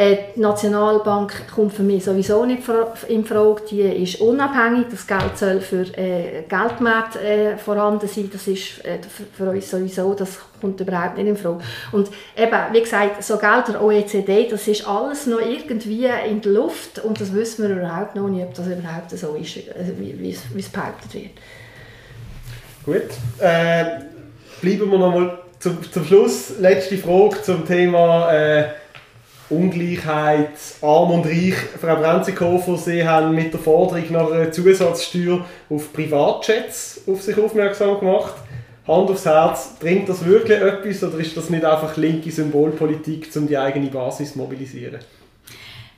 die 0.00 0.40
Nationalbank 0.40 1.48
kommt 1.54 1.74
für 1.74 1.82
mich 1.82 2.04
sowieso 2.04 2.46
nicht 2.46 2.62
in 3.08 3.24
Frage. 3.24 3.62
Die 3.70 3.82
ist 3.82 4.18
unabhängig. 4.20 4.86
Das 4.90 5.06
Geld 5.06 5.36
soll 5.36 5.60
für 5.60 5.82
äh, 5.98 6.44
Geldmärkte 6.48 7.20
äh, 7.20 7.56
vorhanden 7.58 8.08
sein. 8.08 8.30
Das 8.32 8.46
ist 8.46 8.82
äh, 8.82 8.98
für 9.36 9.50
uns 9.50 9.70
sowieso, 9.70 10.14
das 10.14 10.38
kommt 10.58 10.80
überhaupt 10.80 11.18
nicht 11.18 11.26
in 11.26 11.36
Frage. 11.36 11.60
Und 11.92 12.08
eben, 12.34 12.58
wie 12.72 12.80
gesagt, 12.80 13.22
so 13.22 13.36
Geld 13.36 13.68
der 13.68 13.82
OECD, 13.82 14.48
das 14.48 14.66
ist 14.68 14.86
alles 14.88 15.26
noch 15.26 15.40
irgendwie 15.40 16.06
in 16.28 16.40
der 16.40 16.52
Luft 16.52 17.00
und 17.00 17.20
das 17.20 17.34
wissen 17.34 17.68
wir 17.68 17.76
überhaupt 17.76 18.16
noch 18.16 18.28
nicht, 18.28 18.44
ob 18.44 18.54
das 18.54 18.68
überhaupt 18.68 19.10
so 19.10 19.34
ist, 19.34 19.58
äh, 19.58 19.92
wie, 19.98 20.30
es 20.30 20.68
behauptet 20.70 21.12
wird. 21.12 21.32
Gut. 22.86 23.10
Äh, 23.38 23.84
bleiben 24.62 24.90
wir 24.90 24.98
noch 24.98 25.14
mal 25.14 25.38
zum, 25.58 25.76
zum 25.92 26.04
Schluss. 26.06 26.58
Letzte 26.58 26.96
Frage 26.96 27.42
zum 27.42 27.66
Thema 27.66 28.32
Ungleichheit, 29.50 30.48
arm 30.80 31.10
und 31.10 31.26
reich. 31.26 31.54
Frau 31.80 31.96
Brenzikofer, 31.96 32.76
Sie 32.76 33.06
haben 33.06 33.34
mit 33.34 33.52
der 33.52 33.60
Forderung 33.60 34.04
nach 34.10 34.30
einer 34.30 34.52
Zusatzsteuer 34.52 35.44
auf 35.68 35.92
Privatjets 35.92 37.02
auf 37.06 37.20
sich 37.22 37.36
aufmerksam 37.36 37.98
gemacht. 37.98 38.34
Hand 38.86 39.10
aufs 39.10 39.26
Herz, 39.26 39.74
bringt 39.78 40.08
das 40.08 40.24
wirklich 40.24 40.60
etwas 40.60 41.02
oder 41.04 41.18
ist 41.18 41.36
das 41.36 41.50
nicht 41.50 41.64
einfach 41.64 41.96
linke 41.96 42.30
Symbolpolitik, 42.30 43.28
um 43.36 43.46
die 43.46 43.58
eigene 43.58 43.88
Basis 43.88 44.32
zu 44.32 44.38
mobilisieren? 44.38 45.00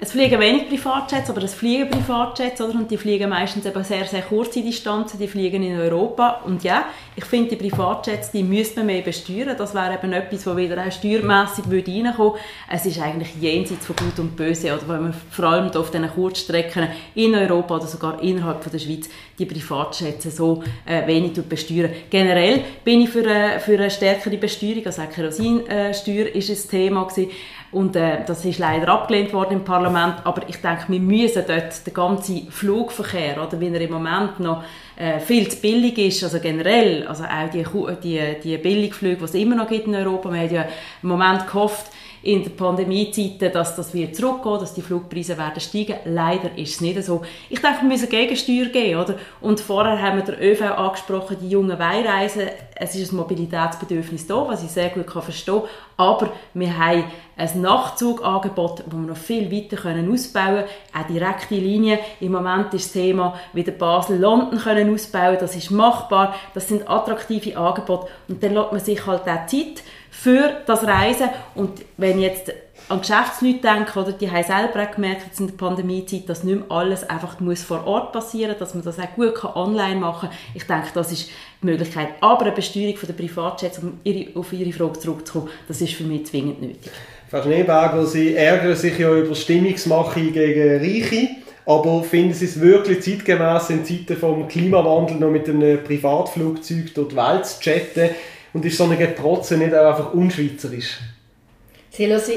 Es 0.04 0.10
fliegen 0.10 0.40
wenig 0.40 0.68
Privatjets, 0.68 1.30
aber 1.30 1.44
es 1.44 1.54
fliegen 1.54 1.88
Privatjets, 1.88 2.60
oder? 2.60 2.74
Und 2.74 2.90
die 2.90 2.96
fliegen 2.96 3.30
meistens 3.30 3.66
eben 3.66 3.84
sehr, 3.84 4.04
sehr 4.04 4.22
kurze 4.22 4.60
Distanzen, 4.60 5.16
die 5.16 5.28
fliegen 5.28 5.62
in 5.62 5.78
Europa. 5.78 6.40
Und 6.44 6.64
ja, 6.64 6.86
ich 7.14 7.24
finde, 7.24 7.50
die 7.50 7.68
Privatjets, 7.68 8.32
die 8.32 8.42
müsste 8.42 8.80
man 8.80 8.86
mehr 8.86 9.02
besteuern. 9.02 9.54
Das 9.56 9.74
wäre 9.74 9.94
eben 9.94 10.12
etwas, 10.12 10.44
was 10.44 10.56
wieder 10.56 10.84
auch 10.84 10.90
steuermässig 10.90 11.70
würde 11.70 11.92
reinkommen. 11.92 12.32
Es 12.68 12.84
ist 12.84 13.00
eigentlich 13.00 13.28
jenseits 13.40 13.86
von 13.86 13.94
Gut 13.94 14.18
und 14.18 14.34
Böse, 14.34 14.74
oder? 14.74 14.88
Wenn 14.88 15.02
man 15.02 15.14
vor 15.30 15.44
allem 15.44 15.70
auf 15.70 15.92
diesen 15.92 16.10
Kurzstrecken 16.10 16.88
in 17.14 17.36
Europa 17.36 17.76
oder 17.76 17.86
sogar 17.86 18.20
innerhalb 18.20 18.60
von 18.60 18.72
der 18.72 18.80
Schweiz 18.80 19.08
die 19.38 19.46
Privatjets 19.46 20.36
so 20.36 20.64
äh, 20.84 21.06
wenig 21.06 21.34
besteuern. 21.48 21.92
Generell 22.10 22.64
bin 22.84 23.02
ich 23.02 23.08
für, 23.08 23.24
äh, 23.24 23.60
für 23.60 23.74
eine 23.74 23.88
stärkere 23.88 24.36
Besteuerung, 24.36 24.84
also 24.84 25.02
auch 25.02 25.10
Kerosinsteuer 25.10 26.26
ist 26.34 26.50
ein 26.50 26.70
Thema 26.70 27.04
gewesen. 27.04 27.30
Und 27.72 27.96
äh, 27.96 28.18
das 28.26 28.44
ist 28.44 28.58
leider 28.58 28.88
abgelehnt 28.88 29.32
worden 29.32 29.54
im 29.54 29.64
Parlament. 29.64 30.16
Aber 30.24 30.46
ich 30.46 30.58
denke, 30.58 30.84
wir 30.88 31.00
müssen 31.00 31.42
dort 31.46 31.86
den 31.86 31.94
ganzen 31.94 32.50
Flugverkehr, 32.50 33.42
oder, 33.42 33.58
wie 33.58 33.68
er 33.68 33.80
im 33.80 33.92
Moment 33.92 34.38
noch 34.40 34.62
äh, 34.96 35.18
viel 35.20 35.48
zu 35.48 35.56
billig 35.56 35.96
ist, 35.96 36.22
also 36.22 36.38
generell, 36.38 37.06
also 37.06 37.24
auch 37.24 37.50
die, 37.50 37.64
die, 38.02 38.40
die 38.44 38.58
Billigflüge, 38.58 39.16
die 39.16 39.24
es 39.24 39.34
immer 39.34 39.56
noch 39.56 39.68
gibt 39.68 39.86
in 39.86 39.94
Europa. 39.94 40.30
Wir 40.30 40.40
haben 40.40 40.54
ja 40.54 40.64
im 41.02 41.08
Moment 41.08 41.46
gehofft, 41.46 41.86
in 42.22 42.44
der 42.44 42.50
Pandemiezeiten, 42.50 43.52
dass 43.52 43.74
das 43.74 43.92
wird 43.92 44.14
zurückgehen, 44.14 44.60
dass 44.60 44.74
die 44.74 44.82
Flugpreise 44.82 45.36
werden 45.36 45.60
steigen. 45.60 45.96
Leider 46.04 46.56
ist 46.56 46.74
es 46.74 46.80
nicht 46.80 47.02
so. 47.02 47.22
Ich 47.50 47.60
denke, 47.60 47.82
wir 47.82 47.88
müssen 47.88 48.08
Gegensteuer 48.08 48.66
geben, 48.66 49.00
oder? 49.00 49.16
Und 49.40 49.60
vorher 49.60 50.00
haben 50.00 50.18
wir 50.18 50.24
den 50.24 50.40
ÖV 50.40 50.62
angesprochen, 50.62 51.38
die 51.40 51.48
jungen 51.48 51.78
Weihreisen. 51.78 52.48
Es 52.74 52.94
ist 52.94 53.12
ein 53.12 53.16
Mobilitätsbedürfnis 53.16 54.26
da, 54.26 54.46
was 54.46 54.62
ich 54.62 54.70
sehr 54.70 54.90
gut 54.90 55.10
verstehen 55.10 55.62
kann. 55.62 55.68
Aber 55.96 56.32
wir 56.54 56.78
haben 56.78 57.04
ein 57.36 57.60
Nachtzugangebot, 57.60 58.80
das 58.80 58.92
wir 58.92 58.98
noch 58.98 59.16
viel 59.16 59.50
weiter 59.50 59.76
können 59.76 60.12
ausbauen 60.12 60.64
können. 60.64 60.66
Auch 60.94 61.06
direkte 61.06 61.54
Linien. 61.56 61.98
Im 62.20 62.32
Moment 62.32 62.72
ist 62.74 62.86
das 62.86 62.92
Thema, 62.92 63.34
wieder 63.52 63.72
Basel-London 63.72 64.58
können 64.58 64.94
ausbauen. 64.94 65.38
Das 65.40 65.56
ist 65.56 65.70
machbar. 65.70 66.34
Das 66.54 66.68
sind 66.68 66.88
attraktive 66.88 67.56
Angebote. 67.56 68.08
Und 68.28 68.42
dann 68.42 68.54
lässt 68.54 68.72
man 68.72 68.80
sich 68.80 69.06
halt 69.06 69.22
auch 69.22 69.46
Zeit 69.46 69.82
für 70.12 70.60
das 70.66 70.86
Reisen. 70.86 71.30
Und 71.54 71.70
wenn 71.96 72.20
jetzt 72.20 72.52
an 72.88 73.00
Geschäftsleute 73.00 73.60
denken, 73.60 73.98
oder, 73.98 74.12
die 74.12 74.30
haben 74.30 74.44
selber 74.44 74.82
auch 74.82 74.94
gemerkt 74.94 75.22
jetzt 75.26 75.40
in 75.40 75.46
der 75.46 75.54
Pandemiezeit, 75.54 76.28
dass 76.28 76.44
nicht 76.44 76.56
mehr 76.56 76.70
alles 76.70 77.08
einfach 77.08 77.40
muss 77.40 77.62
vor 77.62 77.86
Ort 77.86 78.12
passieren 78.12 78.54
dass 78.58 78.74
man 78.74 78.84
das 78.84 78.98
auch 78.98 79.14
gut 79.16 79.42
online 79.56 79.98
machen 79.98 80.28
kann. 80.28 80.38
Ich 80.54 80.64
denke, 80.64 80.88
das 80.92 81.10
ist 81.10 81.30
die 81.62 81.66
Möglichkeit. 81.66 82.08
Aber 82.20 82.42
eine 82.42 82.52
Besteuerung 82.52 82.98
der 83.02 83.14
Privatjets, 83.14 83.78
um 83.78 84.00
ihre, 84.04 84.38
auf 84.38 84.52
Ihre 84.52 84.72
Frage 84.72 84.98
zurückzukommen, 84.98 85.48
das 85.66 85.80
ist 85.80 85.94
für 85.94 86.04
mich 86.04 86.26
zwingend 86.26 86.60
nötig. 86.60 86.92
Frau 87.30 87.42
Schneeberger, 87.42 88.04
Sie 88.04 88.36
ärgern 88.36 88.76
sich 88.76 88.98
ja 88.98 89.10
über 89.14 89.34
Stimmungsmache 89.34 90.20
gegen 90.20 90.78
Reiche. 90.78 91.28
Aber 91.64 92.02
finden 92.02 92.34
Sie 92.34 92.44
es 92.44 92.60
wirklich 92.60 93.02
zeitgemäß 93.02 93.70
in 93.70 93.84
Zeiten 93.84 94.06
des 94.20 94.48
Klimawandels 94.48 95.18
noch 95.18 95.30
mit 95.30 95.48
einem 95.48 95.82
Privatflugzeug 95.82 96.92
durch 96.94 97.08
die 97.08 97.16
Welt 97.16 97.46
zu 97.46 97.60
chatten? 97.60 98.10
Und 98.52 98.64
ist 98.64 98.76
so 98.76 98.84
eine 98.84 98.96
Getrotze 98.96 99.56
nicht 99.56 99.74
auch 99.74 99.90
einfach 99.90 100.12
unschweizerisch? 100.12 100.98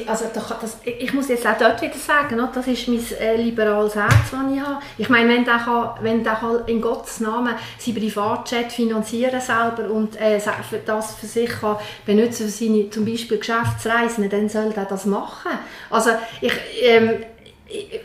Also, 0.08 0.26
das, 0.34 0.78
ich 0.84 1.14
muss 1.14 1.30
jetzt 1.30 1.48
auch 1.48 1.58
dort 1.58 1.82
wieder 1.82 1.96
sagen, 1.96 2.38
das 2.54 2.68
ist 2.68 2.90
mein 2.90 3.00
äh, 3.22 3.38
liberales 3.38 3.96
Herz, 3.96 4.14
das 4.30 4.54
ich 4.54 4.60
habe. 4.60 4.82
Ich 4.98 5.08
meine, 5.08 5.30
wenn 5.30 5.46
der, 5.46 5.60
kann, 5.60 5.92
wenn 6.02 6.26
der 6.26 6.34
kann 6.34 6.66
in 6.68 6.82
Gottes 6.82 7.22
Namen 7.22 7.56
sein 7.78 7.96
Privatjet 7.96 8.74
finanzieren 8.74 9.40
selber 9.40 9.90
und 9.90 10.20
äh, 10.20 10.42
das 10.86 11.16
für 11.16 11.26
sich 11.26 11.50
kann 11.50 11.78
benutzen 12.06 12.48
für 12.48 12.52
seine 12.52 12.90
zum 12.90 13.06
Beispiel 13.06 13.38
Geschäftsreisen, 13.38 14.30
dann 14.30 14.50
soll 14.50 14.74
er 14.76 14.86
das 14.86 15.06
machen. 15.06 15.52
Also 15.90 16.10
ich, 16.42 16.54
ähm, 16.82 17.24
ich 17.68 18.02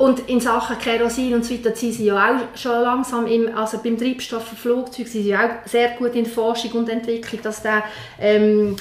und 0.00 0.30
in 0.30 0.40
Sachen 0.40 0.78
Kerosin 0.78 1.34
und 1.34 1.44
so 1.44 1.52
weiter 1.52 1.76
sind 1.76 1.92
sie 1.92 2.06
ja 2.06 2.16
auch 2.16 2.58
schon 2.58 2.80
langsam, 2.80 3.26
im, 3.26 3.54
also 3.54 3.80
beim 3.84 3.98
Treibstoff 3.98 4.48
für 4.48 4.56
Flugzeuge 4.56 5.06
sind 5.06 5.24
sie 5.24 5.36
auch 5.36 5.66
sehr 5.66 5.90
gut 5.90 6.14
in 6.14 6.24
Forschung 6.24 6.72
und 6.72 6.88
Entwicklung, 6.88 7.42
dass 7.42 7.60
der, 7.60 7.82
ähm, 8.18 8.76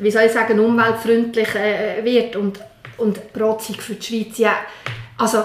wie 0.00 0.10
soll 0.10 0.22
ich 0.22 0.32
sagen, 0.32 0.58
umweltfreundlich 0.58 1.54
äh, 1.54 2.02
wird 2.02 2.36
und, 2.36 2.60
und 2.96 3.30
protzig 3.34 3.82
für 3.82 3.96
die 3.96 4.06
Schweiz. 4.06 4.38
Ja, 4.38 4.54
also 5.18 5.44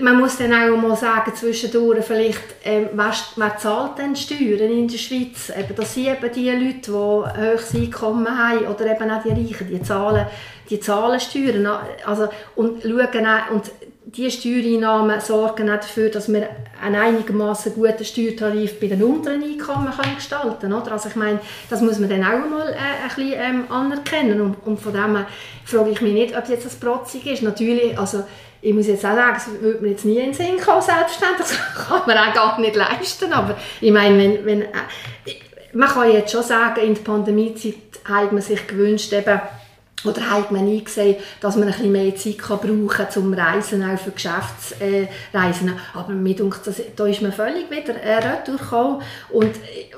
man 0.00 0.18
muss 0.18 0.38
dann 0.38 0.54
auch 0.54 0.74
mal 0.78 0.96
sagen, 0.96 1.34
zwischendurch 1.34 2.02
vielleicht, 2.02 2.40
ähm, 2.64 2.88
wer, 2.94 3.12
wer 3.36 3.58
zahlt 3.58 3.98
denn 3.98 4.16
Steuern 4.16 4.70
in 4.70 4.88
der 4.88 4.96
Schweiz? 4.96 5.52
Eben, 5.54 5.76
das 5.76 5.92
sind 5.92 6.06
eben 6.06 6.32
die 6.34 6.50
Leute, 6.50 6.90
die 6.90 7.40
höchstes 7.40 7.80
Einkommen 7.82 8.26
haben 8.26 8.66
oder 8.66 8.86
eben 8.86 9.10
auch 9.10 9.22
die 9.22 9.28
Reichen, 9.28 9.68
die 9.68 9.82
zahlen, 9.82 10.26
die 10.70 10.80
zahlen 10.80 11.20
Steuern. 11.20 11.68
Also, 12.06 12.28
und 12.56 12.82
schauen 12.82 13.26
auch, 13.26 13.50
und 13.50 13.70
diese 14.16 14.30
Steuereinnahmen 14.30 15.20
sorgen 15.20 15.70
auch 15.70 15.80
dafür, 15.80 16.08
dass 16.08 16.32
wir 16.32 16.48
einen 16.80 16.94
einigermaßen 16.94 17.74
guten 17.74 18.04
Steuertarif 18.04 18.78
bei 18.78 18.86
den 18.86 19.02
unteren 19.02 19.42
Einkommen 19.42 19.90
können 19.90 20.16
gestalten 20.16 20.58
können. 20.60 20.72
Also 20.74 21.08
ich 21.08 21.16
meine, 21.16 21.40
das 21.68 21.80
muss 21.80 21.98
man 21.98 22.10
dann 22.10 22.22
auch 22.22 22.48
mal 22.48 22.68
äh, 22.68 22.76
ein 22.76 23.08
bisschen 23.14 23.32
ähm, 23.36 23.64
anerkennen. 23.70 24.40
Und, 24.40 24.56
und 24.66 24.80
von 24.80 24.92
dem 24.92 25.24
frage 25.64 25.90
ich 25.90 26.00
mich 26.00 26.12
nicht, 26.12 26.36
ob 26.36 26.44
es 26.44 26.50
jetzt 26.50 26.66
das 26.66 26.76
protzig 26.76 27.26
ist. 27.26 27.42
Natürlich, 27.42 27.98
also 27.98 28.24
ich 28.62 28.72
muss 28.72 28.86
jetzt 28.86 29.04
auch 29.04 29.14
sagen, 29.14 29.34
das 29.34 29.60
würde 29.60 29.82
mir 29.82 29.90
jetzt 29.90 30.04
nie 30.04 30.18
in 30.18 30.26
den 30.26 30.34
Sinn 30.34 30.60
kommen, 30.64 30.82
selbstverständlich. 30.82 31.48
Das 31.74 31.88
kann 31.88 32.02
man 32.06 32.16
auch 32.16 32.34
gar 32.34 32.60
nicht 32.60 32.76
leisten. 32.76 33.32
Aber 33.32 33.56
ich 33.80 33.92
meine, 33.92 34.16
wenn, 34.16 34.46
wenn, 34.46 34.62
äh, 34.62 34.68
man 35.72 35.88
kann 35.88 36.12
jetzt 36.12 36.32
schon 36.32 36.42
sagen, 36.42 36.80
in 36.80 36.94
der 36.94 37.02
Pandemiezeit 37.02 37.74
hat 38.04 38.32
man 38.32 38.42
sich 38.42 38.64
gewünscht, 38.66 39.12
eben, 39.12 39.40
oder 40.04 40.30
hat 40.30 40.50
man 40.50 40.64
nie 40.64 40.82
gesehen, 40.82 41.16
dass 41.40 41.56
man 41.56 41.68
ein 41.68 41.74
bisschen 41.74 41.92
mehr 41.92 42.14
Zeit 42.16 42.38
kann 42.38 42.58
brauchen 42.58 42.88
kann 42.88 43.10
zum 43.10 43.32
Reisen, 43.32 43.82
auch 43.82 43.98
für 43.98 44.10
Geschäftsreisen. 44.10 45.72
Aber 45.94 46.12
mir 46.12 46.36
denkt, 46.36 46.60
das, 46.66 46.80
da 46.94 47.06
ist 47.06 47.22
man 47.22 47.32
völlig 47.32 47.70
wieder 47.70 47.94
äh, 47.94 48.18
retour 48.18 49.00
Und, 49.30 49.50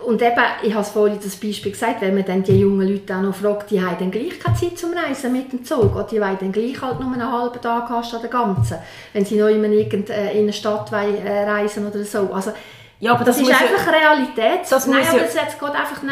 und 0.04 0.22
eben, 0.22 0.44
ich 0.62 0.74
habe 0.74 0.84
vorhin 0.84 1.18
das 1.22 1.36
Beispiel 1.36 1.72
gesagt, 1.72 2.00
wenn 2.00 2.14
man 2.14 2.24
dann 2.24 2.42
die 2.42 2.58
jungen 2.58 2.88
Leute 2.88 3.16
auch 3.16 3.22
noch 3.22 3.34
fragt, 3.34 3.70
die 3.70 3.82
haben 3.82 3.96
dann 3.98 4.10
gleich 4.10 4.38
keine 4.38 4.56
Zeit 4.56 4.78
zum 4.78 4.92
Reisen 4.92 5.32
mit 5.32 5.52
dem 5.52 5.64
Zug. 5.64 5.94
Oder 5.94 6.04
die 6.04 6.20
wollen 6.20 6.38
dann 6.38 6.52
gleich 6.52 6.80
halt 6.80 7.00
nur 7.00 7.12
einen 7.12 7.32
halben 7.32 7.60
Tag 7.60 7.88
hast 7.88 8.14
an 8.14 8.20
der 8.20 8.30
ganzen. 8.30 8.78
Wenn 9.12 9.24
sie 9.24 9.36
noch 9.36 9.48
in 9.48 9.64
eine 9.64 10.52
Stadt 10.52 10.92
äh, 10.92 11.48
reisen 11.48 11.86
oder 11.86 12.04
so. 12.04 12.30
Also, 12.32 12.52
ja, 12.98 13.12
aber 13.12 13.24
das, 13.24 13.38
das 13.38 13.46
ist 13.46 13.54
einfach 13.54 13.92
ja, 13.92 13.92
Realität. 13.92 14.60
Das 14.70 14.86
Nein, 14.86 15.04
aber 15.06 15.18
ja, 15.18 15.24
das 15.24 15.34
jetzt 15.34 15.60
geht 15.60 15.68
einfach 15.68 16.02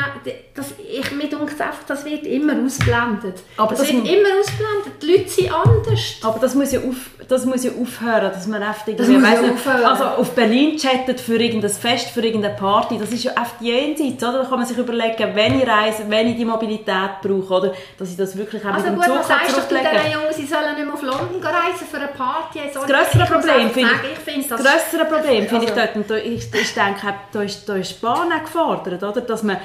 das, 0.55 0.75
ich, 0.79 1.11
mir 1.13 1.29
denkt 1.29 1.61
einfach, 1.61 1.83
das 1.87 2.05
wird 2.05 2.27
immer 2.27 2.55
ausblendet. 2.65 3.43
Aber 3.57 3.71
das, 3.71 3.81
das 3.81 3.93
wird 3.93 4.07
immer 4.07 4.29
ausblendet. 4.39 5.03
Die 5.03 5.07
Leute 5.07 5.29
sind 5.29 5.53
anders. 5.53 6.01
Aber 6.23 6.39
das 6.39 6.55
muss 6.55 6.73
ja, 6.73 6.81
auf, 6.81 7.11
das 7.27 7.45
muss 7.45 7.65
ja 7.65 7.71
aufhören, 7.73 8.31
dass 8.33 8.47
man 8.47 8.63
einfach 8.63 8.85
das 8.97 9.09
muss 9.09 9.23
ja 9.23 9.41
aufhören. 9.41 9.85
Also 9.85 10.05
auf 10.05 10.31
Berlin 10.33 10.77
chattet 10.77 11.21
für 11.21 11.37
irgendein 11.37 11.71
Fest, 11.71 12.11
für 12.11 12.21
irgendeine 12.21 12.55
Party, 12.55 12.99
das 12.99 13.11
ist 13.11 13.25
ja 13.25 13.33
oft 13.33 13.61
jenseits, 13.61 14.23
oder? 14.23 14.43
Da 14.43 14.49
kann 14.49 14.59
man 14.59 14.69
sich 14.69 14.77
überlegen, 14.77 15.35
wenn 15.35 15.59
ich 15.59 15.67
reise, 15.67 16.05
wenn 16.09 16.29
ich 16.29 16.37
die 16.37 16.45
Mobilität 16.45 17.21
brauche, 17.23 17.55
oder? 17.55 17.75
Dass 17.99 18.11
ich 18.11 18.17
das 18.17 18.37
wirklich 18.37 18.65
auch 18.65 18.75
also 18.75 18.91
mit 18.91 18.97
dem 18.97 19.03
Zug 19.03 19.27
kann 19.27 19.49
zurücklegen. 19.49 19.87
Also 19.87 20.03
gut, 20.03 20.13
Jungen, 20.13 20.35
sie 20.35 20.47
sollen 20.47 20.75
nicht 20.77 20.85
mehr 20.85 20.95
auf 20.95 21.03
London 21.03 21.43
reisen 21.43 21.87
für 21.91 21.97
eine 21.97 22.09
Party? 22.09 22.61
Das 22.73 22.85
grössere 22.85 23.27
Problem 23.27 23.71
finde 23.71 23.91
ich, 24.37 24.49
das 24.49 24.61
grössere 24.61 25.05
Problem 25.07 25.49
finde 25.49 25.65
ich 25.65 25.71
dort, 25.71 25.97
und 25.97 26.11
da 26.11 26.17
ist, 26.17 26.55
ich 26.55 26.74
denke, 26.75 27.15
da 27.33 27.43
ist, 27.43 27.69
da 27.69 27.77
ist 27.77 28.01
Bahn 28.01 28.31
gefordert, 28.41 29.03
oder? 29.03 29.21
dass 29.21 29.43
man 29.43 29.59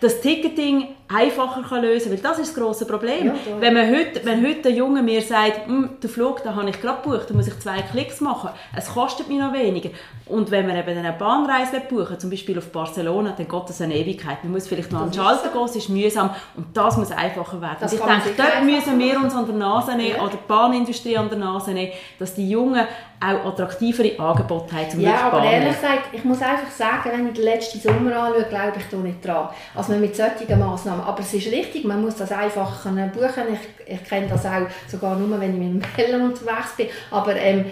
das 0.00 0.20
Ticketing 0.20 0.96
einfacher 1.14 1.62
kann 1.62 1.82
lösen 1.82 2.10
kann, 2.10 2.12
weil 2.12 2.30
das 2.30 2.38
ist 2.38 2.56
das 2.56 2.62
grosse 2.62 2.86
Problem. 2.86 3.26
Ja, 3.26 3.34
wenn, 3.60 3.74
man 3.74 3.88
heute, 3.88 4.24
wenn 4.24 4.46
heute 4.46 4.68
ein 4.68 4.76
Junge 4.76 5.02
mir 5.02 5.22
sagt, 5.22 5.66
hm, 5.66 6.00
den 6.02 6.10
Flug 6.10 6.42
den 6.42 6.54
habe 6.54 6.70
ich 6.70 6.80
gerade 6.80 7.02
gebucht, 7.02 7.28
dann 7.28 7.36
muss 7.36 7.46
ich 7.46 7.58
zwei 7.60 7.82
Klicks 7.82 8.20
machen, 8.20 8.50
es 8.76 8.88
kostet 8.88 9.28
mich 9.28 9.38
noch 9.38 9.52
weniger. 9.52 9.90
Und 10.26 10.50
wenn 10.50 10.66
man 10.66 10.76
eben 10.76 10.96
eine 10.96 11.12
Bahnreise 11.12 11.80
buchen 11.88 12.18
zum 12.18 12.30
Beispiel 12.30 12.56
auf 12.58 12.70
Barcelona, 12.70 13.34
dann 13.36 13.48
geht 13.48 13.68
das 13.68 13.80
eine 13.80 13.94
Ewigkeit. 13.94 14.42
Man 14.42 14.52
muss 14.52 14.66
vielleicht 14.66 14.92
noch 14.92 15.02
an 15.02 15.10
den 15.10 15.14
Schalter 15.14 15.48
gehen, 15.48 15.64
es 15.64 15.76
ist 15.76 15.88
mühsam 15.88 16.30
und 16.56 16.76
das 16.76 16.96
muss 16.96 17.10
einfacher 17.10 17.60
werden. 17.60 17.76
Das 17.80 17.92
ich 17.92 18.00
denke, 18.00 18.30
dort 18.36 18.64
müssen 18.64 18.98
wir 18.98 19.16
uns 19.18 19.34
an 19.34 19.46
der 19.46 19.56
Nase 19.56 19.96
nehmen, 19.96 20.16
ja. 20.16 20.22
oder 20.22 20.32
die 20.32 20.48
Bahnindustrie 20.48 21.16
an 21.16 21.28
der 21.28 21.38
Nase 21.38 21.72
nehmen, 21.72 21.92
dass 22.18 22.34
die 22.34 22.48
Jungen 22.48 22.86
auch 23.22 23.46
attraktivere 23.46 24.18
Angebote 24.18 24.74
haben, 24.74 24.90
zum 24.90 25.00
Ja, 25.00 25.30
aber 25.30 25.44
ehrlich 25.44 25.74
gesagt, 25.74 26.08
ich 26.12 26.24
muss 26.24 26.42
einfach 26.42 26.70
sagen, 26.70 27.10
wenn 27.12 27.28
ich 27.28 27.34
den 27.34 27.44
letzten 27.44 27.80
Sommer 27.80 28.16
anschaue, 28.16 28.44
glaube 28.44 28.72
ich 28.78 28.84
da 28.90 28.96
nicht 28.96 29.24
dran. 29.24 29.48
Also 29.74 29.92
mit 29.92 30.16
solchen 30.16 30.58
Massnahmen. 30.58 31.01
Aber 31.02 31.20
es 31.20 31.34
ist 31.34 31.50
richtig, 31.50 31.84
man 31.84 32.00
muss 32.00 32.16
das 32.16 32.32
einfach 32.32 32.84
buchen. 32.84 33.44
Ich, 33.52 33.94
ich 33.94 34.04
kenne 34.04 34.28
das 34.28 34.46
auch 34.46 34.66
sogar 34.88 35.16
nur, 35.16 35.40
wenn 35.40 35.54
ich 35.54 35.58
mit 35.58 35.84
dem 35.84 35.92
Bellen 35.96 36.22
unterwegs 36.22 36.76
bin. 36.76 36.86
Aber, 37.10 37.36
ähm, 37.36 37.66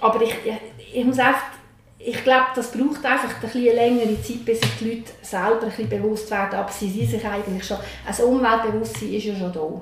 aber 0.00 0.22
ich, 0.22 0.34
ich, 0.44 0.98
ich 0.98 1.04
muss 1.04 1.18
einfach 1.18 1.60
ich 2.02 2.24
glaube, 2.24 2.46
das 2.54 2.72
braucht 2.72 3.04
einfach 3.04 3.28
ein 3.28 3.40
bisschen 3.40 3.74
längere 3.74 4.22
Zeit, 4.22 4.44
bis 4.44 4.60
sich 4.60 4.70
die 4.80 4.84
Leute 4.84 5.10
selber 5.20 5.62
ein 5.62 5.68
bisschen 5.68 5.88
bewusst 5.88 6.30
werden. 6.30 6.58
Aber 6.58 6.72
sie 6.72 6.88
sind 6.88 7.10
sich 7.10 7.24
eigentlich 7.24 7.64
schon, 7.64 7.76
ein 8.06 8.24
Umweltbewusstsein 8.24 9.12
ist 9.12 9.24
ja 9.24 9.34
schon 9.36 9.52
da. 9.52 9.80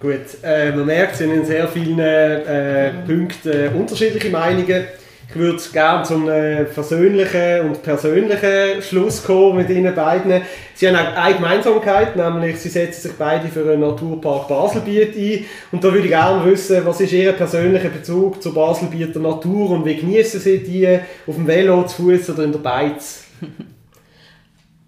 Gut, 0.00 0.42
äh, 0.42 0.70
man 0.70 0.86
merkt, 0.86 1.12
es 1.12 1.18
sind 1.18 1.32
in 1.32 1.44
sehr 1.44 1.66
vielen 1.66 1.98
äh, 1.98 2.92
Punkten 3.04 3.50
äh, 3.50 3.68
unterschiedliche 3.68 4.30
Meinungen. 4.30 4.86
Ich 5.28 5.36
würde 5.36 5.60
gerne 5.72 6.04
zum 6.04 6.28
äh, 6.28 6.66
versöhnlichen 6.66 7.62
und 7.62 7.82
persönlichen 7.82 8.82
Schluss 8.82 9.24
kommen 9.24 9.56
mit 9.56 9.70
Ihnen 9.70 9.94
beiden. 9.94 10.42
Sie 10.74 10.88
haben 10.88 10.96
auch 10.96 11.16
eine 11.16 11.34
Gemeinsamkeit, 11.34 12.14
nämlich 12.14 12.60
Sie 12.60 12.68
setzen 12.68 13.02
sich 13.02 13.12
beide 13.18 13.48
für 13.48 13.68
einen 13.72 13.80
Naturpark 13.80 14.48
Baselbiet 14.48 15.16
ein. 15.16 15.44
Und 15.72 15.82
da 15.82 15.92
würde 15.92 16.06
ich 16.06 16.10
gerne 16.10 16.44
wissen, 16.44 16.84
was 16.84 17.00
ist 17.00 17.12
Ihr 17.12 17.32
persönlicher 17.32 17.88
Bezug 17.88 18.42
zur 18.42 18.54
Baselbieter 18.54 19.18
Natur 19.18 19.70
und 19.70 19.84
wie 19.84 19.96
genießen 19.96 20.40
Sie 20.40 20.58
die 20.58 21.00
auf 21.26 21.34
dem 21.34 21.46
Velo, 21.46 21.84
zu 21.84 22.02
Fuß 22.02 22.30
oder 22.30 22.44
in 22.44 22.52
der 22.52 22.60
Beiz? 22.60 23.24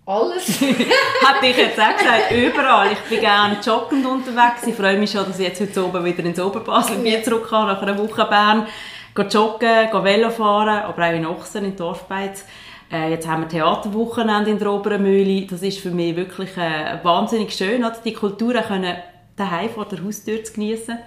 Alles. 0.07 0.47
Hätte 0.61 1.47
ich 1.51 1.57
jetzt 1.57 1.81
auch 1.81 1.97
gesagt, 1.97 2.31
überall. 2.31 2.93
Ich 2.93 3.01
bin 3.11 3.19
gerne 3.19 3.59
joggend 3.65 4.07
unterwegs. 4.07 4.65
Ich 4.65 4.75
freue 4.77 4.97
mich 4.97 5.11
schon, 5.11 5.27
dass 5.27 5.41
ich 5.41 5.49
jetzt 5.49 5.61
heute 5.61 5.85
oben 5.85 6.05
wieder 6.05 6.25
ins 6.25 6.39
Oberbaselbiet 6.39 7.25
zurück 7.25 7.49
kann, 7.51 7.67
nach 7.67 7.83
einer 7.83 7.99
Woche 7.99 8.25
Bern 8.27 8.69
joggen, 9.25 10.05
Velo 10.05 10.31
fahren, 10.31 10.83
aber 10.85 11.09
auch 11.09 11.13
in 11.13 11.27
Ochsen, 11.27 11.65
in 11.65 11.77
Dorfbeiz. 11.77 12.45
Äh, 12.93 13.11
jetzt 13.11 13.27
haben 13.27 13.43
wir 13.43 13.49
Theaterwochenende 13.49 14.51
in 14.51 14.59
der 14.59 14.73
Oberen 14.73 15.03
Mühle. 15.03 15.47
Das 15.47 15.63
ist 15.63 15.81
für 15.81 15.91
mich 15.91 16.15
wirklich 16.17 16.57
äh, 16.57 16.99
wahnsinnig 17.03 17.53
schön, 17.53 17.85
oder? 17.85 17.97
die 18.05 18.13
Kultur 18.13 18.55
können 18.55 18.97
daheim 19.37 19.71
vor 19.71 19.87
der 19.87 20.05
Haustür 20.05 20.43
zu 20.45 20.53
genießen. 20.53 20.99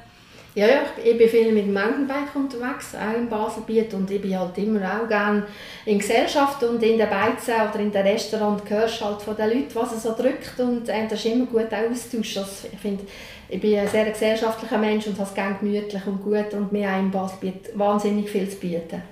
Ja, 0.56 0.68
ja, 0.68 0.82
ich 1.04 1.18
bin 1.18 1.30
viel 1.30 1.52
mit 1.52 1.66
dem 1.66 1.74
Mountainbike 1.74 2.36
unterwegs, 2.36 2.96
auch 2.96 3.16
im 3.16 3.30
Baselbiet 3.30 3.94
und 3.94 4.10
ich 4.10 4.20
bin 4.20 4.38
halt 4.38 4.58
immer 4.58 4.82
auch 4.82 5.08
gerne 5.08 5.44
in 5.86 6.00
Gesellschaft 6.00 6.64
und 6.64 6.82
in 6.82 6.98
den 6.98 7.10
Beizen 7.10 7.54
oder 7.54 7.80
in 7.80 7.92
den 7.92 8.06
Restaurant 8.06 8.68
hörst 8.68 9.04
halt 9.04 9.22
von 9.22 9.36
den 9.36 9.50
Leuten, 9.50 9.76
was 9.76 9.94
es 9.94 10.04
so 10.04 10.16
drückt 10.16 10.60
und 10.60 10.90
äh, 10.90 11.08
das 11.08 11.24
ist 11.24 11.32
immer 11.32 11.46
gut 11.46 11.68
Austausch. 11.72 12.38
Also, 12.38 12.68
ich 12.72 12.80
finde, 12.80 13.04
ich 13.48 13.62
bin 13.62 13.78
ein 13.78 13.88
sehr 13.88 14.06
gesellschaftlicher 14.06 14.78
Mensch 14.80 15.06
und 15.08 15.20
habe 15.20 15.30
es 15.30 15.36
gerne 15.36 15.56
gemütlich 15.60 16.06
und 16.08 16.24
gut 16.24 16.54
und 16.54 16.72
mir 16.72 16.90
auch 16.90 17.00
im 17.00 17.12
Basel 17.12 17.54
wahnsinnig 17.76 18.30
viel 18.30 18.50
zu 18.50 18.58
bieten. 18.58 19.04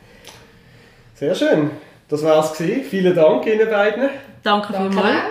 Sehr 1.14 1.36
schön. 1.36 1.72
Das 2.10 2.24
war 2.24 2.44
es. 2.44 2.58
Vielen 2.58 3.16
Dank 3.16 3.46
Ihnen 3.46 3.70
beiden. 3.70 4.10
Danke, 4.44 4.74
Danke 4.74 4.92
vielmals. 4.92 5.22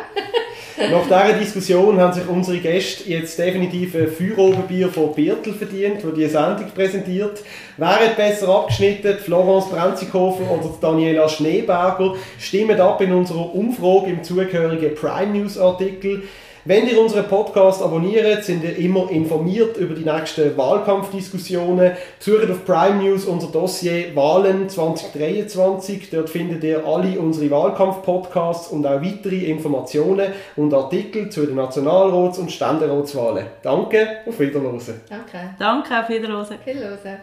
Nach 0.79 1.05
dieser 1.05 1.39
Diskussion 1.39 1.99
haben 1.99 2.13
sich 2.13 2.29
unsere 2.29 2.59
Gäste 2.59 3.09
jetzt 3.09 3.39
definitiv 3.39 3.95
ein 3.95 4.09
Feuerobenbier 4.09 4.89
von 4.89 5.15
Birtel 5.15 5.55
verdient, 5.55 6.05
wo 6.05 6.11
die 6.11 6.27
Sendung 6.27 6.71
präsentiert. 6.75 7.43
Wären 7.79 8.15
besser 8.15 8.49
abgeschnitten 8.51 9.17
Florence 9.17 9.71
Brenzikofer 9.71 10.51
oder 10.51 10.75
Daniela 10.79 11.31
Schneeberger? 11.31 12.15
Stimmt 12.39 12.79
ab 12.79 13.01
in 13.01 13.15
unserer 13.15 13.55
Umfrage 13.55 14.11
im 14.11 14.23
zugehörigen 14.23 14.95
Prime 14.95 15.39
News 15.39 15.57
Artikel. 15.57 16.25
Wenn 16.69 16.89
ihr 16.89 17.01
unseren 17.01 17.29
Podcast 17.29 17.81
abonniert, 17.81 18.43
sind 18.43 18.65
ihr 18.65 18.77
immer 18.77 19.09
informiert 19.09 19.77
über 19.77 19.95
die 19.95 20.05
nächsten 20.05 20.57
Wahlkampfdiskussionen. 20.57 21.93
Besucht 22.19 22.51
auf 22.51 22.65
Prime 22.65 23.05
News 23.05 23.25
unser 23.25 23.47
Dossier 23.53 24.17
Wahlen 24.17 24.69
2023. 24.69 26.11
Dort 26.11 26.29
findet 26.29 26.65
ihr 26.65 26.85
alle 26.85 27.21
unsere 27.21 27.53
Wahlkampf-Podcasts 27.53 28.73
und 28.73 28.85
auch 28.85 29.01
weitere 29.01 29.45
Informationen 29.45 30.33
und 30.57 30.75
Artikel 30.75 31.31
zu 31.31 31.47
den 31.47 31.55
Nationalrats- 31.55 32.41
und 32.41 32.51
Ständeratswahlen. 32.51 33.47
Danke, 33.63 34.09
auf 34.27 34.41
Wiederhören. 34.41 34.81
Danke. 35.09 35.55
Danke, 35.61 36.01
auf 36.01 36.09
Wiederhören. 36.09 36.59
Wiederhören. 36.65 37.19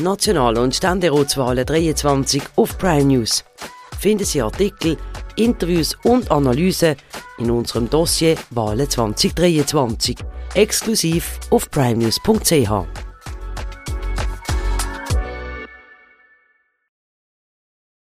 National- 0.00 0.56
und 0.56 0.74
Ständeratswahlen 0.74 1.66
23 1.66 2.42
auf 2.56 2.78
Prime 2.78 3.04
News. 3.04 3.44
Finden 4.00 4.24
Sie 4.24 4.40
Artikel 4.40 4.96
Interviews 5.36 5.96
und 6.04 6.30
Analysen 6.30 6.96
in 7.38 7.50
unserem 7.50 7.88
Dossier 7.90 8.36
Wahlen 8.50 8.88
2023, 8.88 10.16
exklusiv 10.54 11.38
auf 11.50 11.70
primenews.ch. 11.70 13.03